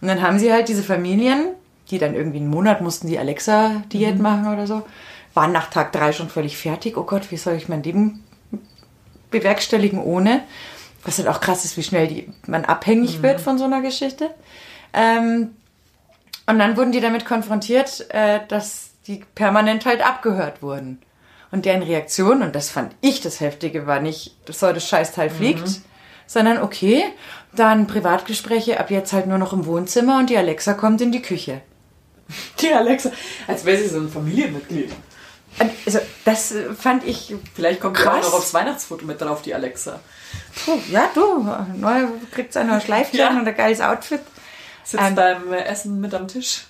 Und 0.00 0.08
dann 0.08 0.22
haben 0.22 0.38
sie 0.38 0.52
halt 0.52 0.68
diese 0.68 0.82
Familien, 0.82 1.48
die 1.90 1.98
dann 1.98 2.14
irgendwie 2.14 2.38
einen 2.38 2.48
Monat 2.48 2.80
mussten 2.80 3.06
die 3.06 3.18
Alexa-Diät 3.18 4.18
machen 4.18 4.52
oder 4.52 4.66
so, 4.66 4.82
waren 5.34 5.52
nach 5.52 5.68
Tag 5.68 5.92
drei 5.92 6.12
schon 6.12 6.30
völlig 6.30 6.56
fertig. 6.56 6.96
Oh 6.96 7.02
Gott, 7.02 7.30
wie 7.30 7.36
soll 7.36 7.54
ich 7.54 7.68
mein 7.68 7.82
Leben 7.82 8.24
bewerkstelligen 9.38 10.02
ohne. 10.02 10.42
Was 11.04 11.18
halt 11.18 11.28
auch 11.28 11.40
krass 11.40 11.64
ist, 11.66 11.76
wie 11.76 11.82
schnell 11.82 12.06
die, 12.08 12.32
man 12.46 12.64
abhängig 12.64 13.22
wird 13.22 13.40
von 13.40 13.58
so 13.58 13.64
einer 13.64 13.82
Geschichte. 13.82 14.30
Ähm, 14.94 15.50
und 16.46 16.58
dann 16.58 16.76
wurden 16.78 16.92
die 16.92 17.00
damit 17.00 17.26
konfrontiert, 17.26 18.06
äh, 18.10 18.40
dass 18.48 18.90
die 19.06 19.22
permanent 19.34 19.84
halt 19.84 20.04
abgehört 20.06 20.62
wurden. 20.62 20.98
Und 21.50 21.66
deren 21.66 21.82
Reaktion, 21.82 22.42
und 22.42 22.54
das 22.54 22.70
fand 22.70 22.94
ich 23.02 23.20
das 23.20 23.40
Heftige, 23.40 23.86
war 23.86 24.00
nicht, 24.00 24.34
soll 24.48 24.72
das 24.72 24.88
Scheißteil 24.88 25.28
fliegt, 25.30 25.60
Mhm. 25.68 25.82
sondern 26.26 26.62
okay, 26.62 27.04
dann 27.54 27.86
Privatgespräche 27.86 28.80
ab 28.80 28.90
jetzt 28.90 29.12
halt 29.12 29.26
nur 29.26 29.38
noch 29.38 29.52
im 29.52 29.66
Wohnzimmer 29.66 30.18
und 30.18 30.30
die 30.30 30.38
Alexa 30.38 30.72
kommt 30.74 31.00
in 31.02 31.12
die 31.12 31.22
Küche. 31.22 31.60
Die 32.60 32.72
Alexa, 32.72 33.10
als 33.46 33.64
wäre 33.66 33.76
sie 33.76 33.88
so 33.88 33.98
ein 33.98 34.08
Familienmitglied. 34.08 34.90
Und 35.60 35.70
Also, 35.86 36.00
das 36.24 36.52
äh, 36.52 36.72
fand 36.74 37.04
ich, 37.04 37.34
Vielleicht 37.54 37.80
kommt 37.80 37.96
sie 37.96 38.02
auch 38.06 38.12
Krass. 38.12 38.26
noch 38.26 38.34
aufs 38.34 38.54
Weihnachtsfoto 38.54 39.04
mit 39.04 39.20
drauf, 39.20 39.42
die 39.42 39.54
Alexa. 39.54 40.00
puh, 40.64 40.78
ja 40.90 41.10
du, 41.14 41.46
neu, 41.76 42.06
kriegt 42.32 42.56
ein 42.56 42.66
neues 42.68 42.84
Schleifchen 42.84 43.18
Ja. 43.18 43.30
und 43.30 43.46
ein 43.46 43.54
geiles 43.56 43.80
Outfit. 43.80 44.20
Sitzt 44.82 45.02
Ähm, 45.02 45.14
beim 45.14 45.52
äh, 45.52 45.64
Essen 45.64 46.00
mit 46.00 46.12
am 46.14 46.28
Tisch. 46.28 46.64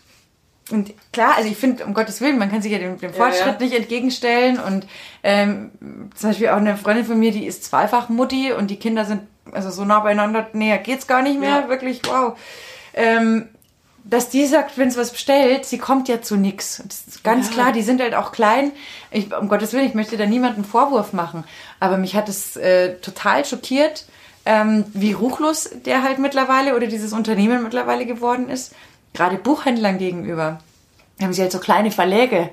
Und 0.71 0.93
klar, 1.13 1.35
also 1.37 1.49
ich 1.49 1.57
finde, 1.59 1.85
um 1.85 1.93
Gottes 1.93 2.21
Willen, 2.23 2.39
man 2.39 2.51
kann 2.51 2.63
sich 2.63 2.73
ja 2.73 2.79
dem, 2.79 2.99
dem 2.99 3.13
Fortschritt 3.13 3.61
ja. 3.61 3.67
nicht 3.67 3.75
entgegenstellen. 3.75 4.59
Und 4.59 4.87
ähm, 5.23 5.71
zum 6.15 6.31
Beispiel 6.31 6.49
auch 6.49 6.57
eine 6.57 6.77
Freundin 6.77 7.05
von 7.05 7.19
mir, 7.19 7.33
die 7.33 7.47
ist 7.47 7.65
zweifach 7.65 8.09
Mutti 8.09 8.53
und 8.53 8.69
die 8.71 8.79
Kinder 8.79 9.05
sind 9.05 9.23
also 9.53 9.71
so 9.71 9.85
nah 9.85 10.01
beieinander, 10.01 10.49
näher 10.55 10.79
geht's 10.79 11.07
gar 11.07 11.21
nicht 11.21 11.39
mehr, 11.39 11.61
Ja. 11.63 11.69
wirklich, 11.69 12.01
wow. 12.07 12.39
Ähm, 12.95 13.49
dass 14.05 14.29
die 14.29 14.47
sagt, 14.47 14.77
wenn 14.77 14.91
sie 14.91 14.99
was 14.99 15.13
bestellt, 15.13 15.65
sie 15.65 15.79
kommt 15.79 16.09
ja 16.09 16.21
zu 16.21 16.37
ist 16.37 17.25
ganz 17.25 17.49
Ja. 17.49 17.53
klar, 17.55 17.73
die 17.73 17.83
sind 17.83 18.01
halt 18.03 18.15
auch 18.15 18.33
klein. 18.33 18.71
Ich, 19.11 19.35
um 19.35 19.49
Gottes 19.49 19.73
Willen, 19.73 19.87
ich 19.87 19.95
möchte 19.95 20.17
da 20.19 20.27
niemanden 20.27 20.65
Vorwurf 20.65 21.13
machen. 21.15 21.45
Aber 21.81 21.97
mich 21.97 22.15
hat 22.15 22.29
es 22.29 22.57
äh, 22.57 22.97
total 22.97 23.45
schockiert, 23.47 24.05
ähm, 24.45 24.85
wie 24.93 25.13
ruchlos 25.13 25.71
der 25.87 26.03
halt 26.03 26.19
mittlerweile 26.19 26.77
oder 26.77 26.87
dieses 26.87 27.15
Unternehmen 27.15 27.63
mittlerweile 27.63 28.05
geworden 28.05 28.51
ist. 28.51 28.75
Gerade 29.15 29.37
Buchhändlern 29.37 29.97
gegenüber. 29.97 30.61
Haben 31.23 31.33
sie 31.33 31.43
halt 31.43 31.53
so 31.53 31.61
kleine 31.61 31.93
Verläge 31.93 32.51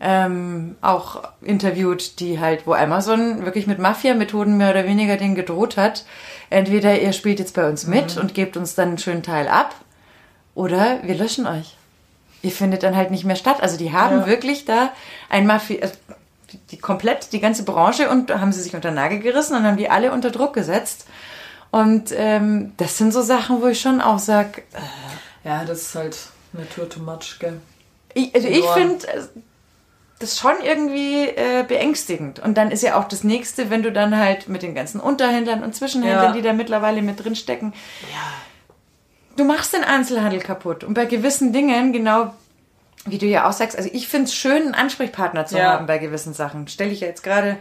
ähm, 0.00 0.76
auch 0.82 1.22
interviewt, 1.40 2.20
die 2.20 2.38
halt, 2.38 2.66
wo 2.66 2.74
Amazon 2.74 3.44
wirklich 3.46 3.66
mit 3.66 3.78
Mafia-Methoden 3.78 4.56
mehr 4.58 4.70
oder 4.70 4.86
weniger 4.86 5.16
denen 5.16 5.34
gedroht 5.34 5.76
hat. 5.78 6.04
Entweder 6.50 7.00
ihr 7.00 7.12
spielt 7.14 7.38
jetzt 7.38 7.54
bei 7.54 7.66
uns 7.68 7.86
mit 7.86 8.18
und 8.18 8.34
gebt 8.34 8.56
uns 8.58 8.74
dann 8.74 8.88
einen 8.88 8.98
schönen 8.98 9.22
Teil 9.22 9.48
ab 9.48 9.74
oder 10.54 11.00
wir 11.02 11.14
löschen 11.14 11.46
euch. 11.46 11.76
Ihr 12.42 12.50
findet 12.50 12.82
dann 12.82 12.96
halt 12.96 13.10
nicht 13.10 13.24
mehr 13.24 13.36
statt. 13.36 13.62
Also 13.62 13.76
die 13.76 13.92
haben 13.92 14.20
Ja. 14.20 14.26
wirklich 14.26 14.64
da 14.64 14.90
ein 15.28 15.46
Mafia, 15.46 15.82
also 15.82 15.94
die, 16.70 16.76
komplett 16.78 17.32
die 17.32 17.40
ganze 17.40 17.62
Branche 17.64 18.10
und 18.10 18.30
haben 18.30 18.52
sie 18.52 18.60
sich 18.60 18.74
unter 18.74 18.90
den 18.90 18.96
Nagel 18.96 19.20
gerissen 19.20 19.56
und 19.56 19.64
haben 19.64 19.76
die 19.76 19.88
alle 19.88 20.12
unter 20.12 20.30
Druck 20.30 20.52
gesetzt. 20.54 21.06
Und 21.70 22.12
ähm, 22.14 22.72
das 22.76 22.98
sind 22.98 23.12
so 23.12 23.22
Sachen, 23.22 23.62
wo 23.62 23.66
ich 23.68 23.80
schon 23.80 24.00
auch 24.02 24.18
sag, 24.18 24.62
Ja, 25.44 25.64
das 25.64 25.82
ist 25.82 25.94
halt 25.94 26.16
eine 26.54 26.68
Tour 26.68 26.88
too 26.88 27.00
much, 27.00 27.38
gell? 27.38 27.60
ich, 28.12 28.34
also 28.34 28.48
ich 28.48 28.64
Ja. 28.64 28.72
finde 28.74 29.08
äh, 29.08 29.20
das 30.18 30.38
schon 30.38 30.52
irgendwie 30.62 31.22
äh, 31.28 31.64
beängstigend. 31.66 32.40
Und 32.40 32.56
dann 32.58 32.70
ist 32.70 32.82
ja 32.82 32.98
auch 33.00 33.04
das 33.08 33.24
nächste, 33.24 33.70
wenn 33.70 33.82
du 33.82 33.90
dann 33.90 34.16
halt 34.16 34.48
mit 34.48 34.62
den 34.62 34.74
ganzen 34.74 35.00
Unterhändlern 35.00 35.62
und 35.64 35.74
Zwischenhändlern, 35.74 36.26
Ja. 36.26 36.32
die 36.32 36.42
da 36.42 36.52
mittlerweile 36.52 37.00
mit 37.02 37.24
drin 37.24 37.34
stecken, 37.36 37.72
du 39.36 39.44
machst 39.44 39.72
den 39.72 39.84
Einzelhandel 39.84 40.40
kaputt. 40.40 40.84
Und 40.84 40.94
bei 40.94 41.04
gewissen 41.06 41.52
Dingen, 41.52 41.92
genau 41.92 42.32
wie 43.04 43.18
du 43.18 43.26
ja 43.26 43.48
auch 43.48 43.52
sagst, 43.52 43.76
also 43.76 43.90
ich 43.92 44.06
finde 44.08 44.26
es 44.26 44.34
schön, 44.34 44.62
einen 44.62 44.74
Ansprechpartner 44.74 45.46
zu 45.46 45.58
Ja. 45.58 45.72
haben 45.72 45.86
bei 45.86 45.98
gewissen 45.98 46.34
Sachen. 46.34 46.68
Stelle 46.68 46.90
ich 46.92 47.00
ja 47.00 47.08
jetzt 47.08 47.22
gerade 47.24 47.56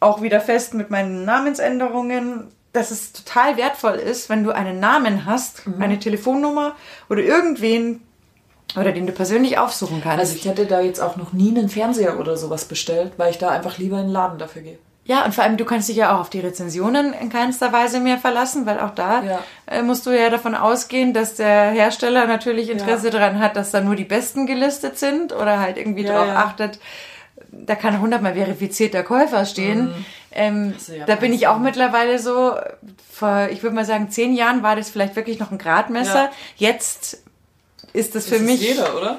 auch 0.00 0.22
wieder 0.22 0.40
fest 0.40 0.74
mit 0.74 0.90
meinen 0.90 1.24
Namensänderungen, 1.24 2.48
dass 2.72 2.90
es 2.90 3.12
total 3.12 3.56
wertvoll 3.56 3.94
ist, 3.94 4.28
wenn 4.28 4.42
du 4.42 4.50
einen 4.50 4.80
Namen 4.80 5.24
hast, 5.26 5.66
Mhm. 5.66 5.80
eine 5.82 5.98
Telefonnummer 6.00 6.74
oder 7.08 7.22
irgendwen, 7.22 8.02
oder 8.76 8.90
den 8.90 9.06
du 9.06 9.12
persönlich 9.12 9.56
aufsuchen 9.58 10.00
kannst. 10.02 10.18
Also 10.18 10.34
ich 10.34 10.46
hätte 10.46 10.66
da 10.66 10.80
jetzt 10.80 10.98
auch 11.00 11.14
noch 11.16 11.32
nie 11.32 11.56
einen 11.56 11.68
Fernseher 11.68 12.18
oder 12.18 12.36
sowas 12.36 12.64
bestellt, 12.64 13.12
weil 13.18 13.30
ich 13.30 13.38
da 13.38 13.50
einfach 13.50 13.78
lieber 13.78 13.98
in 14.00 14.06
den 14.06 14.12
Laden 14.12 14.38
dafür 14.38 14.62
gehe. 14.62 14.78
Ja, 15.06 15.24
und 15.26 15.34
vor 15.34 15.44
allem, 15.44 15.58
du 15.58 15.64
kannst 15.66 15.88
dich 15.90 15.96
ja 15.96 16.14
auch 16.14 16.20
auf 16.20 16.30
die 16.30 16.40
Rezensionen 16.40 17.12
in 17.12 17.28
keinster 17.28 17.72
Weise 17.72 18.00
mehr 18.00 18.16
verlassen, 18.18 18.64
weil 18.64 18.80
auch 18.80 18.94
da 18.94 19.22
Ja. 19.22 19.44
äh, 19.66 19.82
musst 19.82 20.06
du 20.06 20.10
ja 20.10 20.30
davon 20.30 20.54
ausgehen, 20.54 21.12
dass 21.12 21.34
der 21.34 21.70
Hersteller 21.72 22.26
natürlich 22.26 22.70
Interesse 22.70 23.06
Ja. 23.08 23.12
daran 23.18 23.38
hat, 23.38 23.54
dass 23.56 23.70
da 23.70 23.80
nur 23.82 23.96
die 23.96 24.04
Besten 24.04 24.46
gelistet 24.46 24.98
sind 24.98 25.32
oder 25.34 25.58
halt 25.60 25.76
irgendwie 25.76 26.04
Ja, 26.04 26.12
darauf 26.14 26.36
achtet, 26.36 26.78
da 27.50 27.74
kann 27.74 28.00
hundertmal 28.00 28.34
verifizierter 28.34 29.02
Käufer 29.02 29.44
stehen. 29.44 29.92
Ähm, 30.32 30.72
Also 30.74 30.94
ja, 30.94 31.04
da 31.04 31.16
bin 31.16 31.32
ich 31.34 31.46
auch 31.48 31.58
mittlerweile 31.58 32.18
so, 32.18 32.54
vor, 33.12 33.48
ich 33.50 33.62
würde 33.62 33.76
mal 33.76 33.84
sagen, 33.84 34.10
zehn 34.10 34.34
Jahren 34.34 34.62
war 34.62 34.74
das 34.74 34.88
vielleicht 34.90 35.16
wirklich 35.16 35.38
noch 35.38 35.50
ein 35.52 35.58
Gradmesser. 35.58 36.24
Ja. 36.24 36.30
Jetzt 36.56 37.22
ist 37.92 38.14
das 38.14 38.26
für 38.26 38.36
ist 38.36 38.42
mich 38.46 38.60
jeder, 38.60 38.96
oder? 38.96 39.18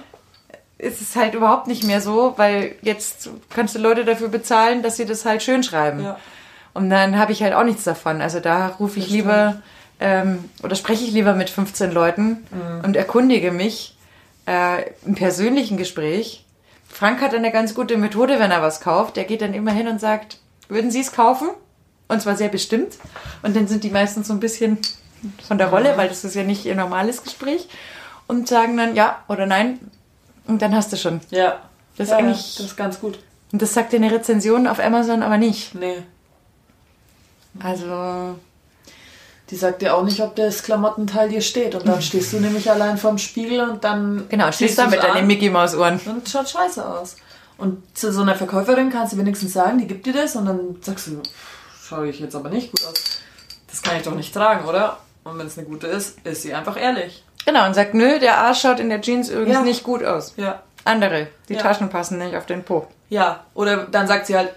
Ist 0.85 1.01
es 1.01 1.15
halt 1.15 1.33
überhaupt 1.33 1.67
nicht 1.67 1.83
mehr 1.83 1.99
so, 2.01 2.33
weil 2.37 2.75
jetzt 2.81 3.29
kannst 3.49 3.75
du 3.75 3.79
Leute 3.79 4.05
dafür 4.05 4.29
bezahlen, 4.29 4.83
dass 4.83 4.97
sie 4.97 5.05
das 5.05 5.25
halt 5.25 5.41
schön 5.43 5.63
schreiben. 5.63 6.03
Ja. 6.03 6.17
Und 6.73 6.89
dann 6.89 7.17
habe 7.17 7.31
ich 7.31 7.41
halt 7.43 7.53
auch 7.53 7.63
nichts 7.63 7.83
davon. 7.83 8.21
Also 8.21 8.39
da 8.39 8.67
rufe 8.79 8.99
ich 8.99 9.09
lieber 9.09 9.61
ähm, 9.99 10.45
oder 10.63 10.75
spreche 10.75 11.03
ich 11.05 11.11
lieber 11.11 11.33
mit 11.33 11.49
15 11.49 11.91
Leuten 11.91 12.45
Mhm. 12.51 12.83
und 12.85 12.95
erkundige 12.95 13.51
mich 13.51 13.95
äh, 14.47 14.83
im 15.05 15.15
persönlichen 15.15 15.77
Gespräch. 15.77 16.45
Frank 16.87 17.21
hat 17.21 17.33
eine 17.33 17.51
ganz 17.51 17.73
gute 17.75 17.97
Methode, 17.97 18.39
wenn 18.39 18.51
er 18.51 18.61
was 18.61 18.79
kauft. 18.81 19.15
Der 19.15 19.23
geht 19.25 19.41
dann 19.41 19.53
immer 19.53 19.71
hin 19.71 19.87
und 19.87 19.99
sagt, 19.99 20.39
würden 20.69 20.91
Sie 20.91 20.99
es 21.01 21.11
kaufen? 21.11 21.49
Und 22.07 22.21
zwar 22.21 22.35
sehr 22.35 22.49
bestimmt. 22.49 22.97
Und 23.41 23.55
dann 23.55 23.67
sind 23.67 23.83
die 23.83 23.89
meistens 23.89 24.27
so 24.27 24.33
ein 24.33 24.39
bisschen 24.39 24.77
von 25.47 25.57
der 25.57 25.67
Rolle, 25.69 25.97
weil 25.97 26.07
das 26.09 26.23
ist 26.23 26.35
ja 26.35 26.43
nicht 26.43 26.65
ihr 26.65 26.75
normales 26.75 27.23
Gespräch. 27.23 27.67
Und 28.27 28.47
sagen 28.47 28.75
dann 28.77 28.95
ja 28.95 29.23
oder 29.27 29.45
nein. 29.45 29.79
Und 30.47 30.61
dann 30.61 30.75
hast 30.75 30.91
du 30.93 30.97
schon. 30.97 31.21
Ja. 31.31 31.61
Das 31.97 32.07
ist 32.07 32.11
ja, 32.11 32.17
eigentlich- 32.17 32.55
Das 32.57 32.65
ist 32.65 32.77
ganz 32.77 32.99
gut. 32.99 33.19
Und 33.51 33.61
das 33.61 33.73
sagt 33.73 33.93
dir 33.93 33.97
eine 33.97 34.11
Rezension 34.11 34.67
auf 34.67 34.79
Amazon 34.79 35.23
aber 35.23 35.37
nicht. 35.37 35.73
Nee. 35.75 36.03
Also, 37.61 38.35
Die 39.51 39.55
sagt 39.55 39.83
dir 39.83 39.95
auch 39.95 40.03
nicht, 40.03 40.19
ob 40.21 40.35
das 40.35 40.63
Klamottenteil 40.63 41.29
dir 41.29 41.41
steht. 41.41 41.75
Und 41.75 41.87
dann 41.87 42.01
stehst 42.01 42.33
du 42.33 42.39
nämlich 42.39 42.69
allein 42.71 42.97
vorm 42.97 43.19
Spiegel 43.19 43.61
und 43.61 43.83
dann. 43.83 44.25
genau, 44.27 44.51
stehst 44.51 44.77
du's 44.79 44.89
mit 44.89 45.03
deinen 45.03 45.27
Mickey 45.27 45.49
Maus 45.51 45.75
Ohren. 45.75 45.99
Und 46.05 46.27
schaut 46.27 46.49
scheiße 46.49 46.83
aus. 46.83 47.15
Und 47.57 47.83
zu 47.95 48.11
so 48.11 48.23
einer 48.23 48.33
Verkäuferin 48.35 48.89
kannst 48.89 49.13
du 49.13 49.17
wenigstens 49.17 49.53
sagen, 49.53 49.77
die 49.77 49.85
gibt 49.87 50.05
dir 50.07 50.13
das 50.13 50.35
und 50.35 50.45
dann 50.47 50.75
sagst 50.81 51.07
du, 51.07 51.21
schaue 51.87 52.09
ich 52.09 52.19
jetzt 52.19 52.35
aber 52.35 52.49
nicht 52.49 52.71
gut 52.71 52.83
aus. 52.85 52.95
Das 53.69 53.81
kann 53.83 53.97
ich 53.97 54.03
doch 54.03 54.15
nicht 54.15 54.33
tragen, 54.33 54.65
oder? 54.67 54.97
Und 55.23 55.37
wenn 55.37 55.45
es 55.47 55.57
eine 55.57 55.67
gute 55.67 55.87
ist, 55.87 56.17
ist 56.25 56.41
sie 56.41 56.53
einfach 56.53 56.75
ehrlich. 56.75 57.23
Genau, 57.45 57.65
und 57.65 57.73
sagt, 57.73 57.93
nö, 57.93 58.19
der 58.19 58.37
Arsch 58.37 58.61
schaut 58.61 58.79
in 58.79 58.89
der 58.89 59.01
Jeans 59.01 59.29
übrigens 59.29 59.53
Ja. 59.55 59.61
nicht 59.61 59.83
gut 59.83 60.03
aus. 60.03 60.33
Ja. 60.37 60.63
Andere, 60.83 61.27
die 61.49 61.53
Ja. 61.53 61.61
Taschen 61.61 61.89
passen 61.89 62.17
nicht 62.17 62.35
auf 62.35 62.45
den 62.45 62.63
Po. 62.63 62.87
Ja. 63.09 63.45
Oder 63.53 63.85
dann 63.85 64.07
sagt 64.07 64.25
sie 64.27 64.35
halt, 64.35 64.53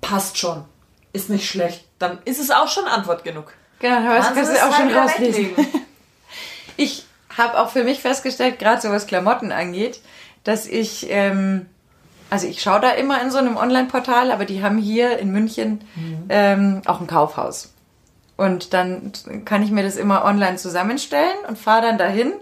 passt 0.00 0.38
schon. 0.38 0.64
Ist 1.12 1.30
nicht 1.30 1.48
schlecht. 1.48 1.84
Dann 1.98 2.18
ist 2.24 2.38
es 2.40 2.50
auch 2.50 2.68
schon 2.68 2.84
Antwort 2.86 3.24
genug. 3.24 3.52
Genau, 3.80 3.96
aber 3.98 4.16
das 4.16 4.34
Kannst 4.34 4.52
du 4.52 4.66
auch 4.66 4.76
schon 4.76 4.90
rauslesen. 4.94 5.50
Ich 6.76 7.04
habe 7.36 7.58
auch 7.58 7.70
für 7.70 7.82
mich 7.82 8.00
festgestellt, 8.00 8.58
gerade 8.60 8.80
so 8.80 8.90
was 8.90 9.08
Klamotten 9.08 9.50
angeht, 9.50 10.00
dass 10.44 10.64
ich, 10.66 11.06
ähm, 11.10 11.66
also 12.30 12.46
ich 12.46 12.62
schaue 12.62 12.78
da 12.80 12.90
immer 12.92 13.20
in 13.20 13.32
so 13.32 13.38
einem 13.38 13.56
Online-Portal, 13.56 14.30
aber 14.30 14.44
die 14.44 14.62
haben 14.62 14.78
hier 14.78 15.18
in 15.18 15.32
München 15.32 15.80
ähm, 16.28 16.82
auch 16.86 17.00
ein 17.00 17.08
Kaufhaus. 17.08 17.72
Und 18.38 18.72
dann 18.72 19.12
kann 19.44 19.62
ich 19.62 19.70
mir 19.70 19.82
das 19.82 19.96
immer 19.96 20.24
online 20.24 20.56
zusammenstellen 20.56 21.36
und 21.46 21.58
fahre 21.58 21.82
dann 21.82 21.98
dahin. 21.98 22.32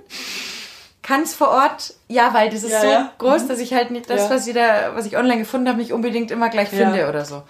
Kann 1.02 1.22
es 1.22 1.34
vor 1.34 1.48
Ort, 1.48 1.94
ja, 2.06 2.32
weil 2.34 2.50
das 2.50 2.62
ist 2.62 2.70
Ja, 2.72 2.80
so 2.80 2.86
ja. 2.86 3.12
groß, 3.18 3.48
dass 3.48 3.58
ich 3.58 3.74
halt 3.74 3.90
nicht 3.90 4.08
das, 4.08 4.24
Ja. 4.24 4.30
was, 4.30 4.46
ich 4.46 4.54
da, 4.54 4.94
was 4.94 5.06
ich 5.06 5.16
online 5.16 5.38
gefunden 5.38 5.68
habe, 5.68 5.78
nicht 5.78 5.92
unbedingt 5.92 6.30
immer 6.30 6.50
gleich 6.50 6.68
finde 6.68 7.08
oder 7.08 7.24
so. 7.24 7.42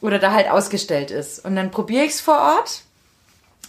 Oder 0.00 0.18
da 0.18 0.32
halt 0.32 0.48
ausgestellt 0.48 1.10
ist. 1.10 1.44
Und 1.44 1.56
dann 1.56 1.70
probiere 1.70 2.04
ich 2.04 2.12
es 2.12 2.20
vor 2.22 2.38
Ort 2.38 2.82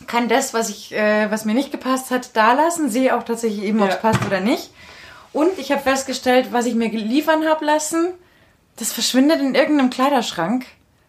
kann 0.05 0.27
das, 0.29 0.53
was 0.53 0.69
ich, 0.69 0.93
äh, 0.93 1.31
was 1.31 1.45
mir 1.45 1.55
nicht 1.55 1.71
gepasst 1.71 2.11
hat, 2.11 2.35
da 2.35 2.53
lassen, 2.53 2.89
sehe 2.91 3.17
auch 3.17 3.23
tatsächlich 3.23 3.63
eben, 3.63 3.81
ob 3.81 3.89
es 3.89 3.99
passt 3.99 4.23
oder 4.27 4.41
nicht. 4.41 4.69
Und 5.33 5.57
ich 5.57 5.71
habe 5.71 5.81
festgestellt, 5.81 6.49
was 6.51 6.65
ich 6.67 6.75
mir 6.75 6.89
liefern 6.89 7.47
habe 7.47 7.65
lassen, 7.65 8.13
das 8.77 8.93
verschwindet 8.93 9.39
in 9.39 9.55
irgendeinem 9.55 9.89
Kleiderschrank. 9.89 10.65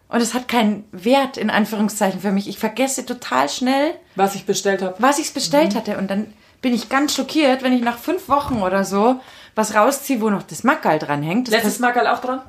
Und 0.09 0.21
es 0.21 0.33
hat 0.33 0.47
keinen 0.47 0.83
Wert, 0.91 1.37
in 1.37 1.49
Anführungszeichen, 1.51 2.19
für 2.19 2.31
mich. 2.31 2.47
Ich 2.49 2.57
vergesse 2.59 3.05
total 3.05 3.47
schnell, 3.47 3.93
Was 4.15 4.33
ich 4.35 4.45
bestellt 4.45 4.81
habe. 4.81 4.95
was 4.99 5.19
ich 5.19 5.33
bestellt 5.33 5.75
hatte. 5.75 5.97
Und 5.97 6.09
dann 6.09 6.33
bin 6.61 6.73
ich 6.73 6.89
ganz 6.89 7.15
schockiert, 7.15 7.61
wenn 7.63 7.73
ich 7.73 7.81
nach 7.81 7.97
fünf 7.99 8.27
Wochen 8.27 8.61
oder 8.61 8.83
so 8.83 9.19
was 9.55 9.75
rausziehe, 9.75 10.19
wo 10.21 10.29
noch 10.29 10.43
das 10.43 10.63
Mackerl 10.63 10.99
dran 10.99 11.21
hängt. 11.21 11.47
Das 11.47 11.55
Letztes 11.55 11.79
Mackerl 11.79 12.07
auch 12.07 12.19
dran? 12.21 12.41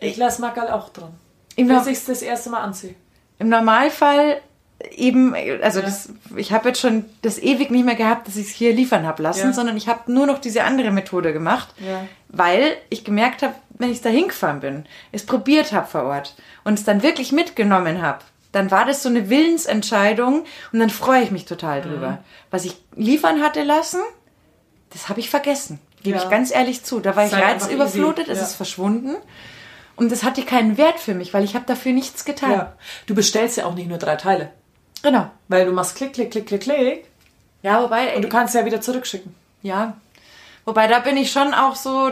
Ich 0.00 0.16
lasse 0.16 0.40
Mackerl 0.40 0.68
auch 0.70 0.88
dran. 0.90 1.10
Im, 1.56 1.68
Bis 1.68 1.86
ich 1.86 1.98
es 1.98 2.04
das 2.06 2.22
erste 2.22 2.50
Mal 2.50 2.60
anziehe. 2.60 2.94
Im 3.38 3.48
Normalfall 3.48 4.40
eben, 4.92 5.34
also 5.62 5.80
Ja. 5.80 5.86
das, 5.86 6.10
ich 6.36 6.52
habe 6.52 6.68
jetzt 6.68 6.80
schon 6.80 7.04
das 7.22 7.38
ewig 7.38 7.70
nicht 7.70 7.84
mehr 7.84 7.96
gehabt, 7.96 8.28
dass 8.28 8.36
ich 8.36 8.46
es 8.46 8.52
hier 8.52 8.72
liefern 8.72 9.06
habe 9.06 9.22
lassen, 9.22 9.48
Ja. 9.48 9.52
sondern 9.52 9.76
ich 9.76 9.88
habe 9.88 10.10
nur 10.12 10.26
noch 10.26 10.38
diese 10.38 10.62
andere 10.64 10.92
Methode 10.92 11.32
gemacht, 11.32 11.68
Ja. 11.84 12.04
weil 12.28 12.76
ich 12.90 13.04
gemerkt 13.04 13.42
habe, 13.42 13.54
wenn 13.78 13.90
ich 13.92 14.00
da 14.00 14.08
hingefahren 14.08 14.60
bin, 14.60 14.86
es 15.12 15.24
probiert 15.26 15.72
habe 15.72 15.86
vor 15.86 16.04
Ort 16.04 16.34
und 16.64 16.74
es 16.78 16.84
dann 16.84 17.02
wirklich 17.02 17.32
mitgenommen 17.32 18.02
habe, 18.02 18.20
dann 18.52 18.70
war 18.70 18.84
das 18.86 19.02
so 19.02 19.08
eine 19.08 19.28
Willensentscheidung 19.28 20.44
und 20.72 20.78
dann 20.78 20.90
freue 20.90 21.22
ich 21.22 21.30
mich 21.30 21.44
total 21.44 21.82
drüber. 21.82 22.18
Was 22.50 22.64
ich 22.64 22.76
liefern 22.96 23.42
hatte 23.42 23.62
lassen, 23.62 24.00
das 24.90 25.08
habe 25.08 25.20
ich 25.20 25.30
vergessen. 25.30 25.78
Gebe 26.02 26.16
Ja. 26.16 26.24
ich 26.24 26.30
ganz 26.30 26.50
ehrlich 26.50 26.82
zu. 26.84 27.00
Da 27.00 27.14
war 27.16 27.26
ich 27.26 27.32
reizüberflutet, 27.32 28.28
es 28.28 28.38
ja. 28.38 28.44
ist 28.44 28.54
verschwunden. 28.54 29.16
Und 29.96 30.12
das 30.12 30.22
hatte 30.22 30.42
keinen 30.42 30.78
Wert 30.78 31.00
für 31.00 31.12
mich, 31.14 31.34
weil 31.34 31.44
ich 31.44 31.54
habe 31.56 31.66
dafür 31.66 31.92
nichts 31.92 32.24
getan. 32.24 32.52
Ja. 32.52 32.72
Du 33.06 33.14
bestellst 33.14 33.56
ja 33.56 33.66
auch 33.66 33.74
nicht 33.74 33.88
nur 33.88 33.98
drei 33.98 34.14
Teile. 34.16 34.50
Genau. 35.02 35.28
Weil 35.48 35.66
du 35.66 35.72
machst 35.72 35.96
Klick, 35.96 36.12
Klick, 36.14 36.30
Klick, 36.30 36.46
Klick, 36.46 36.60
Klick. 36.62 37.04
Ja, 37.62 37.82
wobei, 37.82 38.14
Und 38.14 38.22
du 38.22 38.28
kannst 38.28 38.54
ja 38.54 38.64
wieder 38.64 38.80
zurückschicken. 38.80 39.34
ja. 39.62 39.96
Wobei, 40.68 40.86
da 40.86 40.98
bin 40.98 41.16
ich 41.16 41.32
schon 41.32 41.54
auch 41.54 41.76
so, 41.76 42.10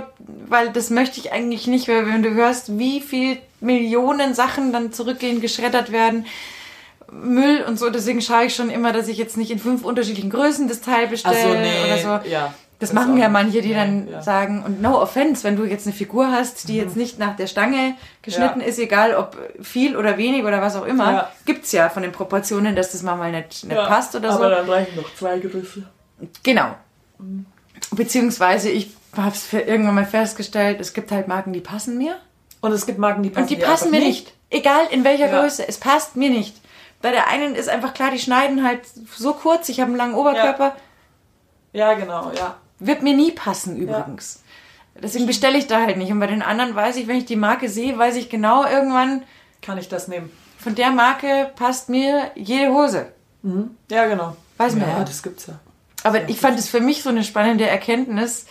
weil 0.48 0.70
das 0.70 0.88
möchte 0.88 1.20
ich 1.20 1.30
eigentlich 1.30 1.66
nicht, 1.66 1.88
weil 1.88 2.06
wenn 2.06 2.22
du 2.22 2.32
hörst, 2.32 2.78
wie 2.78 3.02
viel 3.02 3.36
Millionen 3.60 4.32
Sachen 4.32 4.72
dann 4.72 4.94
zurückgehen, 4.94 5.42
geschreddert 5.42 5.92
werden, 5.92 6.24
Müll 7.12 7.62
und 7.68 7.78
so, 7.78 7.90
deswegen 7.90 8.22
schaue 8.22 8.46
ich 8.46 8.54
schon 8.54 8.70
immer, 8.70 8.94
dass 8.94 9.08
ich 9.08 9.18
jetzt 9.18 9.36
nicht 9.36 9.50
in 9.50 9.58
fünf 9.58 9.84
unterschiedlichen 9.84 10.30
Größen 10.30 10.68
das 10.68 10.80
Teil 10.80 11.06
bestelle 11.06 11.36
oder 11.84 11.98
so. 11.98 12.30
Ja. 12.30 12.54
Das 12.78 12.94
machen 12.94 13.18
ja 13.18 13.28
manche, 13.28 13.60
die 13.60 13.68
Nee, 13.68 13.74
dann 13.74 14.08
ja. 14.08 14.16
Mhm. 14.20 14.22
sagen, 14.22 14.62
und 14.64 14.80
no 14.80 15.02
offense, 15.02 15.44
wenn 15.44 15.56
du 15.56 15.64
jetzt 15.66 15.86
eine 15.86 15.94
Figur 15.94 16.32
hast, 16.32 16.70
die 16.70 16.78
jetzt 16.78 16.96
nicht 16.96 17.18
nach 17.18 17.36
der 17.36 17.48
Stange 17.48 17.94
geschnitten 18.22 18.60
Ja. 18.62 18.66
ist, 18.68 18.78
egal 18.78 19.14
ob 19.16 19.36
viel 19.60 19.98
oder 19.98 20.16
wenig 20.16 20.44
oder 20.44 20.62
was 20.62 20.76
auch 20.76 20.86
immer, 20.86 21.12
Ja. 21.12 21.32
gibt's 21.44 21.72
ja 21.72 21.90
von 21.90 22.02
den 22.02 22.12
Proportionen, 22.12 22.74
dass 22.74 22.92
das 22.92 23.02
mal 23.02 23.30
nicht, 23.32 23.64
nicht 23.64 23.76
Ja, 23.76 23.84
passt 23.86 24.16
oder 24.16 24.32
so. 24.32 24.38
Aber 24.38 24.48
dann 24.48 24.66
reichen 24.66 24.96
noch 24.96 25.14
zwei 25.14 25.38
Größe. 25.40 25.82
Genau. 26.42 26.74
Beziehungsweise 27.92 28.68
ich 28.70 28.94
habe 29.16 29.34
es 29.34 29.52
irgendwann 29.52 29.94
mal 29.94 30.04
festgestellt, 30.06 30.80
es 30.80 30.92
gibt 30.92 31.10
halt 31.10 31.28
Marken, 31.28 31.52
die 31.52 31.60
passen 31.60 31.96
mir 31.98 32.16
Und 32.60 32.72
es 32.72 32.86
gibt 32.86 32.98
Marken, 32.98 33.22
die 33.22 33.30
passen 33.30 33.42
und 33.42 33.50
die 33.50 33.56
passen 33.56 33.90
mir 33.90 33.96
einfach 33.98 34.08
nicht. 34.08 34.32
Egal 34.50 34.86
in 34.90 35.04
welcher 35.04 35.30
Ja. 35.30 35.40
Größe, 35.40 35.66
es 35.66 35.78
passt 35.78 36.16
mir 36.16 36.30
nicht. 36.30 36.56
Bei 37.02 37.10
der 37.10 37.28
einen 37.28 37.54
ist 37.54 37.68
einfach 37.68 37.94
klar, 37.94 38.10
die 38.10 38.18
schneiden 38.18 38.64
halt 38.64 38.80
so 39.16 39.32
kurz, 39.34 39.68
ich 39.68 39.80
habe 39.80 39.88
einen 39.88 39.96
langen 39.98 40.14
Oberkörper, 40.14 40.76
Ja, 41.72 41.94
genau, 41.94 42.32
ja. 42.36 42.56
wird 42.78 43.02
mir 43.02 43.14
nie 43.14 43.32
passen 43.32 43.76
übrigens. 43.76 44.42
Deswegen 45.02 45.26
bestelle 45.26 45.58
ich 45.58 45.66
da 45.66 45.82
halt 45.82 45.98
nicht. 45.98 46.10
Und 46.10 46.20
bei 46.20 46.26
den 46.26 46.40
anderen 46.42 46.74
weiß 46.74 46.96
ich, 46.96 47.06
wenn 47.06 47.18
ich 47.18 47.26
die 47.26 47.36
Marke 47.36 47.68
sehe, 47.68 47.98
weiß 47.98 48.16
ich 48.16 48.30
genau 48.30 48.64
irgendwann, 48.66 49.22
Kann 49.62 49.76
ich 49.78 49.88
das 49.88 50.08
nehmen? 50.08 50.30
von 50.58 50.74
der 50.74 50.90
Marke 50.90 51.50
passt 51.54 51.88
mir 51.90 52.30
jede 52.34 52.72
Hose. 52.72 53.12
Ja, 53.90 54.06
genau. 54.06 54.36
Weiß 54.56 54.74
man 54.74 54.88
ja. 54.88 54.98
ja. 54.98 55.04
das 55.04 55.22
gibt's 55.22 55.46
ja. 55.46 55.54
Aber 56.06 56.28
ich 56.28 56.38
fand 56.38 56.56
es 56.56 56.68
für 56.68 56.78
mich 56.78 57.02
so 57.02 57.08
eine 57.08 57.24
spannende 57.24 57.66
Erkenntnis, 57.66 58.46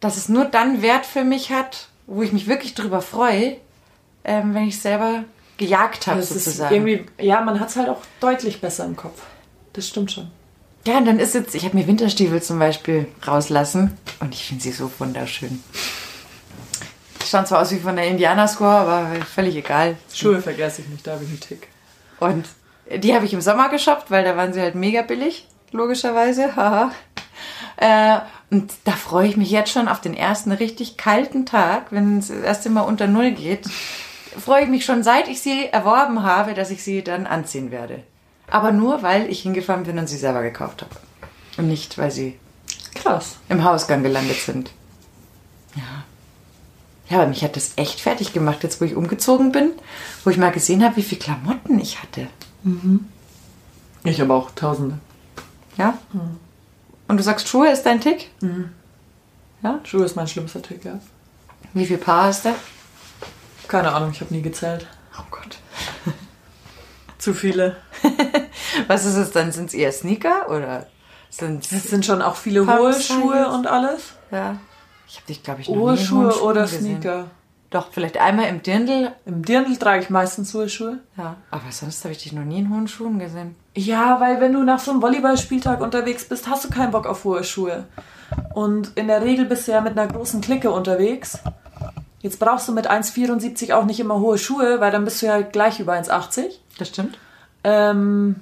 dass 0.00 0.18
es 0.18 0.28
nur 0.28 0.44
dann 0.44 0.82
Wert 0.82 1.06
für 1.06 1.24
mich 1.24 1.50
hat, 1.50 1.88
wo 2.06 2.20
ich 2.20 2.30
mich 2.30 2.46
wirklich 2.46 2.74
drüber 2.74 3.00
freue, 3.00 3.56
ähm, 4.22 4.52
wenn 4.52 4.68
ich 4.68 4.82
selber 4.82 5.24
gejagt 5.56 6.06
habe, 6.06 6.22
sozusagen. 6.22 6.74
irgendwie, 6.74 7.06
ja, 7.18 7.40
man 7.40 7.58
hat's 7.58 7.76
halt 7.76 7.88
auch 7.88 8.02
deutlich 8.20 8.60
besser 8.60 8.84
im 8.84 8.96
Kopf. 8.96 9.22
Das 9.72 9.88
stimmt 9.88 10.12
schon. 10.12 10.30
Ja, 10.86 10.98
und 10.98 11.06
dann 11.06 11.18
ist 11.18 11.34
jetzt, 11.34 11.54
ich 11.54 11.64
habe 11.64 11.74
mir 11.74 11.86
Winterstiefel 11.86 12.42
zum 12.42 12.58
Beispiel 12.58 13.06
rauslassen 13.26 13.96
und 14.20 14.34
ich 14.34 14.44
finde 14.44 14.62
sie 14.62 14.72
so 14.72 14.90
wunderschön. 14.98 15.64
Die 17.22 17.26
schauen 17.26 17.46
zwar 17.46 17.62
aus 17.62 17.70
wie 17.70 17.78
von 17.78 17.96
der 17.96 18.08
Indiana 18.08 18.46
Score, 18.46 18.76
aber 18.76 19.10
völlig 19.24 19.56
egal. 19.56 19.96
Schuhe 20.12 20.42
vergesse 20.42 20.82
ich 20.82 20.88
nicht, 20.88 21.06
da 21.06 21.12
habe 21.12 21.24
ich 21.24 21.30
einen 21.30 21.40
Tick. 21.40 21.68
Und 22.18 22.44
die 22.94 23.14
habe 23.14 23.24
ich 23.24 23.32
im 23.32 23.40
Sommer 23.40 23.70
geshoppt, 23.70 24.10
weil 24.10 24.22
da 24.22 24.36
waren 24.36 24.52
sie 24.52 24.60
halt 24.60 24.74
mega 24.74 25.00
billig, 25.00 25.46
logischerweise. 25.72 26.56
Haha. 26.56 26.90
äh, 27.76 28.18
und 28.50 28.72
da 28.84 28.92
freue 28.92 29.28
ich 29.28 29.36
mich 29.36 29.50
jetzt 29.50 29.70
schon 29.72 29.88
auf 29.88 30.00
den 30.00 30.14
ersten 30.14 30.50
richtig 30.52 30.96
kalten 30.96 31.46
Tag, 31.46 31.86
wenn 31.90 32.18
es 32.18 32.28
das 32.28 32.38
erste 32.38 32.70
Mal 32.70 32.82
unter 32.82 33.06
Null 33.06 33.30
geht. 33.32 33.66
Freue 34.38 34.64
ich 34.64 34.68
mich 34.68 34.84
schon, 34.84 35.02
seit 35.02 35.28
ich 35.28 35.40
sie 35.40 35.66
erworben 35.66 36.22
habe, 36.22 36.54
dass 36.54 36.70
ich 36.70 36.82
sie 36.82 37.02
dann 37.02 37.26
anziehen 37.26 37.70
werde. 37.70 38.02
Aber 38.48 38.72
nur, 38.72 39.02
weil 39.02 39.28
ich 39.30 39.42
hingefahren 39.42 39.84
bin 39.84 39.98
und 39.98 40.08
sie 40.08 40.16
selber 40.16 40.42
gekauft 40.42 40.82
habe. 40.82 40.94
Und 41.56 41.68
nicht, 41.68 41.98
weil 41.98 42.10
sie 42.10 42.38
Krass. 42.94 43.36
im 43.48 43.62
Hausgang 43.64 44.02
gelandet 44.02 44.38
sind. 44.38 44.70
Ja. 45.76 45.82
Ja, 47.08 47.18
aber 47.22 47.28
mich 47.28 47.42
hat 47.42 47.56
das 47.56 47.72
echt 47.76 48.00
fertig 48.00 48.32
gemacht, 48.32 48.62
jetzt 48.62 48.80
wo 48.80 48.84
ich 48.84 48.94
umgezogen 48.94 49.50
bin, 49.50 49.72
wo 50.24 50.30
ich 50.30 50.36
mal 50.36 50.52
gesehen 50.52 50.84
habe, 50.84 50.96
wie 50.96 51.02
viel 51.02 51.18
Klamotten 51.18 51.80
ich 51.80 52.00
hatte. 52.02 52.28
Ich 54.04 54.20
habe 54.20 54.32
auch 54.32 54.52
Tausende. 54.52 54.98
Ja? 55.80 55.98
Und 57.08 57.16
du 57.16 57.22
sagst, 57.22 57.48
Schuhe 57.48 57.70
ist 57.70 57.84
dein 57.84 58.00
Tick? 58.02 58.30
Ja? 59.62 59.80
Schuhe 59.84 60.04
ist 60.04 60.14
mein 60.14 60.28
schlimmster 60.28 60.60
Tick, 60.60 60.84
ja. 60.84 61.00
Wie 61.72 61.86
viel 61.86 61.96
Paar 61.96 62.24
hast 62.24 62.44
du? 62.44 62.50
Keine 63.66 63.92
Ahnung, 63.92 64.10
ich 64.12 64.20
habe 64.20 64.34
nie 64.34 64.42
gezählt. 64.42 64.86
Oh 65.18 65.22
Gott. 65.30 65.58
Zu 67.18 67.32
viele. 67.32 67.76
Was 68.88 69.06
ist 69.06 69.16
es 69.16 69.30
dann? 69.30 69.52
Sind 69.52 69.68
es 69.68 69.74
eher 69.74 69.92
Sneaker 69.92 70.50
oder 70.50 70.86
sind 71.30 71.70
Es 71.72 71.84
sind 71.84 72.04
schon 72.04 72.20
auch 72.20 72.36
viele 72.36 72.66
hohe 72.66 73.00
Schuhe 73.00 73.48
und 73.48 73.66
alles. 73.66 74.12
Ja. 74.30 74.58
Ich 75.08 75.16
habe 75.16 75.26
dich, 75.26 75.42
glaube 75.42 75.60
ich, 75.62 75.68
noch 75.68 75.76
Hohe 75.76 75.96
Schuhe 75.96 76.42
oder 76.42 76.62
gesehen. 76.62 77.00
Doch, 77.70 77.92
vielleicht 77.92 78.18
einmal 78.18 78.48
im 78.48 78.62
Dirndl. 78.62 79.12
Im 79.26 79.44
Dirndl 79.44 79.76
trage 79.76 80.02
ich 80.02 80.10
meistens 80.10 80.52
hohe 80.54 80.68
Schuhe. 80.68 80.98
Ja. 81.16 81.36
Aber 81.52 81.70
sonst 81.70 82.02
habe 82.04 82.12
ich 82.12 82.22
dich 82.22 82.32
noch 82.32 82.44
nie 82.44 82.58
in 82.58 82.70
hohen 82.70 82.88
Schuhen 82.88 83.20
gesehen. 83.20 83.54
Ja, 83.76 84.20
weil 84.20 84.40
wenn 84.40 84.52
du 84.52 84.64
nach 84.64 84.80
so 84.80 84.90
einem 84.90 85.02
Volleyballspieltag 85.02 85.80
unterwegs 85.80 86.24
bist, 86.24 86.48
hast 86.48 86.64
du 86.64 86.68
keinen 86.68 86.90
Bock 86.90 87.06
auf 87.06 87.22
hohe 87.22 87.44
Schuhe. 87.44 87.84
Und 88.54 88.92
in 88.96 89.06
der 89.06 89.22
Regel 89.22 89.44
bist 89.44 89.68
du 89.68 89.72
ja 89.72 89.80
mit 89.80 89.96
einer 89.96 90.10
großen 90.10 90.40
Clique 90.40 90.70
unterwegs. 90.70 91.38
Jetzt 92.20 92.40
brauchst 92.40 92.68
du 92.68 92.72
mit 92.72 92.90
1,74 92.90 93.72
auch 93.72 93.84
nicht 93.84 94.00
immer 94.00 94.18
hohe 94.18 94.36
Schuhe, 94.36 94.80
weil 94.80 94.90
dann 94.90 95.04
bist 95.04 95.22
du 95.22 95.26
ja 95.26 95.40
gleich 95.40 95.78
über 95.78 95.94
1,80. 95.94 96.46
Das 96.76 96.88
stimmt. 96.88 97.18
Ähm, 97.62 98.36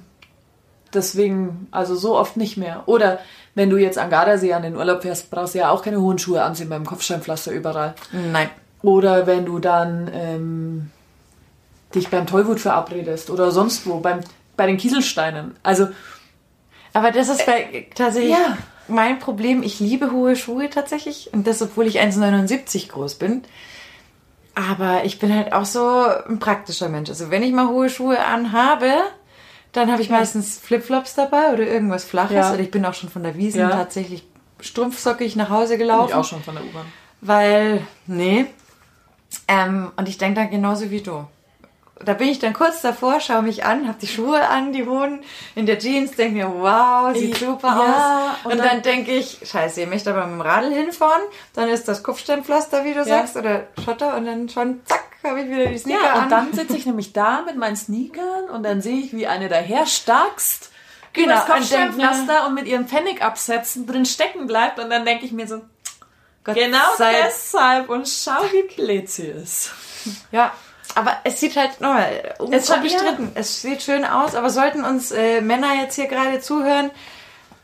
deswegen, 0.91 1.67
also 1.69 1.95
so 1.95 2.17
oft 2.17 2.35
nicht 2.35 2.57
mehr. 2.57 2.83
Oder 2.87 3.19
wenn 3.53 3.69
du 3.69 3.77
jetzt 3.77 3.99
an 3.99 4.09
Gardasee 4.09 4.53
an 4.53 4.63
den 4.63 4.75
Urlaub 4.75 5.03
fährst, 5.03 5.29
brauchst 5.29 5.53
du 5.53 5.59
ja 5.59 5.69
auch 5.69 5.83
keine 5.83 6.01
hohen 6.01 6.17
Schuhe 6.17 6.41
anziehen 6.41 6.69
beim 6.69 6.85
Kopfsteinpflaster 6.85 7.51
überall. 7.51 7.93
Nein. 8.11 8.49
Oder 8.81 9.27
wenn 9.27 9.45
du 9.45 9.59
dann 9.59 10.09
ähm, 10.13 10.91
dich 11.93 12.07
beim 12.09 12.27
Tollwut 12.27 12.59
verabredest 12.59 13.29
oder 13.29 13.51
sonst 13.51 13.85
wo, 13.85 13.99
beim, 13.99 14.21
bei 14.55 14.67
den 14.67 14.77
Kieselsteinen. 14.77 15.55
Also, 15.63 15.89
Aber 16.93 17.11
das 17.11 17.29
ist 17.29 17.45
bei, 17.45 17.87
tatsächlich 17.95 18.31
Ja. 18.31 18.57
mein 18.87 19.19
Problem. 19.19 19.63
Ich 19.63 19.79
liebe 19.79 20.11
hohe 20.11 20.35
Schuhe 20.35 20.69
tatsächlich. 20.69 21.29
Und 21.33 21.45
das, 21.47 21.61
obwohl 21.61 21.87
ich 21.87 21.99
1,79 22.01 22.89
groß 22.89 23.15
bin. 23.15 23.43
Aber 24.55 25.03
ich 25.05 25.19
bin 25.19 25.33
halt 25.33 25.53
auch 25.53 25.65
so 25.65 26.05
ein 26.27 26.39
praktischer 26.39 26.89
Mensch. 26.89 27.09
Also 27.09 27.31
wenn 27.31 27.43
ich 27.43 27.51
mal 27.53 27.67
hohe 27.69 27.89
Schuhe 27.89 28.19
anhabe, 28.23 28.91
dann 29.71 29.91
habe 29.91 30.01
ich 30.01 30.09
meistens 30.09 30.57
Flipflops 30.57 31.15
dabei 31.15 31.53
oder 31.53 31.63
irgendwas 31.63 32.03
Flaches. 32.03 32.35
Ja. 32.35 32.51
Oder 32.53 32.59
ich 32.61 32.71
bin 32.71 32.85
auch 32.85 32.93
schon 32.93 33.09
von 33.09 33.23
der 33.23 33.35
Wiesen 33.35 33.61
Ja. 33.61 33.69
tatsächlich 33.69 34.23
strumpfsockig 34.59 35.35
nach 35.35 35.49
Hause 35.49 35.71
bin 35.77 35.79
gelaufen. 35.79 36.09
ich 36.09 36.15
auch 36.15 36.25
schon 36.25 36.43
von 36.43 36.55
der 36.55 36.63
U-Bahn. 36.65 36.85
Weil, 37.21 37.81
nee. 38.07 38.47
Ähm, 39.47 39.91
und 39.95 40.07
ich 40.09 40.17
denke 40.17 40.39
dann 40.41 40.49
genauso 40.49 40.89
wie 40.91 41.01
du. 41.01 41.25
Da 42.03 42.13
bin 42.13 42.29
ich 42.29 42.39
dann 42.39 42.53
kurz 42.53 42.81
davor, 42.81 43.19
schaue 43.19 43.41
mich 43.41 43.65
an, 43.65 43.85
habe 43.85 43.97
die 44.01 44.07
Schuhe 44.07 44.47
an, 44.47 44.71
die 44.71 44.85
hohen 44.85 45.19
in 45.55 45.65
der 45.65 45.79
Jeans, 45.79 46.11
denke 46.13 46.35
mir, 46.37 46.47
wow, 46.49 47.13
sieht 47.13 47.35
super 47.37 47.67
ja, 47.67 48.27
aus. 48.31 48.45
Und, 48.45 48.51
und 48.53 48.57
dann, 48.59 48.67
dann- 48.67 48.81
denke 48.83 49.11
ich, 49.11 49.39
scheiße, 49.43 49.81
ihr 49.81 49.87
möchtet 49.87 50.15
aber 50.15 50.25
mit 50.25 50.35
dem 50.35 50.41
Radl 50.41 50.71
hinfahren, 50.73 51.21
dann 51.53 51.67
ist 51.67 51.89
das 51.89 52.01
Kopfsteinpflaster, 52.01 52.85
wie 52.85 52.93
du 52.93 53.03
sagst, 53.03 53.35
oder 53.35 53.67
Schotter 53.83 54.15
und 54.15 54.25
dann 54.25 54.47
schon, 54.47 54.79
zack, 54.85 55.03
habe 55.25 55.41
ich 55.41 55.49
wieder 55.49 55.65
die 55.65 55.77
Sneaker 55.77 56.01
Ja, 56.05 56.13
an. 56.13 56.23
und 56.23 56.31
dann 56.31 56.53
sitze 56.53 56.77
ich 56.77 56.85
nämlich 56.85 57.11
da 57.11 57.41
mit 57.45 57.57
meinen 57.57 57.75
Sneakern 57.75 58.45
und 58.53 58.63
dann 58.63 58.81
sehe 58.81 58.99
ich, 58.99 59.11
wie 59.13 59.27
eine 59.27 59.49
daher 59.49 59.85
starkst, 59.85 60.71
Genau, 61.11 61.27
genau, 61.27 61.35
das 61.39 61.43
und 61.49 61.55
Kopfsteinpflaster 61.55 62.47
und 62.47 62.53
mit 62.53 62.67
ihrem 62.67 62.87
Pfennig 62.87 63.21
absetzen 63.21 63.85
drin 63.87 64.05
stecken 64.05 64.47
bleibt 64.47 64.79
und 64.79 64.89
dann 64.89 65.05
denke 65.05 65.25
ich 65.25 65.31
mir 65.33 65.47
so, 65.47 65.59
Gott 66.43 66.55
genau 66.55 66.95
sei- 66.97 67.23
deshalb 67.25 67.89
und 67.89 68.07
schau, 68.07 68.41
wie 68.51 68.73
blöd 68.75 69.09
sie 69.09 69.27
ist. 69.27 69.71
Ja, 70.31 70.53
aber 70.95 71.17
es 71.23 71.39
sieht 71.39 71.55
halt 71.55 71.81
nochmal 71.81 72.35
unbestritten. 72.39 73.31
Es 73.35 73.61
sieht 73.61 73.81
schön 73.83 74.05
aus, 74.05 74.35
aber 74.35 74.49
sollten 74.49 74.83
uns 74.83 75.11
äh, 75.11 75.41
Männer 75.41 75.75
jetzt 75.81 75.95
hier 75.95 76.07
gerade 76.07 76.39
zuhören, 76.39 76.91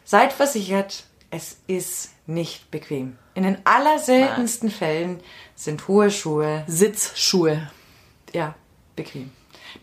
seid 0.04 0.34
versichert, 0.34 1.04
es 1.32 1.58
ist 1.68 2.12
nicht 2.28 2.70
bequem. 2.72 3.18
In 3.34 3.44
den 3.44 3.58
allerseltensten 3.66 4.70
Fällen 4.72 5.22
sind 5.56 5.88
hohe 5.88 6.12
Schuhe 6.12 6.64
Sitzschuhe. 6.68 7.70
ja 8.34 8.54
bequem. 8.96 9.32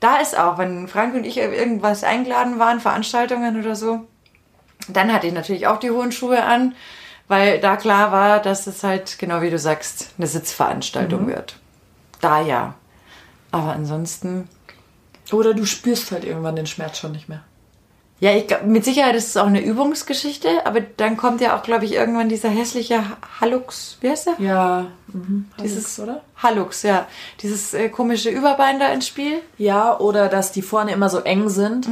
Da 0.00 0.16
ist 0.16 0.38
auch, 0.38 0.56
wenn 0.58 0.88
Frank 0.88 1.14
und 1.14 1.24
ich 1.24 1.36
irgendwas 1.36 2.02
eingeladen 2.04 2.58
waren, 2.58 2.80
Veranstaltungen 2.80 3.58
oder 3.60 3.76
so, 3.76 4.06
dann 4.88 5.12
hatte 5.12 5.26
ich 5.26 5.32
natürlich 5.34 5.66
auch 5.66 5.78
die 5.78 5.90
hohen 5.90 6.12
Schuhe 6.12 6.42
an, 6.44 6.74
weil 7.32 7.58
da 7.60 7.76
klar 7.76 8.12
war, 8.12 8.40
dass 8.40 8.66
es 8.66 8.84
halt, 8.84 9.18
genau 9.18 9.40
wie 9.40 9.48
du 9.50 9.58
sagst, 9.58 10.10
eine 10.18 10.26
Sitzveranstaltung 10.26 11.26
wird. 11.26 11.56
Da 12.20 12.40
ja. 12.42 12.74
Aber 13.50 13.72
ansonsten, 13.72 14.48
Oder 15.32 15.54
du 15.54 15.64
spürst 15.64 16.12
halt 16.12 16.24
irgendwann 16.24 16.56
den 16.56 16.66
Schmerz 16.66 16.98
schon 16.98 17.12
nicht 17.12 17.28
mehr. 17.28 17.42
ja, 18.20 18.36
ich 18.36 18.46
glaub, 18.46 18.62
mit 18.64 18.84
Sicherheit 18.84 19.14
ist 19.16 19.28
es 19.28 19.36
auch 19.36 19.46
eine 19.46 19.60
Übungsgeschichte, 19.62 20.64
aber 20.66 20.80
dann 20.80 21.16
kommt 21.16 21.40
ja 21.40 21.56
auch, 21.56 21.62
glaube 21.62 21.84
ich, 21.86 21.92
irgendwann 21.94 22.28
dieser 22.28 22.50
hässliche 22.50 23.02
Hallux, 23.40 23.96
wie 24.00 24.10
heißt 24.10 24.26
der? 24.28 24.34
Ja, 24.38 24.86
mhm. 25.08 25.46
Dieses- 25.60 25.76
dieses, 25.84 25.98
oder? 26.00 26.20
Hallux, 26.36 26.82
ja. 26.82 27.06
Dieses 27.40 27.72
äh, 27.74 27.88
komische 27.88 28.30
Überbein 28.30 28.78
da 28.78 28.92
ins 28.92 29.06
Spiel. 29.08 29.40
Ja, 29.58 29.98
oder 29.98 30.28
dass 30.28 30.52
die 30.52 30.62
vorne 30.62 30.92
immer 30.92 31.08
so 31.08 31.18
eng 31.20 31.48
sind 31.48 31.88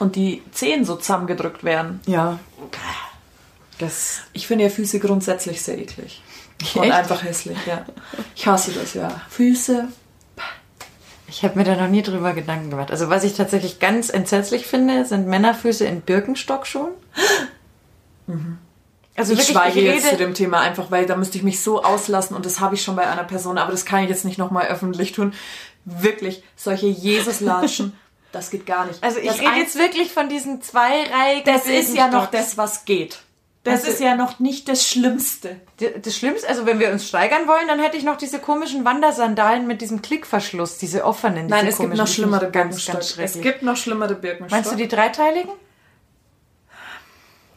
und 0.00 0.16
die 0.16 0.42
Zehen 0.52 0.84
so 0.84 0.96
zusammengedrückt 0.96 1.64
werden. 1.64 2.00
Ja. 2.06 2.38
Das 3.80 4.20
Ich 4.34 4.46
finde 4.46 4.64
ja 4.64 4.70
Füße 4.70 5.00
grundsätzlich 5.00 5.62
sehr 5.62 5.78
eklig. 5.78 6.22
Und 6.74 6.84
Echt? 6.84 6.92
einfach 6.92 7.24
hässlich, 7.24 7.56
ja. 7.66 7.86
Ich 8.36 8.46
hasse 8.46 8.72
das, 8.72 8.94
ja. 8.94 9.22
Füße. 9.30 9.88
Ich 11.26 11.42
habe 11.44 11.58
mir 11.58 11.64
da 11.64 11.76
noch 11.76 11.88
nie 11.88 12.02
drüber 12.02 12.34
Gedanken 12.34 12.70
gemacht. 12.70 12.90
Also 12.90 13.08
was 13.08 13.24
ich 13.24 13.34
tatsächlich 13.34 13.78
ganz 13.78 14.10
entsetzlich 14.10 14.66
finde, 14.66 15.06
sind 15.06 15.26
Männerfüße 15.26 15.86
in 15.86 16.02
Birkenstockschuhen. 16.02 16.90
Also 19.16 19.32
Ich 19.32 19.38
wirklich, 19.38 19.56
schweige 19.56 19.80
ich 19.80 19.86
jetzt 19.86 20.10
zu 20.10 20.16
dem 20.16 20.34
Thema 20.34 20.60
einfach, 20.60 20.90
weil 20.90 21.06
da 21.06 21.16
müsste 21.16 21.38
ich 21.38 21.44
mich 21.44 21.62
so 21.62 21.82
auslassen 21.82 22.36
und 22.36 22.44
das 22.44 22.60
habe 22.60 22.74
ich 22.74 22.82
schon 22.82 22.96
bei 22.96 23.06
einer 23.06 23.24
Person, 23.24 23.58
aber 23.58 23.70
das 23.70 23.84
kann 23.84 24.02
ich 24.02 24.10
jetzt 24.10 24.24
nicht 24.24 24.38
nochmal 24.38 24.66
öffentlich 24.66 25.12
tun. 25.12 25.32
Wirklich, 25.84 26.42
solche 26.56 26.86
Jesuslatschen, 26.86 27.96
das 28.32 28.50
geht 28.50 28.66
gar 28.66 28.86
nicht. 28.86 29.02
also 29.02 29.18
ich 29.18 29.28
das 29.28 29.40
rede 29.40 29.56
jetzt 29.56 29.78
wirklich 29.78 30.12
von 30.12 30.28
diesen 30.28 30.62
zweireihigen 30.62 31.44
Das 31.44 31.66
ist 31.66 31.96
ja 31.96 32.08
noch 32.08 32.26
das, 32.26 32.58
was 32.58 32.84
geht. 32.84 33.20
Das 33.70 33.80
Also- 33.80 33.92
ist 33.92 34.00
ja 34.00 34.14
noch 34.16 34.38
nicht 34.38 34.68
das 34.68 34.86
Schlimmste. 34.86 35.60
Das 36.02 36.16
Schlimmste, 36.16 36.48
also 36.48 36.66
wenn 36.66 36.78
wir 36.78 36.90
uns 36.90 37.06
steigern 37.08 37.46
wollen, 37.46 37.68
dann 37.68 37.78
hätte 37.80 37.96
ich 37.96 38.04
noch 38.04 38.16
diese 38.16 38.38
komischen 38.38 38.84
Wandersandalen 38.84 39.66
mit 39.66 39.80
diesem 39.80 40.02
Klickverschluss, 40.02 40.78
diese 40.78 41.04
offenen. 41.04 41.46
Nein, 41.46 41.66
diese 41.66 41.72
es 41.72 41.78
gibt 41.78 41.90
komischen, 41.90 41.96
noch 41.98 42.06
die 42.06 42.12
schlimmere 42.14 42.50
ganz, 42.50 42.86
ganz 42.86 43.18
Es 43.18 43.40
gibt 43.40 43.62
noch 43.62 43.76
schlimmere 43.76 44.14
Birkenstock. 44.14 44.50
Meinst 44.50 44.72
du 44.72 44.76
die 44.76 44.88
dreiteiligen? 44.88 45.50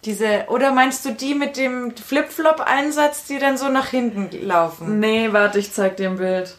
Diese, 0.06 0.46
oder 0.50 0.72
meinst 0.74 1.06
du 1.06 1.12
die 1.12 1.34
mit 1.34 1.56
dem 1.56 1.96
Flip-Flop-Einsatz, 1.96 3.26
die 3.26 3.40
dann 3.40 3.58
so 3.58 3.70
nach 3.70 3.88
hinten 3.88 4.30
laufen? 4.46 5.00
Nee, 5.00 5.32
warte, 5.32 5.60
ich 5.60 5.72
zeig 5.72 5.96
dir 5.98 6.10
ein 6.10 6.18
Bild. 6.18 6.58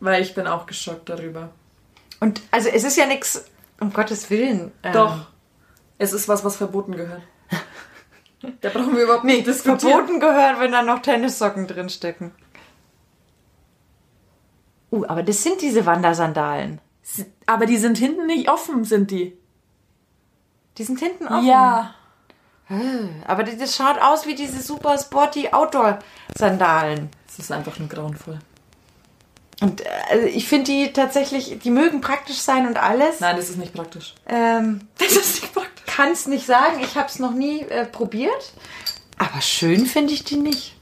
Weil 0.00 0.20
ich 0.20 0.34
bin 0.34 0.46
auch 0.46 0.66
geschockt 0.66 1.08
darüber. 1.08 1.50
Und 2.20 2.42
also 2.50 2.68
es 2.68 2.84
ist 2.84 2.96
ja 2.96 3.06
nichts, 3.06 3.44
um 3.80 3.92
Gottes 3.92 4.30
Willen. 4.30 4.72
ähm, 4.82 4.92
Doch. 4.92 5.26
Es 5.98 6.12
ist 6.12 6.28
was, 6.28 6.44
was 6.44 6.56
verboten 6.56 6.96
gehört. 6.96 7.22
Da 8.60 8.68
brauchen 8.70 8.96
wir 8.96 9.04
überhaupt 9.04 9.24
Nee, 9.24 9.36
nicht 9.36 9.46
das 9.48 9.56
diskutieren. 9.62 9.92
verboten 9.92 10.20
gehört, 10.20 10.60
wenn 10.60 10.72
da 10.72 10.82
noch 10.82 11.00
Tennissocken 11.00 11.66
drin 11.66 11.88
stecken. 11.88 12.32
Uh, 14.90 15.04
aber 15.06 15.22
das 15.22 15.42
sind 15.42 15.62
diese 15.62 15.86
Wandersandalen. 15.86 16.80
Aber 17.46 17.66
die 17.66 17.78
sind 17.78 17.98
hinten 17.98 18.26
nicht 18.26 18.48
offen, 18.50 18.84
sind 18.84 19.10
die. 19.10 19.36
Die 20.78 20.84
sind 20.84 20.98
hinten 21.00 21.26
offen. 21.26 21.46
Ja. 21.46 21.94
Aber 23.26 23.44
das 23.44 23.58
das 23.58 23.76
schaut 23.76 24.00
aus 24.00 24.26
wie 24.26 24.34
diese 24.34 24.62
super 24.62 24.96
sporty 24.96 25.48
Outdoor-Sandalen. 25.50 27.10
Es 27.28 27.38
ist 27.38 27.52
einfach 27.52 27.78
nur 27.78 27.88
grauenvoll. 27.88 28.38
Und 29.62 29.80
äh, 29.80 29.84
also 30.10 30.26
ich 30.26 30.46
finde 30.48 30.64
die 30.72 30.92
tatsächlich, 30.92 31.58
die 31.60 31.70
mögen 31.70 32.00
praktisch 32.00 32.38
sein 32.38 32.66
und 32.66 32.76
alles. 32.76 33.20
Nein, 33.20 33.36
das 33.36 33.48
ist 33.48 33.56
nicht 33.58 33.72
praktisch. 33.72 34.14
Ähm, 34.26 34.88
Das 34.98 35.12
ist 35.12 35.40
nicht 35.42 35.54
praktisch. 35.54 35.84
Kann 35.86 36.10
es 36.10 36.26
nicht 36.26 36.44
sagen, 36.46 36.80
ich 36.82 36.96
habe 36.96 37.06
es 37.08 37.18
noch 37.18 37.32
nie 37.32 37.60
äh, 37.62 37.86
probiert. 37.86 38.52
Aber 39.18 39.40
schön 39.40 39.86
finde 39.86 40.12
ich 40.14 40.24
die 40.24 40.36
nicht. 40.36 40.74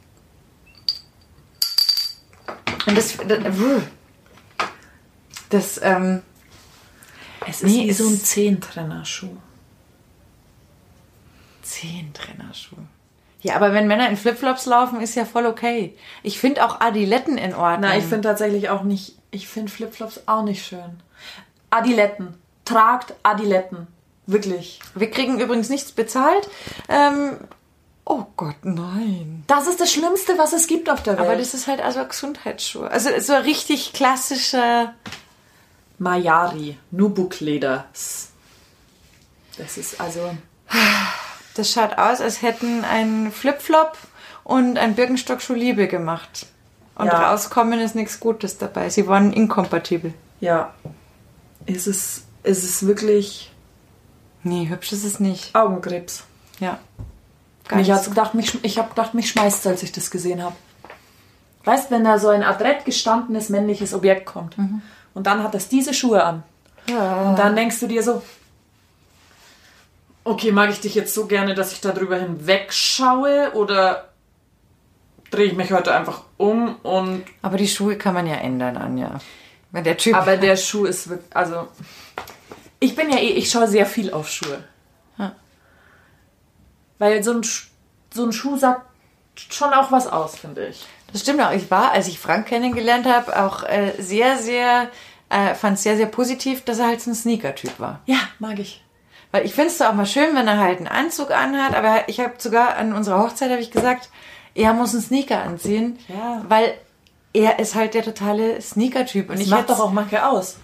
Und 2.87 2.97
das, 2.97 3.17
das, 3.19 3.39
das 5.51 5.81
ähm, 5.83 6.23
Es 7.47 7.57
ist 7.57 7.63
Nee, 7.65 7.87
wie 7.89 7.93
so 7.93 8.09
ein 8.09 8.19
Zehntrennerschuh. 8.19 9.37
Zehntrennerschuh. 11.63 12.77
Ja, 13.43 13.57
aber 13.57 13.73
wenn 13.73 13.87
Männer 13.87 14.09
in 14.09 14.17
Flipflops 14.17 14.67
laufen, 14.67 15.01
ist 15.01 15.15
ja 15.15 15.25
voll 15.25 15.47
okay. 15.47 15.97
Ich 16.23 16.39
finde 16.39 16.65
auch 16.65 16.81
Adiletten 16.81 17.39
in 17.39 17.55
Ordnung. 17.55 17.91
Na, 17.91 17.97
ich 17.97 18.05
finde 18.05 18.29
tatsächlich 18.29 18.69
auch 18.69 18.83
nicht, 18.83 19.17
ich 19.31 19.49
finde 19.49 19.73
Flipflops 19.73 20.23
auch 20.27 20.43
nicht 20.43 20.65
schön. 20.65 21.01
Adiletten. 21.71 22.35
Tragt 22.65 23.15
Adiletten. 23.23 23.87
Wirklich. 24.27 24.81
Wir 24.95 25.11
kriegen 25.11 25.41
übrigens 25.41 25.71
nichts 25.71 25.93
bezahlt. 25.93 26.49
Ähm, 26.89 27.39
oh 28.05 28.25
Gott, 28.37 28.57
nein. 28.63 29.43
Das 29.47 29.67
ist 29.67 29.81
das 29.81 29.91
Schlimmste, 29.91 30.37
was 30.37 30.53
es 30.53 30.67
gibt 30.67 30.91
auf 30.91 31.03
der 31.03 31.19
Welt. 31.19 31.27
Aber 31.27 31.37
das 31.37 31.55
ist 31.55 31.67
halt 31.67 31.81
also 31.81 32.05
Gesundheitsschuhe. 32.05 32.91
Also 32.91 33.09
so 33.21 33.35
richtig 33.35 33.93
klassische. 33.93 34.93
Mayari. 35.99 36.79
Nubuk-Leder. 36.91 37.87
Das 37.93 39.77
ist 39.77 40.01
also... 40.01 40.31
Das 41.55 41.71
schaut 41.73 41.99
aus, 41.99 42.21
als 42.21 42.43
hätten 42.43 42.85
ein 42.85 43.33
Flipflop 43.33 43.97
und 44.45 44.79
ein 44.79 44.95
Birkenstock-Schuh 44.95 45.55
Liebe 45.55 45.89
gemacht. 45.89 46.47
Und 46.95 47.07
Ja. 47.07 47.31
rauskommen 47.31 47.81
ist 47.81 47.95
nichts 47.95 48.21
Gutes 48.21 48.59
dabei. 48.59 48.91
Sie 48.91 49.07
waren 49.07 49.33
inkompatibel. 49.33 50.13
Ja. 50.41 50.75
Es 51.67 51.87
ist, 51.87 52.25
es 52.43 52.65
ist 52.65 52.87
wirklich 52.87 53.51
Nee, 54.43 54.69
hübsch 54.69 54.93
ist 54.93 55.05
es 55.05 55.21
nicht. 55.21 55.55
Augenkrebs. 55.55 56.25
Ja. 56.61 56.79
Gar 57.69 57.79
Mich 57.79 57.91
hat's 57.91 58.09
gedacht, 58.09 58.35
mich, 58.35 58.59
ich 58.65 58.79
habe 58.79 58.89
gedacht, 58.89 59.13
mich 59.15 59.29
schmeißt 59.31 59.67
als 59.67 59.83
ich 59.83 59.93
das 59.93 60.11
gesehen 60.11 60.43
habe. 60.43 60.57
Weißt, 61.65 61.91
wenn 61.91 62.05
da 62.05 62.19
so 62.19 62.29
ein 62.29 62.43
adrett 62.43 62.85
gestandenes 62.87 63.51
männliches 63.51 63.93
Objekt 63.93 64.25
kommt 64.27 64.57
und 65.15 65.27
dann 65.27 65.43
hat 65.43 65.55
es 65.55 65.69
diese 65.69 65.93
Schuhe 65.93 66.25
an 66.25 66.43
und 66.89 67.39
dann 67.39 67.55
denkst 67.55 67.79
du 67.81 67.87
dir 67.87 68.03
so, 68.03 68.23
okay, 70.25 70.53
mag 70.53 70.71
ich 70.71 70.81
dich 70.81 70.95
jetzt 70.95 71.15
so 71.15 71.27
gerne, 71.27 71.55
dass 71.55 71.73
ich 71.73 71.81
da 71.81 71.93
drüber 71.93 72.17
hinwegschaue 72.17 73.53
oder 73.55 74.09
drehe 75.31 75.47
ich 75.47 75.55
mich 75.55 75.73
heute 75.73 75.95
einfach 75.95 76.23
um 76.37 76.77
und 76.83 77.25
Aber 77.43 77.57
die 77.57 77.69
Schuhe 77.69 77.97
kann 77.97 78.15
man 78.15 78.27
ja 78.27 78.37
ändern, 78.37 78.77
Anja. 78.77 79.21
Wenn 79.71 79.85
der 79.85 79.97
Typ. 79.97 80.17
aber 80.17 80.37
der 80.37 80.57
Schuh 80.57 80.85
ist 80.85 81.09
wirklich, 81.09 81.37
also 81.37 81.69
ich 82.81 82.97
bin 82.97 83.11
ja 83.11 83.19
eh, 83.19 83.31
ich 83.31 83.51
schaue 83.51 83.69
sehr 83.69 83.87
viel 83.87 84.13
auf 84.13 84.29
Schuhe. 84.29 84.65
Ja. 85.19 85.37
Weil 86.99 87.23
so 87.23 87.33
ein, 87.33 87.43
so 88.13 88.25
ein 88.25 88.33
Schuh 88.33 88.57
sagt 88.57 88.87
schon 89.37 89.73
auch 89.73 89.93
was 89.93 90.07
aus, 90.07 90.37
finde 90.37 90.67
ich. 90.67 90.85
Das 91.13 91.23
stimmt 91.23 91.41
auch. 91.41 91.53
Ich 91.53 91.71
war, 91.71 91.93
als 91.93 92.09
ich 92.09 92.19
Frank 92.19 92.47
kennengelernt 92.47 93.07
habe, 93.07 93.41
auch 93.41 93.63
äh, 93.63 93.93
sehr, 93.99 94.39
sehr, 94.39 94.91
äh, 95.29 95.55
fand 95.55 95.77
es 95.77 95.83
sehr, 95.83 95.97
sehr 95.97 96.07
positiv, 96.07 96.65
dass 96.65 96.79
er 96.79 96.89
halt 96.89 97.01
so 97.01 97.11
ein 97.11 97.15
Sneaker-Typ 97.15 97.79
war. 97.79 98.01
Ja, 98.07 98.19
mag 98.39 98.59
ich. 98.59 98.83
Weil 99.33 99.45
ich 99.47 99.55
finde 99.55 99.71
es 99.71 99.81
auch 99.81 99.93
mal 99.95 100.07
schön, 100.07 100.35
wenn 100.35 100.49
er 100.49 100.59
halt 100.59 100.79
einen 100.79 100.89
Anzug 100.89 101.31
anhat, 101.31 101.75
aber 101.77 102.09
ich 102.09 102.19
habe 102.21 102.33
sogar 102.39 102.77
an 102.77 102.93
unserer 102.93 103.23
Hochzeit 103.23 103.51
habe 103.51 103.61
ich 103.61 103.71
gesagt, 103.71 104.09
er 104.55 104.73
muss 104.73 104.93
einen 104.93 105.03
Sneaker 105.03 105.43
anziehen, 105.43 105.99
Ja. 106.09 106.45
weil 106.49 106.75
er 107.33 107.61
ist 107.61 107.77
halt 107.77 107.95
der 107.95 108.03
totale 108.03 108.61
Sneaker-Typ. 108.61 109.29
Und 109.31 109.37
Das 109.39 109.45
ich 109.47 109.51
macht 109.51 109.71
doch 109.71 109.79
auch 109.79 109.93
manche 109.93 110.27
aus. 110.27 110.57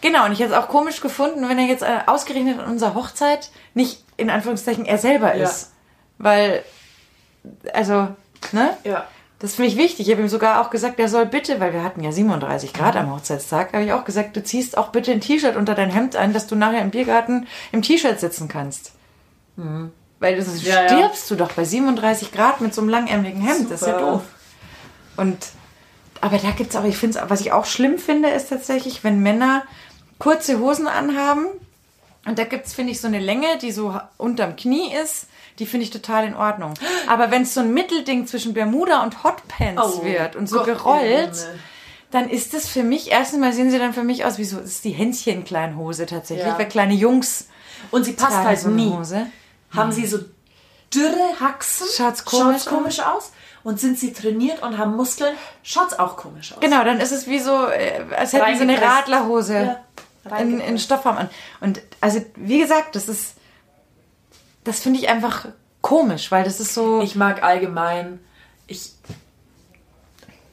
Genau, 0.00 0.24
und 0.24 0.32
ich 0.32 0.40
hätte 0.40 0.52
es 0.54 0.58
auch 0.58 0.68
komisch 0.68 1.02
gefunden, 1.02 1.46
wenn 1.48 1.58
er 1.58 1.66
jetzt 1.66 1.82
äh, 1.82 1.98
ausgerechnet 2.06 2.58
an 2.60 2.70
unserer 2.70 2.94
Hochzeit 2.94 3.50
nicht 3.74 4.02
in 4.16 4.30
Anführungszeichen 4.30 4.86
er 4.86 4.96
selber 4.96 5.34
Ja. 5.36 5.44
ist. 5.44 5.72
Weil, 6.16 6.62
also, 7.74 8.08
ne? 8.52 8.76
Ja. 8.84 9.06
Das 9.44 9.56
finde 9.56 9.68
ich 9.72 9.76
wichtig. 9.76 10.06
Ich 10.06 10.10
habe 10.10 10.22
ihm 10.22 10.28
sogar 10.30 10.62
auch 10.62 10.70
gesagt, 10.70 10.98
er 10.98 11.06
soll 11.06 11.26
bitte, 11.26 11.60
weil 11.60 11.74
wir 11.74 11.84
hatten 11.84 12.02
ja 12.02 12.10
37 12.10 12.72
Grad 12.72 12.96
am 12.96 13.12
Hochzeitstag, 13.12 13.74
habe 13.74 13.84
ich 13.84 13.92
auch 13.92 14.06
gesagt, 14.06 14.34
du 14.36 14.42
ziehst 14.42 14.78
auch 14.78 14.88
bitte 14.88 15.12
ein 15.12 15.20
T-Shirt 15.20 15.56
unter 15.56 15.74
dein 15.74 15.90
Hemd 15.90 16.16
an, 16.16 16.32
dass 16.32 16.46
du 16.46 16.56
nachher 16.56 16.80
im 16.80 16.90
Biergarten 16.90 17.46
im 17.70 17.82
T-Shirt 17.82 18.18
sitzen 18.18 18.48
kannst. 18.48 18.92
Weil 20.18 20.36
das 20.36 20.64
Ja, 20.64 20.84
ja. 20.84 20.88
stirbst 20.88 21.30
du 21.30 21.34
doch 21.34 21.52
bei 21.52 21.64
37 21.64 22.32
Grad 22.32 22.62
mit 22.62 22.72
so 22.72 22.80
einem 22.80 22.88
langärmeligen 22.88 23.42
Hemd. 23.42 23.70
Das 23.70 23.82
ist 23.82 23.86
ja 23.86 23.98
Super. 23.98 24.12
doof. 24.12 24.22
Und 25.18 25.36
aber 26.22 26.38
da 26.38 26.52
gibt's 26.52 26.74
auch, 26.74 26.84
ich 26.84 26.96
finde 26.96 27.22
was 27.28 27.42
ich 27.42 27.52
auch 27.52 27.66
schlimm 27.66 27.98
finde, 27.98 28.30
ist 28.30 28.48
tatsächlich, 28.48 29.04
wenn 29.04 29.20
Männer 29.20 29.64
kurze 30.18 30.58
Hosen 30.58 30.88
anhaben. 30.88 31.48
Und 32.26 32.38
da 32.38 32.44
gibt's 32.44 32.72
finde 32.74 32.92
ich, 32.92 33.00
so 33.00 33.06
eine 33.06 33.18
Länge, 33.18 33.58
die 33.60 33.70
so 33.72 33.98
unterm 34.16 34.56
Knie 34.56 34.92
ist. 34.94 35.26
Die 35.58 35.66
finde 35.66 35.84
ich 35.84 35.90
total 35.90 36.24
in 36.26 36.34
Ordnung. 36.34 36.74
Aber 37.06 37.30
wenn 37.30 37.42
es 37.42 37.54
so 37.54 37.60
ein 37.60 37.72
Mittelding 37.74 38.26
zwischen 38.26 38.54
Bermuda 38.54 39.02
und 39.04 39.22
Hotpants 39.22 39.82
Oh, 40.00 40.04
wird 40.04 40.34
und 40.34 40.48
so 40.48 40.56
Gott 40.56 40.66
gerollt, 40.66 41.02
Himmel. 41.36 41.60
dann 42.10 42.28
ist 42.30 42.54
das 42.54 42.66
für 42.66 42.82
mich, 42.82 43.12
erstens 43.12 43.38
mal 43.38 43.52
sehen 43.52 43.70
sie 43.70 43.78
dann 43.78 43.92
für 43.92 44.02
mich 44.02 44.24
aus 44.24 44.38
wie 44.38 44.44
so, 44.44 44.58
ist 44.58 44.84
die 44.84 44.90
Händchen-Kleinhose 44.90 46.06
tatsächlich, 46.06 46.46
Ja. 46.46 46.58
weil 46.58 46.66
kleine 46.68 46.94
Jungs 46.94 47.48
Und 47.90 48.04
sie 48.04 48.14
passt 48.14 48.38
halt 48.38 48.58
so 48.58 48.68
nie. 48.70 48.90
Hose. 48.90 49.26
Haben 49.70 49.92
sie 49.92 50.06
so 50.06 50.18
dürre 50.92 51.38
Haxen? 51.40 51.86
Schaut's 51.96 52.24
komisch 52.24 52.62
Schaut's 52.62 52.66
komisch 52.66 53.00
aus. 53.00 53.32
Und 53.62 53.80
sind 53.80 53.98
sie 53.98 54.12
trainiert 54.12 54.62
und 54.62 54.76
haben 54.76 54.94
Muskeln? 54.96 55.34
Schaut's 55.62 55.98
auch 55.98 56.16
komisch 56.16 56.52
aus. 56.52 56.60
Genau, 56.60 56.84
dann 56.84 57.00
ist 57.00 57.12
es 57.12 57.26
wie 57.26 57.38
so, 57.38 57.66
äh, 57.68 58.00
als 58.16 58.32
hätten 58.34 58.56
sie 58.56 58.62
eine. 58.62 58.80
Radlerhose 58.80 59.54
Ja, 59.54 59.80
in, 60.38 60.60
in. 60.60 60.78
Stoffform 60.78 61.16
an. 61.16 61.30
Und 61.60 61.82
also, 62.00 62.20
wie 62.36 62.58
gesagt, 62.58 62.96
das 62.96 63.08
ist, 63.08 63.34
das 64.64 64.80
finde 64.80 65.00
ich 65.00 65.08
einfach 65.08 65.46
komisch, 65.80 66.30
weil 66.30 66.44
das 66.44 66.60
ist 66.60 66.74
so, 66.74 67.02
Ich 67.02 67.14
mag 67.14 67.42
allgemein, 67.42 68.20
ich, 68.66 68.92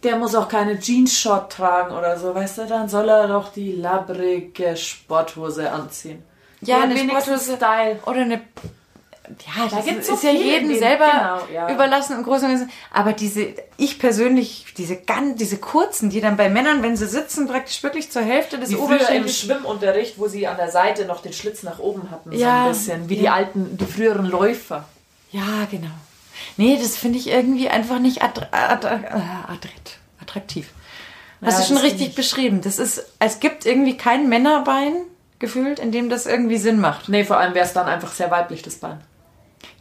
der 0.03 0.17
muss 0.17 0.35
auch 0.35 0.49
keine 0.49 0.79
Jeans-Short 0.79 1.51
tragen 1.51 1.95
oder 1.95 2.19
so, 2.19 2.35
weißt 2.35 2.59
du, 2.59 2.65
dann 2.67 2.89
soll 2.89 3.07
er 3.07 3.27
doch 3.27 3.53
die 3.53 3.71
labbrige 3.73 4.75
Sporthose 4.75 5.71
anziehen. 5.71 6.23
ja, 6.61 6.81
eine 6.81 6.97
Sporthose 6.97 7.55
Style. 7.55 7.99
oder 8.05 8.21
eine, 8.21 8.41
ja, 9.55 9.67
das 9.69 9.85
gibt's 9.85 10.01
ist, 10.01 10.07
so 10.07 10.13
ist 10.15 10.23
ja 10.23 10.31
jedem 10.31 10.69
die- 10.69 10.77
selber 10.77 11.05
genau, 11.11 11.39
ja. 11.67 11.73
überlassen 11.73 12.17
im 12.17 12.23
Großen 12.23 12.45
und 12.45 12.51
Ganzen. 12.57 12.71
Aber 12.93 13.13
diese, 13.13 13.47
ich 13.77 13.99
persönlich, 13.99 14.65
diese 14.77 14.95
ganz, 14.97 15.37
diese 15.37 15.57
kurzen, 15.57 16.09
die 16.09 16.21
dann 16.21 16.37
bei 16.37 16.49
Männern, 16.49 16.83
wenn 16.83 16.95
sie 16.97 17.07
sitzen, 17.07 17.47
praktisch 17.47 17.81
wirklich 17.83 18.11
zur 18.11 18.21
Hälfte 18.21 18.57
des 18.59 18.69
früher 18.69 18.79
im 18.79 18.83
Oberschenkels 18.85 19.37
Schwimmunterricht, 19.39 20.17
wo 20.19 20.27
sie 20.27 20.47
an 20.47 20.57
der 20.57 20.69
Seite 20.71 21.05
noch 21.05 21.21
den 21.21 21.33
Schlitz 21.33 21.63
nach 21.63 21.79
oben 21.79 22.09
hatten, 22.11 22.31
so 22.31 22.37
Ja, 22.37 22.65
ein 22.65 22.69
bisschen, 22.71 23.09
wie 23.09 23.15
die 23.17 23.23
ja. 23.25 23.33
alten, 23.33 23.77
die 23.77 23.85
früheren 23.85 24.25
Läufer. 24.25 24.85
Ja, 25.31 25.65
genau. 25.69 25.87
Nee, 26.57 26.77
das 26.81 26.97
finde 26.97 27.17
ich 27.19 27.27
irgendwie 27.29 27.69
einfach 27.69 27.99
nicht 27.99 28.21
attra 28.23 28.47
attra 28.51 28.95
äh, 28.95 30.21
attraktiv. 30.21 30.69
Hast 31.43 31.59
Ja, 31.59 31.61
du 31.61 31.73
schon 31.73 31.77
richtig 31.83 32.15
beschrieben. 32.15 32.61
Das 32.61 32.77
ist, 32.79 33.03
es 33.19 33.39
gibt 33.39 33.65
irgendwie 33.65 33.97
kein 33.97 34.29
Männerbein 34.29 34.93
gefühlt, 35.39 35.79
in 35.79 35.91
dem 35.91 36.09
das 36.09 36.27
irgendwie 36.27 36.57
Sinn 36.57 36.79
macht. 36.79 37.09
Nee, 37.09 37.23
vor 37.23 37.37
allem 37.37 37.53
wäre 37.55 37.65
es 37.65 37.73
dann 37.73 37.87
einfach 37.87 38.11
sehr 38.11 38.29
weiblich, 38.29 38.61
das 38.61 38.75
Bein. 38.75 39.01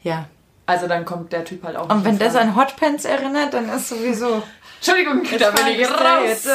Ja. 0.03 0.27
Also 0.67 0.87
dann 0.87 1.05
kommt 1.05 1.33
der 1.33 1.45
Typ 1.45 1.65
halt 1.65 1.77
auch 1.77 1.91
Und 1.91 2.05
wenn 2.05 2.19
das 2.19 2.37
an 2.37 2.55
Hotpants 2.55 3.05
erinnert, 3.05 3.55
dann 3.55 3.69
ist 3.69 3.89
sowieso. 3.89 4.43
Entschuldigung, 4.77 5.23
da 5.39 5.51
bin 5.51 5.67
ich 5.67 5.87
raus. 5.87 6.47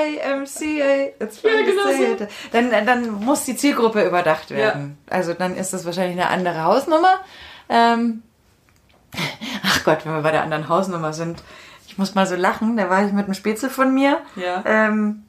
YMCA. 0.00 1.22
It's 1.22 1.38
fun 1.40 1.50
Ja, 1.50 1.62
genau. 1.62 2.26
Dann, 2.52 2.70
dann 2.86 3.10
muss 3.10 3.44
die 3.44 3.56
Zielgruppe 3.56 4.06
überdacht 4.06 4.50
werden. 4.50 4.96
Also 5.10 5.34
dann 5.34 5.56
ist 5.56 5.72
das 5.72 5.84
wahrscheinlich 5.84 6.18
eine 6.18 6.30
andere 6.30 6.62
Hausnummer. 6.62 7.20
Ähm, 7.68 8.22
ach 9.64 9.84
Gott, 9.84 10.06
wenn 10.06 10.14
wir 10.14 10.22
bei 10.22 10.30
der 10.30 10.42
anderen 10.42 10.68
Hausnummer 10.68 11.12
sind. 11.12 11.42
Ich 11.88 11.98
muss 11.98 12.14
mal 12.14 12.26
so 12.26 12.36
lachen. 12.36 12.76
Da 12.76 12.88
war 12.88 13.04
ich 13.04 13.12
mit 13.12 13.24
einem 13.24 13.34
Spätzle 13.34 13.70
von 13.70 13.92
mir. 13.92 14.20
Ja. 14.36 14.62
Ähm, 14.64 15.24
ja, 15.24 15.25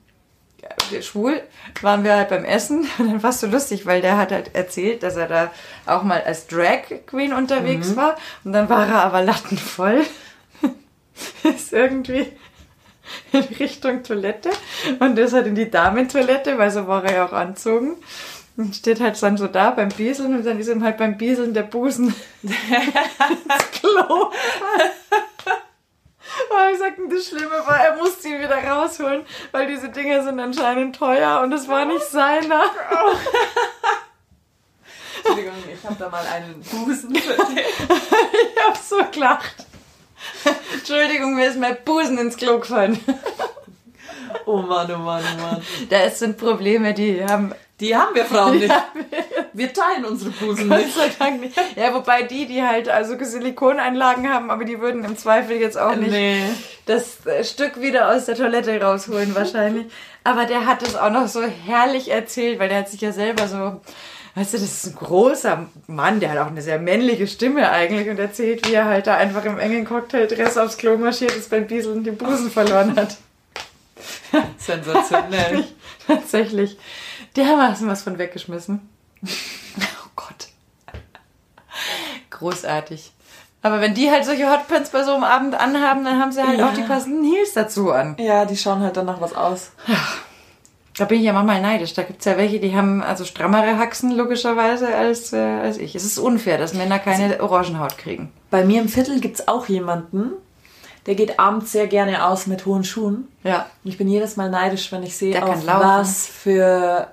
schwul 1.01 1.41
waren 1.81 2.03
wir 2.03 2.15
halt 2.15 2.29
beim 2.29 2.45
Essen 2.45 2.87
und 2.97 3.07
dann 3.11 3.23
war 3.23 3.29
es 3.29 3.39
so 3.39 3.47
lustig, 3.47 3.85
weil 3.85 4.01
der 4.01 4.17
hat 4.17 4.31
halt 4.31 4.55
erzählt, 4.55 5.03
dass 5.03 5.15
er 5.15 5.27
da 5.27 5.51
auch 5.85 6.03
mal 6.03 6.21
als 6.21 6.47
Drag 6.47 6.83
Queen 7.05 7.33
unterwegs 7.33 7.95
war 7.95 8.15
und 8.43 8.53
dann 8.53 8.69
war 8.69 8.87
er 8.87 9.03
aber 9.03 9.21
lattenvoll. 9.21 10.05
ist 11.43 11.73
irgendwie 11.73 12.27
in 13.31 13.41
Richtung 13.59 14.03
Toilette 14.03 14.49
und 14.99 15.17
ist 15.17 15.33
halt 15.33 15.47
in 15.47 15.55
die 15.55 15.69
Damentoilette, 15.69 16.57
weil 16.57 16.71
so 16.71 16.87
war 16.87 17.03
er 17.05 17.15
ja 17.15 17.25
auch 17.25 17.33
anzogen. 17.33 17.95
Und 18.55 18.75
steht 18.75 18.99
halt 18.99 19.21
dann 19.21 19.37
so 19.37 19.45
da 19.45 19.69
beim 19.69 19.89
Bieseln 19.89 20.35
und 20.35 20.43
dann 20.43 20.59
ist 20.59 20.67
ihm 20.67 20.83
halt 20.83 20.97
beim 20.97 21.15
Bieseln 21.15 21.53
der 21.53 21.61
Busen 21.61 22.13
ins 22.43 23.71
Klo. 23.71 24.31
Aber 26.49 26.71
ich 26.71 26.79
sagte, 26.79 27.01
das 27.09 27.27
Schlimme 27.27 27.63
war, 27.65 27.79
er 27.79 27.95
musste 27.95 28.27
ihn 28.27 28.39
wieder 28.39 28.63
rausholen, 28.63 29.25
weil 29.51 29.67
diese 29.67 29.89
Dinger 29.89 30.23
sind 30.23 30.39
anscheinend 30.39 30.95
teuer 30.95 31.41
und 31.41 31.51
es 31.53 31.67
war 31.67 31.85
nicht 31.85 32.03
seiner. 32.03 32.63
Entschuldigung, 35.17 35.55
ich 35.73 35.83
habe 35.83 35.95
da 35.97 36.09
mal 36.09 36.25
einen 36.25 36.61
Busen. 36.61 37.17
Ich 38.57 38.63
hab 38.63 38.77
so 38.77 38.97
gelacht. 39.11 39.55
Entschuldigung, 40.73 41.35
mir 41.35 41.47
ist 41.47 41.57
mein 41.57 41.77
Busen 41.85 42.17
ins 42.17 42.35
Klo 42.35 42.59
gefallen. 42.59 42.99
oh 44.45 44.57
Mann, 44.57 44.91
oh 44.93 44.97
Mann, 44.97 45.23
oh 45.37 45.41
Mann. 45.41 45.61
Das 45.89 46.19
sind 46.19 46.37
Probleme, 46.37 46.93
die 46.93 47.23
haben 47.23 47.53
Die 47.79 47.95
haben 47.95 48.15
wir 48.15 48.25
Frauen 48.25 48.57
nicht. 48.57 48.73
Wir 49.53 49.71
teilen 49.71 50.03
unsere 50.05 50.31
Busen 50.31 50.67
Gott 50.67 50.79
nicht. 50.79 50.95
sei 50.95 51.11
Dank 51.19 51.39
nicht. 51.41 51.55
Ja, 51.75 51.93
wobei 51.93 52.23
die, 52.23 52.47
die 52.47 52.63
halt 52.63 52.89
also 52.89 53.15
Silikoneinlagen 53.19 54.27
haben, 54.33 54.49
aber 54.49 54.65
die 54.65 54.79
würden 54.81 55.03
im 55.05 55.15
Zweifel 55.15 55.57
jetzt 55.57 55.77
auch 55.77 55.95
nicht 55.95 56.09
Nee. 56.11 56.41
das 56.87 57.23
äh, 57.27 57.43
Stück 57.43 57.79
wieder 57.79 58.11
aus 58.11 58.25
der 58.25 58.35
Toilette 58.35 58.81
rausholen 58.81 59.35
wahrscheinlich. 59.35 59.85
Aber 60.23 60.45
der 60.45 60.65
hat 60.65 60.81
es 60.81 60.95
auch 60.95 61.11
noch 61.11 61.27
so 61.27 61.43
herrlich 61.43 62.09
erzählt, 62.09 62.57
weil 62.59 62.69
der 62.69 62.79
hat 62.79 62.89
sich 62.89 63.01
ja 63.01 63.11
selber 63.11 63.47
so, 63.47 63.79
weißt 64.33 64.53
du, 64.53 64.57
das 64.57 64.63
ist 64.63 64.87
ein 64.87 64.95
großer 64.95 65.67
Mann, 65.85 66.19
der 66.19 66.31
hat 66.31 66.39
auch 66.39 66.47
eine 66.47 66.63
sehr 66.63 66.79
männliche 66.79 67.27
Stimme 67.27 67.69
eigentlich 67.69 68.09
und 68.09 68.17
erzählt, 68.17 68.67
wie 68.67 68.73
er 68.73 68.85
halt 68.85 69.05
da 69.05 69.17
einfach 69.17 69.45
im 69.45 69.59
engen 69.59 69.85
Cocktaildress 69.85 70.57
aufs 70.57 70.77
Klo 70.77 70.97
marschiert 70.97 71.35
ist 71.35 71.51
beim 71.51 71.67
Bieseln 71.67 72.03
den 72.03 72.17
Busen 72.17 72.49
verloren 72.49 72.95
hat. 72.95 73.17
Sensationell. 74.57 75.63
Tatsächlich. 76.07 76.77
Dermaßen 77.37 77.87
was 77.87 78.01
von 78.01 78.17
weggeschmissen. 78.17 78.81
Oh 79.79 80.09
Gott. 80.15 80.47
Großartig. 82.31 83.11
Aber 83.61 83.81
wenn 83.81 83.93
die 83.93 84.09
halt 84.09 84.25
solche 84.25 84.49
Hotpants 84.51 84.89
bei 84.91 85.03
so 85.03 85.13
einem 85.13 85.23
Abend 85.23 85.55
anhaben, 85.55 86.03
dann 86.05 86.19
haben 86.19 86.31
sie 86.31 86.41
halt 86.45 86.59
Ja. 86.59 86.69
auch 86.69 86.73
die 86.73 86.81
passenden 86.83 87.23
Heels 87.23 87.53
dazu 87.53 87.91
an. 87.91 88.15
Ja, 88.19 88.45
die 88.45 88.57
schauen 88.57 88.81
halt 88.81 88.97
danach 88.97 89.19
was 89.21 89.35
aus. 89.35 89.71
Da 90.97 91.05
bin 91.05 91.19
ich 91.19 91.25
ja 91.25 91.33
manchmal 91.33 91.61
neidisch. 91.61 91.93
Da 91.93 92.03
gibt's 92.03 92.25
ja 92.25 92.37
welche, 92.37 92.59
die 92.59 92.75
haben 92.75 93.03
also 93.03 93.25
strammere 93.25 93.77
Haxen 93.77 94.11
logischerweise 94.11 94.95
als, 94.95 95.33
äh, 95.33 95.37
als 95.37 95.77
ich. 95.77 95.93
Es 95.95 96.05
ist 96.05 96.17
unfair, 96.17 96.57
dass 96.57 96.73
Männer 96.73 96.97
keine 96.99 97.41
Orangenhaut 97.41 97.97
kriegen. 97.97 98.31
Bei 98.49 98.63
mir 98.65 98.81
im 98.81 98.89
Viertel 98.89 99.19
gibt's 99.19 99.47
auch 99.47 99.67
jemanden, 99.67 100.31
der 101.05 101.15
geht 101.15 101.39
abends 101.39 101.71
sehr 101.71 101.87
gerne 101.87 102.25
aus 102.25 102.47
mit 102.47 102.65
hohen 102.65 102.83
Schuhen. 102.83 103.27
Ja. 103.43 103.67
Und 103.83 103.91
ich 103.91 103.97
bin 103.97 104.07
jedes 104.07 104.37
Mal 104.37 104.49
neidisch, 104.49 104.91
wenn 104.91 105.03
ich 105.03 105.15
sehe, 105.17 105.43
auf 105.45 105.65
was 105.67 106.25
für 106.27 107.07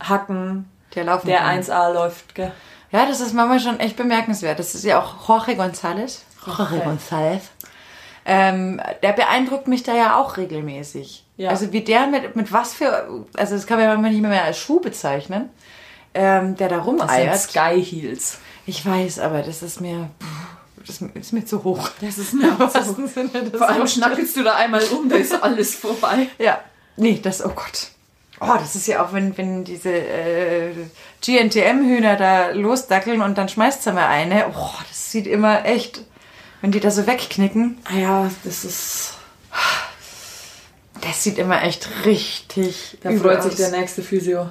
Hacken 0.00 0.68
Der 0.94 1.04
laufen 1.04 1.26
der 1.26 1.38
kann. 1.38 1.60
1A 1.60 1.92
läuft. 1.92 2.34
Gell? 2.34 2.52
Ja, 2.92 3.06
das 3.06 3.20
ist 3.20 3.34
manchmal 3.34 3.60
schon 3.60 3.80
echt 3.80 3.96
bemerkenswert. 3.96 4.58
Das 4.58 4.74
ist 4.74 4.84
ja 4.84 5.00
auch 5.00 5.28
Jorge 5.28 5.52
González. 5.52 6.20
Jorge 6.46 6.82
González. 6.84 7.42
Ähm, 8.24 8.80
der 9.02 9.12
beeindruckt 9.12 9.68
mich 9.68 9.82
da 9.82 9.94
ja 9.94 10.16
auch 10.16 10.36
regelmäßig. 10.36 11.24
Ja. 11.36 11.50
Also 11.50 11.72
wie 11.72 11.82
der 11.82 12.06
mit, 12.06 12.34
mit 12.34 12.52
was 12.52 12.74
für, 12.74 13.24
also 13.36 13.54
das 13.54 13.66
kann 13.66 13.78
man 13.78 13.86
ja 13.86 13.92
manchmal 13.92 14.12
nicht 14.12 14.22
mehr 14.22 14.44
als 14.44 14.58
Schuh 14.58 14.80
bezeichnen, 14.80 15.50
ähm, 16.14 16.56
der 16.56 16.68
da 16.68 16.76
Das 16.78 16.84
sind 16.86 17.00
rumeiert. 17.00 17.38
Sky 17.38 17.84
Heels. 17.84 18.38
Ich 18.66 18.84
weiß, 18.84 19.20
aber 19.20 19.42
das 19.42 19.62
ist 19.62 19.80
mir, 19.80 20.10
das 20.84 21.00
ist 21.00 21.32
mir 21.32 21.44
zu 21.44 21.62
hoch. 21.62 21.88
Das 22.00 22.18
ist 22.18 22.34
mir 22.34 22.48
Im 22.48 22.58
wahrsten 22.58 23.06
Sinne 23.06 23.28
des 23.28 23.58
Vor 23.58 23.68
allem 23.68 23.86
schnackelst 23.86 24.36
du 24.36 24.42
da 24.42 24.54
einmal 24.56 24.82
um, 24.84 25.08
da 25.08 25.16
ist 25.16 25.40
alles 25.40 25.76
vorbei. 25.76 26.28
Ja, 26.38 26.58
nee, 26.96 27.20
das, 27.22 27.44
oh 27.44 27.50
Gott. 27.50 27.90
Oh, 28.40 28.54
das 28.58 28.74
ist 28.76 28.86
ja 28.86 29.02
auch, 29.04 29.12
wenn, 29.14 29.36
wenn 29.38 29.64
diese 29.64 29.90
äh, 29.90 30.72
GNTM-Hühner 31.24 32.16
da 32.16 32.50
losdackeln 32.50 33.22
und 33.22 33.38
dann 33.38 33.48
schmeißt 33.48 33.82
sie 33.82 33.92
mal 33.92 34.06
eine. 34.08 34.48
Oh, 34.48 34.70
das 34.88 35.10
sieht 35.10 35.26
immer 35.26 35.64
echt, 35.64 36.02
wenn 36.60 36.70
die 36.70 36.80
da 36.80 36.90
so 36.90 37.06
wegknicken, 37.06 37.78
Ah 37.84 37.96
Ja, 37.96 38.30
das 38.44 38.64
ist. 38.64 39.14
das 41.00 41.22
sieht 41.22 41.38
immer 41.38 41.62
echt 41.62 41.88
richtig 42.04 42.98
Da 43.02 43.10
freut 43.12 43.42
sich 43.42 43.52
aus. 43.52 43.58
der 43.58 43.70
nächste 43.70 44.02
Physio. 44.02 44.50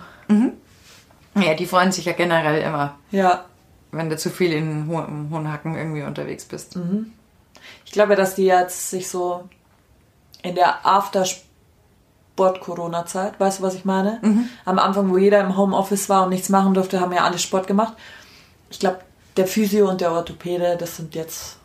Ja, 1.36 1.54
die 1.54 1.66
freuen 1.66 1.92
sich 1.92 2.06
ja 2.06 2.14
generell 2.14 2.62
immer, 2.62 2.98
Ja. 3.12 3.46
wenn 3.92 4.10
du 4.10 4.18
zu 4.18 4.30
viel 4.30 4.54
in 4.54 4.88
Ho 4.88 5.06
hohen 5.32 5.52
Hacken 5.52 5.76
irgendwie 5.76 6.02
unterwegs 6.04 6.46
bist. 6.46 6.78
Ich 7.86 7.92
glaube, 7.92 8.16
dass 8.16 8.36
die 8.36 8.46
jetzt 8.46 8.90
sich 8.90 9.10
so 9.10 9.48
in 10.44 10.56
der 10.56 10.86
Aftersport-Corona-Zeit, 12.36 13.40
weißt 13.40 13.60
du, 13.60 13.64
was 13.64 13.76
ich 13.76 13.86
meine? 13.86 14.20
Am 14.66 14.80
Anfang, 14.80 15.10
wo 15.10 15.18
jeder 15.18 15.40
im 15.42 15.58
Homeoffice 15.58 16.10
war 16.10 16.24
und 16.24 16.30
nichts 16.30 16.50
machen 16.50 16.74
durfte, 16.74 17.00
haben 17.00 17.14
ja 17.14 17.24
alle 17.24 17.40
Sport 17.40 17.68
gemacht. 17.68 17.94
Ich 18.70 18.80
glaube, 18.80 19.00
der 19.38 19.48
Physio 19.48 19.90
und 19.90 20.02
der 20.02 20.12
Orthopäde, 20.12 20.78
das 20.78 20.98
sind 20.98 21.16
jetzt. 21.16 21.58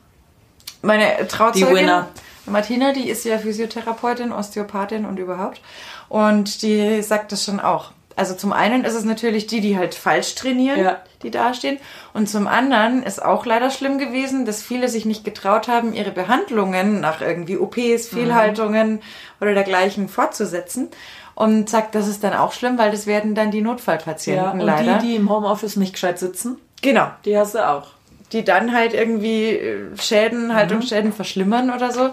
Meine 0.83 1.27
Trauzeugin, 1.29 1.69
Die 1.69 1.75
Winner. 1.75 2.09
Martina, 2.47 2.93
die 2.93 3.09
ist 3.09 3.25
ja 3.25 3.39
Physiotherapeutin, 3.39 4.33
Osteopathin 4.33 5.05
und 5.05 5.19
überhaupt. 5.19 5.61
Und 6.09 6.63
die 6.63 7.03
sagt 7.03 7.33
das 7.33 7.45
schon 7.45 7.61
auch. 7.61 7.93
Also 8.21 8.35
zum 8.35 8.53
einen 8.53 8.85
ist 8.85 8.95
es 8.95 9.05
natürlich 9.05 9.47
die, 9.47 9.63
die 9.63 9.79
halt 9.79 9.95
falsch 9.95 10.35
trainieren, 10.35 10.79
Ja. 10.79 10.99
die 11.23 11.31
dastehen. 11.31 11.79
Und 12.13 12.29
zum 12.29 12.47
anderen 12.47 13.03
ist 13.03 13.25
auch 13.25 13.47
leider 13.47 13.71
schlimm 13.71 13.97
gewesen, 13.99 14.45
dass 14.45 14.63
viele 14.63 14.89
sich 14.91 15.07
nicht 15.07 15.25
getraut 15.25 15.69
haben, 15.69 15.95
ihre 15.95 16.11
Behandlungen 16.11 17.01
nach 17.01 17.23
irgendwie 17.23 17.57
OPs, 17.57 18.09
Fehlhaltungen 18.09 19.01
oder 19.41 19.55
dergleichen 19.55 20.09
fortzusetzen. 20.11 20.89
Und 21.35 21.71
sagt, 21.71 21.95
das 21.95 22.07
ist 22.09 22.23
dann 22.23 22.35
auch 22.35 22.53
schlimm, 22.53 22.77
weil 22.77 22.91
das 22.91 23.07
werden 23.07 23.35
dann 23.35 23.51
die 23.51 23.63
Notfallpatienten 23.63 24.45
Ja, 24.45 24.51
und 24.51 24.61
leider. 24.61 24.99
die, 24.99 25.07
die 25.09 25.17
im 25.17 25.31
Homeoffice 25.31 25.77
nicht 25.77 25.95
gescheit 25.95 26.19
sitzen, 26.19 26.59
genau, 26.83 27.07
die 27.25 27.39
hast 27.39 27.55
du 27.55 27.67
auch. 27.67 27.87
die 28.33 28.45
dann 28.45 28.75
halt 28.75 28.93
irgendwie 28.93 29.49
äh, 29.53 29.97
Schäden, 29.99 30.55
Haltungsschäden 30.55 31.15
verschlimmern 31.15 31.71
oder 31.71 31.91
so. 31.93 32.11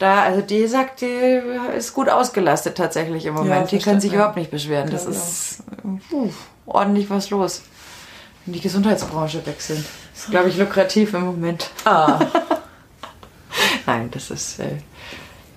Da, 0.00 0.22
also 0.22 0.40
die 0.40 0.66
sagt, 0.66 1.02
die 1.02 1.40
ist 1.76 1.92
gut 1.92 2.08
ausgelastet 2.08 2.76
tatsächlich 2.76 3.26
im 3.26 3.34
Moment. 3.34 3.70
die 3.70 3.78
kann 3.78 4.00
sich 4.00 4.14
überhaupt 4.14 4.36
nicht 4.36 4.50
beschweren. 4.50 4.88
Das 4.90 5.02
Glaub 5.02 5.14
ich 5.14 5.20
ist 5.20 5.62
puh, 6.08 6.30
ordentlich 6.64 7.10
was 7.10 7.28
los. 7.28 7.60
In 8.46 8.54
die 8.54 8.60
Gesundheitsbranche 8.60 9.44
wechseln. 9.44 9.84
Das 10.14 10.24
ist, 10.24 10.30
glaube 10.30 10.48
ich, 10.48 10.56
lukrativ 10.56 11.12
im 11.12 11.26
Moment. 11.26 11.68
Ah, 11.84 12.18
Nein, 13.86 14.10
das 14.10 14.30
ist, 14.30 14.58
äh, 14.58 14.76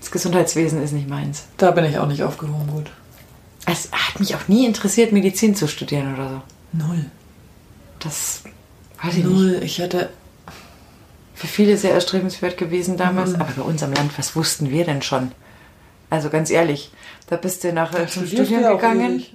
das 0.02 0.12
Gesundheitswesen 0.12 0.84
ist 0.84 0.92
nicht 0.92 1.08
meins. 1.08 1.46
da 1.56 1.72
bin 1.72 1.86
ich 1.86 1.98
auch 1.98 2.08
nicht 2.08 2.24
aufgehoben 2.24 2.68
gut. 2.68 2.92
Es 3.66 3.90
hat 3.94 4.20
mich 4.20 4.36
auch 4.36 4.50
nie 4.50 4.66
interessiert, 4.66 5.14
Medizin 5.14 5.56
zu 5.56 5.70
studieren 5.70 6.16
oder 6.16 6.30
so. 6.30 6.86
Null. 6.86 7.06
Das 8.00 8.44
weiß 9.02 9.16
ich 9.16 9.24
nicht. 9.24 9.34
Null. 9.34 9.60
Ich 9.64 9.80
hätte. 9.80 10.10
Für 11.44 11.48
viele 11.50 11.76
sehr 11.76 11.94
erstrebenswert 11.94 12.56
gewesen 12.56 12.96
damals. 12.96 13.32
Mhm. 13.32 13.42
Aber 13.42 13.52
bei 13.52 13.62
uns 13.64 13.84
am 13.84 13.92
Land, 13.92 14.18
was 14.18 14.34
wussten 14.34 14.72
wir 14.72 14.86
denn 14.86 15.02
schon? 15.02 15.34
Also 16.10 16.30
ganz 16.30 16.50
ehrlich, 16.50 16.90
da 17.28 17.36
bist 17.36 17.66
du 17.66 17.74
nachher 17.74 18.08
zum 18.08 18.26
Studium 18.26 18.62
ja 18.62 18.72
gegangen. 18.72 19.26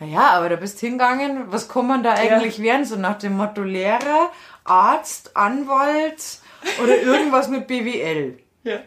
Naja, 0.00 0.30
aber 0.30 0.48
da 0.48 0.56
bist 0.56 0.80
hingegangen. 0.80 1.52
Was 1.52 1.68
kann 1.68 1.86
man 1.86 2.02
da 2.02 2.14
eigentlich 2.14 2.62
werden? 2.62 2.86
So 2.86 2.96
nach 2.96 3.18
dem 3.18 3.36
Motto 3.36 3.62
Lehrer, 3.62 4.30
Arzt, 4.64 5.36
Anwalt 5.36 6.38
oder 6.82 6.98
irgendwas 7.02 7.48
mit 7.48 7.66
BWL. 7.66 8.38
Ja. 8.64 8.78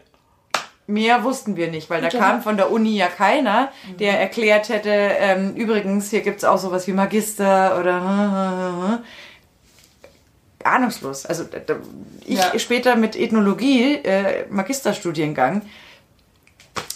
Mehr 0.88 1.22
wussten 1.22 1.54
wir 1.54 1.70
nicht, 1.70 1.90
weil 1.90 2.02
da 2.02 2.08
kam 2.08 2.42
von 2.42 2.56
der 2.56 2.72
Uni 2.72 2.96
ja 2.96 3.06
keiner, 3.06 3.70
der 4.00 4.18
erklärt 4.18 4.68
hätte, 4.68 4.90
ähm, 4.90 5.54
übrigens, 5.54 6.10
hier 6.10 6.22
gibt's 6.22 6.42
auch 6.42 6.58
sowas 6.58 6.88
wie 6.88 6.92
Magister 6.92 7.78
oder 7.78 9.00
ahnungslos. 10.66 11.26
Also 11.26 11.44
ich 12.24 12.38
Ja. 12.38 12.58
später 12.58 12.96
mit 12.96 13.16
Ethnologie, 13.16 13.94
äh, 13.96 14.46
Magisterstudiengang, 14.50 15.62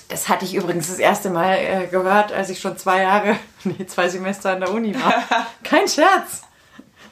das 0.08 0.28
hatte 0.28 0.44
ich 0.44 0.54
übrigens 0.54 0.88
das 0.88 0.98
erste 0.98 1.30
Mal 1.30 1.54
äh, 1.56 1.86
gehört, 1.86 2.32
als 2.32 2.48
ich 2.50 2.60
schon 2.60 2.76
zwei 2.76 3.02
Jahre, 3.02 3.36
nee, 3.64 3.86
zwei 3.86 4.08
Semester 4.08 4.50
an 4.52 4.60
der 4.60 4.72
Uni 4.72 4.94
war. 4.94 5.14
Kein 5.62 5.86
Scherz. 5.88 6.42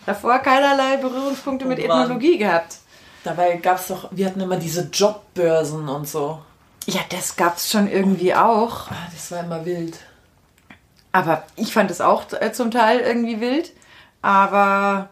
Davor 0.07 0.39
keinerlei 0.39 0.97
Berührungspunkte 0.97 1.67
mit 1.67 1.79
Oh 1.85 1.87
Mann. 1.87 2.03
Ethnologie 2.05 2.39
gehabt. 2.39 2.77
Dabei 3.25 3.57
gab 3.57 3.79
es 3.79 3.89
doch, 3.89 4.09
wir 4.11 4.25
hatten 4.27 4.41
immer 4.41 4.57
diese 4.57 4.89
Jobbörsen 4.93 5.87
und 5.89 6.09
so. 6.09 6.41
Ja, 6.87 7.01
das 7.11 7.37
gab's 7.37 7.71
schon 7.71 7.91
irgendwie 7.91 8.35
auch. 8.35 8.91
Ah, 8.91 8.95
das 9.13 9.31
war 9.31 9.41
immer 9.41 9.67
wild. 9.67 9.99
Aber 11.13 11.45
ich 11.57 11.75
fand 11.75 11.91
es 11.91 12.01
auch 12.01 12.25
äh, 12.41 12.53
zum 12.53 12.71
Teil 12.71 13.01
irgendwie 13.01 13.41
wild. 13.41 13.73
Aber 14.23 15.11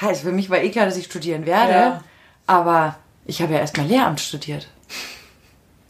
also 0.00 0.22
für 0.22 0.32
mich 0.32 0.50
war 0.50 0.58
eh 0.58 0.70
klar, 0.70 0.86
dass 0.86 0.96
ich 0.96 1.04
studieren 1.04 1.46
werde. 1.46 1.72
Ja. 1.72 2.00
Aber 2.46 2.96
ich 3.26 3.40
habe 3.42 3.52
ja 3.54 3.60
erstmal 3.60 3.86
Lehramt 3.86 4.20
studiert. 4.20 4.68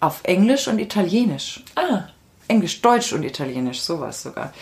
Auf 0.01 0.21
Englisch 0.25 0.69
und 0.69 0.79
Italienisch. 0.79 1.63
Ah, 1.77 2.05
Englisch, 2.49 2.83
Deutsch 2.83 3.13
und 3.13 3.23
Italienisch, 3.23 3.81
sowas 3.81 4.23
sogar. 4.23 4.53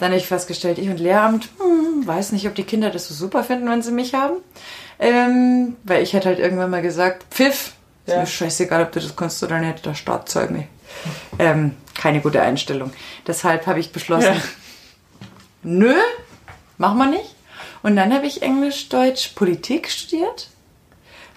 Dann 0.00 0.08
habe 0.10 0.18
ich 0.18 0.26
festgestellt, 0.26 0.78
ich 0.78 0.88
und 0.88 0.98
Lehramt, 0.98 1.48
hm, 1.58 2.06
weiß 2.06 2.32
nicht, 2.32 2.46
ob 2.46 2.54
die 2.54 2.64
Kinder 2.64 2.90
das 2.90 3.08
so 3.08 3.14
super 3.14 3.44
finden, 3.44 3.70
wenn 3.70 3.80
sie 3.82 3.92
mich 3.92 4.14
haben. 4.14 4.36
Ähm, 4.98 5.76
weil 5.84 6.02
ich 6.02 6.12
hätte 6.12 6.28
halt 6.28 6.40
irgendwann 6.40 6.70
mal 6.70 6.82
gesagt, 6.82 7.24
Pfiff, 7.32 7.72
ist 8.06 8.12
Ja. 8.12 8.20
mir 8.20 8.26
scheißegal, 8.26 8.82
ob 8.82 8.92
du 8.92 9.00
das 9.00 9.14
kannst 9.14 9.42
oder 9.42 9.58
nicht, 9.60 9.86
der 9.86 9.94
Staat 9.94 10.28
zahlt 10.28 10.50
mich. 10.50 10.66
Ähm, 11.38 11.74
keine 11.94 12.20
gute 12.20 12.42
Einstellung. 12.42 12.92
Deshalb 13.26 13.66
habe 13.66 13.78
ich 13.80 13.92
beschlossen, 13.92 14.34
Ja. 14.34 14.40
nö, 15.62 15.94
machen 16.76 16.98
wir 16.98 17.06
nicht. 17.06 17.34
Und 17.88 17.96
dann 17.96 18.12
habe 18.12 18.26
ich 18.26 18.42
Englisch, 18.42 18.90
Deutsch, 18.90 19.28
Politik 19.28 19.88
studiert. 19.88 20.50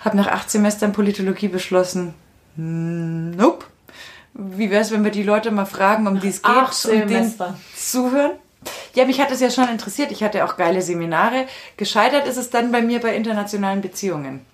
Habe 0.01 0.17
nach 0.17 0.27
acht 0.27 0.51
Semestern 0.51 0.91
Politologie 0.91 1.47
beschlossen, 1.47 2.13
hm, 2.57 3.31
nope. 3.37 3.67
Wie 4.33 4.69
wäre 4.69 4.81
es, 4.81 4.91
wenn 4.91 5.05
wir 5.05 5.11
die 5.11 5.23
Leute 5.23 5.49
mal 5.49 5.63
fragen, 5.63 6.07
um 6.07 6.19
die 6.19 6.27
es 6.27 6.41
geht, 6.41 6.51
Acht 6.53 6.85
und 6.87 7.09
denen 7.09 7.33
zuhören? 7.73 8.31
Ja, 8.95 9.05
mich 9.05 9.21
hat 9.21 9.31
es 9.31 9.39
ja 9.39 9.49
schon 9.49 9.69
interessiert. 9.69 10.11
Ich 10.11 10.23
hatte 10.23 10.43
auch 10.43 10.57
geile 10.57 10.81
Seminare. 10.81 11.45
Gescheitert 11.77 12.27
ist 12.27 12.35
es 12.35 12.49
dann 12.49 12.73
bei 12.73 12.81
mir 12.81 12.99
bei 12.99 13.15
internationalen 13.15 13.79
Beziehungen. 13.79 14.45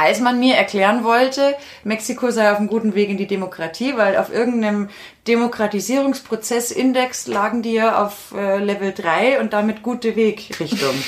Als 0.00 0.20
man 0.20 0.40
mir 0.40 0.54
erklären 0.56 1.04
wollte, 1.04 1.54
Mexiko 1.84 2.30
sei 2.30 2.50
auf 2.50 2.56
einem 2.56 2.68
guten 2.68 2.94
Weg 2.94 3.10
in 3.10 3.18
die 3.18 3.26
Demokratie, 3.26 3.98
weil 3.98 4.16
auf 4.16 4.32
irgendeinem 4.32 4.88
Demokratisierungsprozessindex 5.28 7.26
lagen 7.26 7.60
die 7.60 7.74
ja 7.74 8.02
auf 8.02 8.32
äh, 8.34 8.56
Level 8.64 8.94
3 8.94 9.40
und 9.40 9.52
damit 9.52 9.82
gute 9.82 10.16
Wegrichtung. 10.16 10.94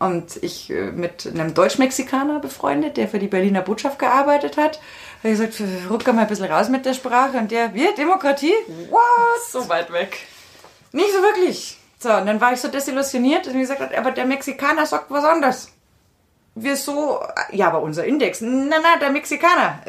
Und 0.00 0.42
ich 0.42 0.70
äh, 0.70 0.90
mit 0.90 1.26
einem 1.26 1.52
Deutsch-Mexikaner 1.54 2.40
befreundet, 2.40 2.96
der 2.96 3.08
für 3.08 3.18
die 3.18 3.28
Berliner 3.28 3.60
Botschaft 3.62 3.98
gearbeitet 3.98 4.56
hat, 4.56 4.80
habe 5.22 5.32
ich 5.32 5.38
gesagt, 5.38 5.62
ruck 5.88 6.06
mal 6.06 6.22
ein 6.22 6.26
bisschen 6.26 6.50
raus 6.50 6.68
mit 6.68 6.84
der 6.86 6.94
Sprache. 6.94 7.38
Und 7.38 7.50
der, 7.50 7.74
wir, 7.74 7.94
Demokratie? 7.94 8.54
What? 8.90 9.00
so 9.50 9.68
weit 9.68 9.92
weg. 9.92 10.18
Nicht 10.92 11.12
so 11.12 11.22
wirklich. 11.22 11.76
So, 11.98 12.12
und 12.12 12.26
dann 12.26 12.40
war 12.40 12.52
ich 12.52 12.60
so 12.60 12.68
desillusioniert, 12.68 13.46
dass 13.46 13.54
ich 13.54 13.60
gesagt 13.60 13.80
habe, 13.80 13.96
aber 13.96 14.10
der 14.10 14.26
Mexikaner 14.26 14.84
sagt 14.84 15.10
was 15.10 15.24
anderes. 15.24 15.73
Wir 16.56 16.76
so, 16.76 17.20
ja, 17.50 17.66
aber 17.66 17.82
unser 17.82 18.04
Index, 18.04 18.40
na, 18.40 18.76
na, 18.80 18.96
der 19.00 19.10
Mexikaner, 19.10 19.80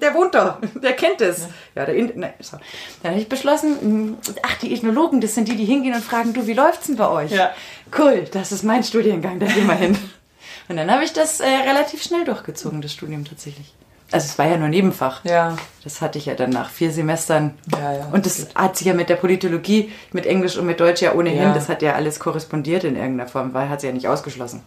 der 0.00 0.14
wohnt 0.14 0.34
da, 0.34 0.58
der 0.82 0.94
kennt 0.94 1.20
es. 1.20 1.46
Ja, 1.76 1.84
der 1.86 1.94
Index, 1.94 2.18
nein, 2.18 2.32
so. 2.40 2.56
Dann 3.02 3.12
habe 3.12 3.20
ich 3.22 3.28
beschlossen, 3.28 4.10
mh, 4.10 4.16
ach, 4.42 4.56
die 4.58 4.74
Ethnologen, 4.74 5.20
das 5.20 5.34
sind 5.36 5.46
die, 5.46 5.54
die 5.56 5.64
hingehen 5.64 5.94
und 5.94 6.02
fragen, 6.02 6.32
du, 6.32 6.46
wie 6.48 6.54
läuft's 6.54 6.88
denn 6.88 6.96
bei 6.96 7.08
euch? 7.08 7.30
Ja. 7.30 7.50
Cool, 7.96 8.24
das 8.32 8.50
ist 8.50 8.64
mein 8.64 8.82
Studiengang, 8.82 9.38
da 9.38 9.46
gehen 9.46 9.66
wir 9.66 9.74
hin. 9.74 9.96
Und 10.68 10.76
dann 10.76 10.90
habe 10.90 11.04
ich 11.04 11.12
das 11.12 11.40
äh, 11.40 11.44
relativ 11.46 12.02
schnell 12.02 12.24
durchgezogen, 12.24 12.80
das 12.82 12.92
Studium 12.92 13.24
tatsächlich. 13.24 13.74
Also 14.12 14.26
es 14.26 14.38
war 14.38 14.46
ja 14.46 14.56
nur 14.56 14.68
Nebenfach. 14.68 15.24
Ja. 15.24 15.56
Das 15.84 16.00
hatte 16.00 16.18
ich 16.18 16.26
ja 16.26 16.34
dann 16.34 16.50
nach 16.50 16.70
vier 16.70 16.92
Semestern. 16.92 17.58
Ja, 17.72 17.92
ja. 17.94 18.08
Und 18.12 18.26
das 18.26 18.46
hat 18.54 18.76
sich 18.76 18.86
ja 18.86 18.94
mit 18.94 19.08
der 19.08 19.16
Politologie, 19.16 19.92
mit 20.12 20.24
Englisch 20.24 20.56
und 20.56 20.66
mit 20.66 20.78
Deutsch 20.80 21.02
ja 21.02 21.14
ohnehin, 21.14 21.42
Ja. 21.42 21.52
das 21.54 21.68
hat 21.68 21.82
ja 21.82 21.94
alles 21.94 22.20
korrespondiert 22.20 22.84
in 22.84 22.96
irgendeiner 22.96 23.28
Form, 23.28 23.52
weil 23.54 23.68
hat 23.68 23.80
sie 23.80 23.88
ja 23.88 23.92
nicht 23.92 24.06
ausgeschlossen. 24.08 24.62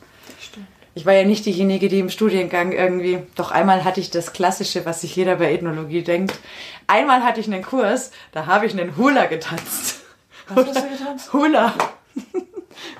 Ich 0.98 1.06
war 1.06 1.14
ja 1.14 1.26
nicht 1.26 1.46
diejenige, 1.46 1.90
die 1.90 2.00
im 2.00 2.10
Studiengang 2.10 2.72
irgendwie, 2.72 3.20
doch 3.36 3.52
einmal 3.52 3.84
hatte 3.84 4.00
ich 4.00 4.12
das 4.12 4.32
Klassische, 4.32 4.86
was 4.86 5.02
sich 5.02 5.16
jeder 5.16 5.36
bei 5.36 5.52
Ethnologie 5.54 6.04
denkt. 6.04 6.40
Einmal 6.88 7.22
hatte 7.24 7.42
ich 7.42 7.48
einen 7.48 7.64
Kurs, 7.64 8.12
da 8.32 8.46
habe 8.46 8.66
ich 8.66 8.72
einen 8.74 8.96
Hula 8.96 9.26
getanzt. 9.26 10.02
Was 10.48 10.68
hast 10.68 10.84
du 10.86 10.90
getanzt? 10.90 11.34
Hula. 11.34 11.74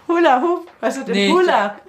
Hula 0.08 0.42
Hoop, 0.42 0.68
also 0.82 1.04
den 1.04 1.14
Nee, 1.14 1.32
Hula. 1.32 1.80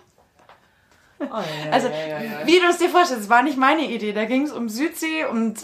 Oh, 1.19 1.25
ja, 1.31 1.73
Also, 1.73 1.89
ja, 1.89 1.95
ja, 1.95 2.23
ja. 2.23 2.31
wie 2.47 2.61
du 2.61 2.67
es 2.69 2.79
dir 2.79 2.91
vorstellst, 2.91 3.25
es 3.25 3.31
war 3.31 3.43
nicht 3.43 3.57
meine 3.57 3.83
Idee. 3.83 4.13
Da 4.13 4.27
ging 4.27 4.43
es 4.43 4.53
um 4.53 4.69
Südsee 4.69 5.25
und 5.25 5.59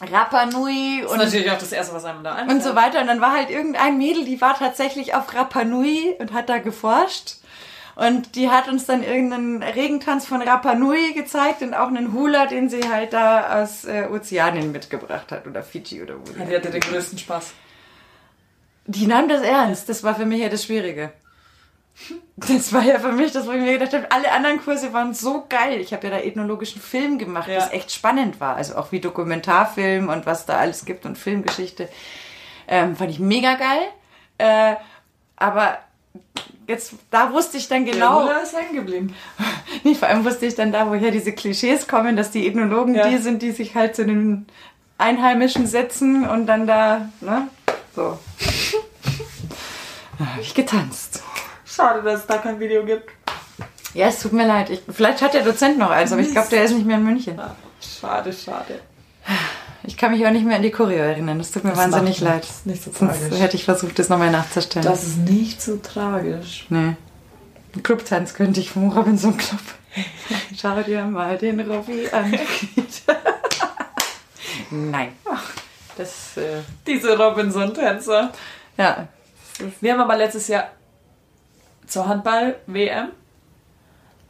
Rapa 0.00 0.46
Nui 0.46 1.00
Das 1.02 1.06
ist 1.06 1.12
und, 1.12 1.18
natürlich 1.18 1.50
auch 1.50 1.58
das 1.58 1.72
Erste, 1.72 1.94
was 1.94 2.04
einem 2.04 2.24
da 2.24 2.34
einfällt. 2.34 2.50
und 2.50 2.62
so 2.62 2.74
weiter. 2.74 3.00
Und 3.00 3.06
dann 3.08 3.20
war 3.20 3.32
halt 3.32 3.50
irgendein 3.50 3.98
Mädel, 3.98 4.24
die 4.24 4.40
war 4.40 4.58
tatsächlich 4.58 5.14
auf 5.14 5.34
Rapa 5.34 5.64
Nui 5.64 6.14
und 6.18 6.32
hat 6.32 6.48
da 6.48 6.58
geforscht. 6.58 7.34
Und 7.98 8.36
die 8.36 8.48
hat 8.48 8.68
uns 8.68 8.86
dann 8.86 9.02
irgendeinen 9.02 9.60
Regentanz 9.60 10.24
von 10.24 10.40
Rapa 10.40 10.76
Nui 10.76 11.14
gezeigt 11.14 11.62
und 11.62 11.74
auch 11.74 11.88
einen 11.88 12.12
Hula, 12.12 12.46
den 12.46 12.68
sie 12.68 12.88
halt 12.88 13.12
da 13.12 13.60
aus 13.60 13.84
äh, 13.86 14.06
Ozeanien 14.08 14.70
mitgebracht 14.70 15.32
hat 15.32 15.48
oder 15.48 15.64
Fiji 15.64 16.00
oder 16.00 16.14
wo. 16.14 16.22
die 16.32 16.44
Die 16.44 16.54
hatte 16.54 16.70
den 16.70 16.80
größten 16.80 17.18
Spaß. 17.18 17.54
Die 18.86 19.08
nahm 19.08 19.28
das 19.28 19.42
ernst. 19.42 19.88
Das 19.88 20.04
war 20.04 20.14
für 20.14 20.26
mich 20.26 20.40
ja 20.40 20.48
das 20.48 20.64
Schwierige. 20.64 21.12
Das 22.36 22.72
war 22.72 22.84
ja 22.84 23.00
für 23.00 23.10
mich 23.10 23.32
das, 23.32 23.48
wo 23.48 23.50
ich 23.50 23.60
mir 23.60 23.72
gedacht 23.76 23.92
habe, 23.92 24.12
alle 24.12 24.30
anderen 24.30 24.62
Kurse 24.62 24.92
waren 24.92 25.12
so 25.12 25.46
geil. 25.48 25.80
Ich 25.80 25.92
habe 25.92 26.06
ja 26.06 26.12
da 26.16 26.20
ethnologischen 26.20 26.80
Film 26.80 27.18
gemacht, 27.18 27.48
Ja. 27.48 27.56
was 27.56 27.72
echt 27.72 27.90
spannend 27.90 28.38
war. 28.38 28.54
Also 28.54 28.76
auch 28.76 28.92
wie 28.92 29.00
Dokumentarfilm 29.00 30.08
und 30.08 30.24
was 30.24 30.46
da 30.46 30.56
alles 30.58 30.84
gibt 30.84 31.04
und 31.04 31.18
Filmgeschichte. 31.18 31.88
Ähm, 32.68 32.94
fand 32.94 33.10
ich 33.10 33.18
mega 33.18 33.54
geil. 33.54 33.88
Äh, 34.38 34.76
aber 35.34 35.78
jetzt, 36.66 36.94
da 37.10 37.32
wusste 37.32 37.56
ich 37.56 37.68
dann 37.68 37.84
Der 37.84 37.94
genau, 37.94 38.22
Hula 38.22 38.38
ist 38.38 38.56
hängen 38.56 38.74
geblieben. 38.74 39.14
nee, 39.84 39.94
vor 39.94 40.08
allem 40.08 40.24
wusste 40.24 40.46
ich 40.46 40.54
dann 40.54 40.72
da, 40.72 40.88
woher 40.90 41.10
diese 41.10 41.32
Klischees 41.32 41.88
kommen, 41.88 42.16
dass 42.16 42.30
die 42.30 42.46
Ethnologen 42.46 42.94
Ja. 42.94 43.08
die 43.08 43.18
sind, 43.18 43.42
die 43.42 43.52
sich 43.52 43.74
halt 43.74 43.96
zu 43.96 44.04
den 44.04 44.46
Einheimischen 44.98 45.66
setzen 45.66 46.28
und 46.28 46.46
dann 46.46 46.66
da, 46.66 47.08
ne, 47.20 47.48
so. 47.94 48.18
Da 50.18 50.26
habe 50.26 50.40
ich 50.42 50.52
getanzt. 50.52 51.22
Schade, 51.64 52.02
dass 52.02 52.20
es 52.22 52.26
da 52.26 52.38
kein 52.38 52.58
Video 52.58 52.84
gibt. 52.84 53.08
Ja, 53.94 54.08
es 54.08 54.20
tut 54.20 54.32
mir 54.32 54.46
leid. 54.48 54.68
Ich, 54.68 54.82
vielleicht 54.90 55.22
hat 55.22 55.32
der 55.34 55.44
Dozent 55.44 55.78
noch 55.78 55.90
eins, 55.90 56.10
aber 56.12 56.20
ich 56.20 56.32
glaube, 56.32 56.48
der 56.50 56.64
ist 56.64 56.72
nicht 56.72 56.86
mehr 56.86 56.96
in 56.96 57.04
München. 57.04 57.38
Ah, 57.38 57.54
Schade, 57.80 58.32
schade. 58.32 58.80
Ich 59.84 59.96
kann 59.96 60.12
mich 60.12 60.26
auch 60.26 60.30
nicht 60.30 60.44
mehr 60.44 60.56
an 60.56 60.62
die 60.62 60.70
Choreo 60.70 60.98
erinnern. 61.02 61.38
Das 61.38 61.50
tut 61.50 61.64
mir 61.64 61.70
Das 61.70 61.78
wahnsinnig 61.78 62.20
leid. 62.20 62.42
nichts. 62.42 62.66
Nicht 62.66 62.82
so 62.82 62.90
Sonst 62.92 63.20
tragisch. 63.20 63.40
hätte 63.40 63.56
ich 63.56 63.64
versucht, 63.64 63.98
das 63.98 64.08
nochmal 64.08 64.30
nachzustellen. 64.30 64.86
Das 64.86 65.04
ist 65.04 65.18
nicht 65.18 65.62
so 65.62 65.76
tragisch. 65.76 66.66
nee. 66.68 66.96
Einen 67.74 67.82
Clubtanz 67.82 68.34
könnte 68.34 68.60
ich 68.60 68.70
vom 68.70 68.90
Robinson 68.90 69.36
Club. 69.36 69.60
Schau 70.56 70.82
dir 70.82 71.04
mal 71.04 71.36
den 71.38 71.60
Robby 71.60 72.08
an. 72.10 72.32
Nein. 74.70 75.12
Das, 75.96 76.36
äh, 76.36 76.60
Diese 76.86 77.16
Robinson-Tänzer. 77.16 78.32
ja. 78.76 79.08
Wir 79.80 79.92
haben 79.92 80.00
aber 80.00 80.16
letztes 80.16 80.46
Jahr 80.46 80.68
zur 81.86 82.06
Handball-WM 82.06 83.08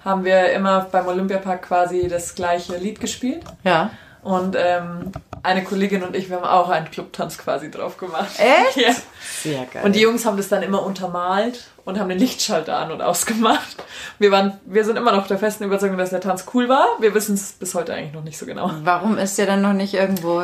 haben 0.03 0.25
wir 0.25 0.53
immer 0.53 0.87
beim 0.91 1.07
Olympiapark 1.07 1.63
quasi 1.63 2.09
das 2.09 2.35
gleiche 2.35 2.77
Lied 2.79 2.99
gespielt. 2.99 3.45
Ja. 3.63 3.91
Und 4.23 4.57
ähm, 4.59 5.13
eine 5.43 5.65
Kollegin 5.65 6.03
und 6.03 6.17
ich, 6.17 6.29
wir 6.29 6.37
haben 6.37 6.45
auch 6.45 6.69
einen 6.69 6.91
Clubtanz 6.91 7.39
quasi 7.39 7.71
drauf 7.71 7.97
gemacht. 7.97 8.39
Echt? 8.39 8.77
Ja. 8.77 8.95
Sehr 9.43 9.65
geil. 9.67 9.85
Und 9.85 9.95
die 9.95 10.01
Jungs 10.01 10.25
haben 10.25 10.37
das 10.37 10.49
dann 10.49 10.63
immer 10.63 10.83
untermalt 10.83 11.69
und 11.85 11.99
haben 11.99 12.09
den 12.09 12.19
Lichtschalter 12.19 12.77
an 12.77 12.93
und 12.93 13.03
ausgemacht. 13.03 13.77
Wir, 14.19 14.31
waren, 14.31 14.61
wir 14.65 14.85
sind 14.85 14.97
immer 14.97 15.13
noch 15.13 15.27
der 15.27 15.39
festen 15.39 15.65
Überzeugung, 15.65 15.99
dass 15.99 16.11
der 16.11 16.21
Tanz 16.21 16.45
cool 16.55 16.69
war. 16.69 16.87
Wir 17.01 17.15
wissen 17.15 17.35
es 17.35 17.53
bis 17.53 17.75
heute 17.75 17.95
eigentlich 17.95 18.15
noch 18.15 18.25
nicht 18.25 18.39
so 18.39 18.47
genau. 18.47 18.71
Warum 18.83 19.19
ist 19.19 19.39
der 19.39 19.47
dann 19.47 19.63
noch 19.63 19.73
nicht 19.73 19.95
irgendwo... 19.95 20.43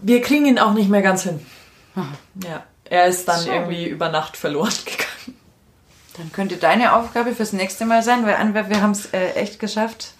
Wir 0.00 0.20
kriegen 0.20 0.46
ihn 0.46 0.58
auch 0.58 0.74
nicht 0.74 0.90
mehr 0.90 1.02
ganz 1.02 1.22
hin. 1.22 1.44
Ja. 2.44 2.64
Er 2.84 3.06
ist 3.06 3.26
dann 3.26 3.40
Schade. 3.40 3.56
irgendwie 3.56 3.86
über 3.86 4.10
Nacht 4.10 4.36
verloren 4.36 4.72
gegangen. 4.84 5.40
Dann 6.16 6.32
könnte 6.32 6.56
deine 6.56 6.94
Aufgabe 6.94 7.34
fürs 7.34 7.52
nächste 7.52 7.84
Mal 7.84 8.02
sein, 8.02 8.26
weil 8.26 8.70
wir 8.70 8.80
haben 8.80 8.92
es 8.92 9.06
äh, 9.12 9.32
echt 9.32 9.58
geschafft. 9.58 10.14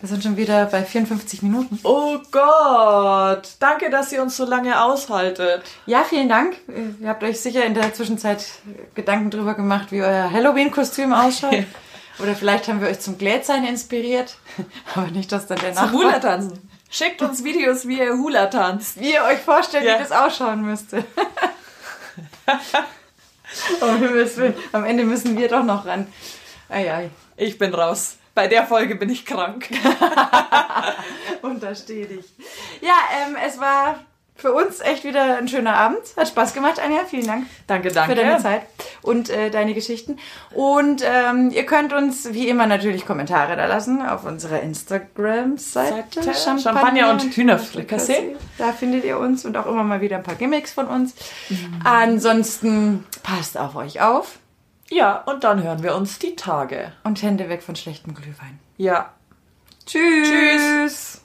Wir 0.00 0.08
sind 0.10 0.22
schon 0.22 0.36
wieder 0.36 0.66
bei 0.66 0.82
54 0.84 1.42
Minuten. 1.42 1.80
Oh 1.82 2.18
Gott! 2.30 3.48
Danke, 3.60 3.88
dass 3.88 4.12
ihr 4.12 4.20
uns 4.22 4.36
so 4.36 4.44
lange 4.44 4.82
aushaltet. 4.82 5.62
Ja, 5.86 6.04
vielen 6.04 6.28
Dank. 6.28 6.56
Ihr 7.00 7.08
habt 7.08 7.22
euch 7.24 7.40
sicher 7.40 7.64
in 7.64 7.72
der 7.74 7.94
Zwischenzeit 7.94 8.44
Gedanken 8.94 9.30
drüber 9.30 9.54
gemacht, 9.54 9.92
wie 9.92 10.02
euer 10.02 10.30
Halloween-Kostüm 10.30 11.12
ausschaut. 11.14 11.64
Oder 12.18 12.34
vielleicht 12.34 12.68
haben 12.68 12.80
wir 12.80 12.88
euch 12.88 13.00
zum 13.00 13.16
Glätsein 13.18 13.64
inspiriert. 13.64 14.36
Aber 14.94 15.06
nicht, 15.08 15.32
dass 15.32 15.46
dann 15.46 15.58
der 15.60 15.72
Zum 15.74 15.84
Nachbar... 15.86 16.00
Hula 16.02 16.18
tanzen. 16.18 16.70
Schickt 16.90 17.20
uns 17.22 17.42
Videos, 17.42 17.88
wie 17.88 17.98
ihr 17.98 18.12
Hula 18.12 18.46
tanzt. 18.46 19.00
Wie 19.00 19.12
ihr 19.14 19.22
euch 19.24 19.38
vorstellt, 19.38 19.84
Ja. 19.84 19.94
wie 19.94 20.02
das 20.02 20.12
ausschauen 20.12 20.62
müsste. 20.62 21.04
um 23.80 23.98
Himmels 23.98 24.36
Willen. 24.36 24.54
Am 24.72 24.84
Ende 24.84 25.04
müssen 25.04 25.36
wir 25.38 25.48
doch 25.48 25.64
noch 25.64 25.84
ran. 25.86 26.06
Ei, 26.68 26.92
ei. 26.92 27.10
Ich 27.36 27.58
bin 27.58 27.74
raus. 27.74 28.15
Bei 28.36 28.48
der 28.48 28.66
Folge 28.66 28.96
bin 28.96 29.08
ich 29.08 29.24
krank. 29.24 29.66
Untersteh 31.42 32.04
dich. 32.04 32.26
Ja, 32.82 32.92
ähm, 33.26 33.34
es 33.42 33.58
war 33.58 34.00
für 34.34 34.52
uns 34.52 34.80
echt 34.80 35.04
wieder 35.04 35.38
ein 35.38 35.48
schöner 35.48 35.74
Abend. 35.74 36.02
Hat 36.18 36.28
Spaß 36.28 36.52
gemacht, 36.52 36.78
Anja. 36.78 37.06
Vielen 37.08 37.26
Dank. 37.26 37.46
Danke, 37.66 37.90
danke. 37.90 38.14
Für 38.14 38.20
deine 38.20 38.38
Zeit 38.42 38.60
und 39.00 39.30
äh, 39.30 39.48
deine 39.48 39.72
Geschichten. 39.72 40.18
Und 40.52 41.02
ähm, 41.02 41.50
ihr 41.50 41.64
könnt 41.64 41.94
uns 41.94 42.34
wie 42.34 42.46
immer 42.46 42.66
natürlich 42.66 43.06
Kommentare 43.06 43.56
da 43.56 43.64
lassen 43.64 44.02
auf 44.02 44.26
unserer 44.26 44.60
Instagram-Seite. 44.60 46.22
Seite. 46.22 46.60
Champagner 46.60 47.08
und 47.08 47.22
Hühnerfrikassee. 47.22 48.36
Da 48.58 48.72
findet 48.72 49.04
ihr 49.04 49.18
uns 49.18 49.46
und 49.46 49.56
auch 49.56 49.64
immer 49.64 49.82
mal 49.82 50.02
wieder 50.02 50.18
ein 50.18 50.22
paar 50.22 50.34
Gimmicks 50.34 50.74
von 50.74 50.88
uns. 50.88 51.14
Ansonsten 51.84 53.06
passt 53.22 53.56
auf 53.56 53.76
euch 53.76 54.02
auf 54.02 54.38
ja, 54.90 55.18
und 55.22 55.44
dann 55.44 55.62
hören 55.62 55.82
wir 55.82 55.96
uns 55.96 56.18
die 56.18 56.36
Tage. 56.36 56.92
Und 57.02 57.22
Hände 57.22 57.48
weg 57.48 57.62
von 57.62 57.76
schlechtem 57.76 58.14
Glühwein. 58.14 58.58
Ja. 58.76 59.12
Tschüss. 59.84 60.28
Tschüss. 60.28 61.22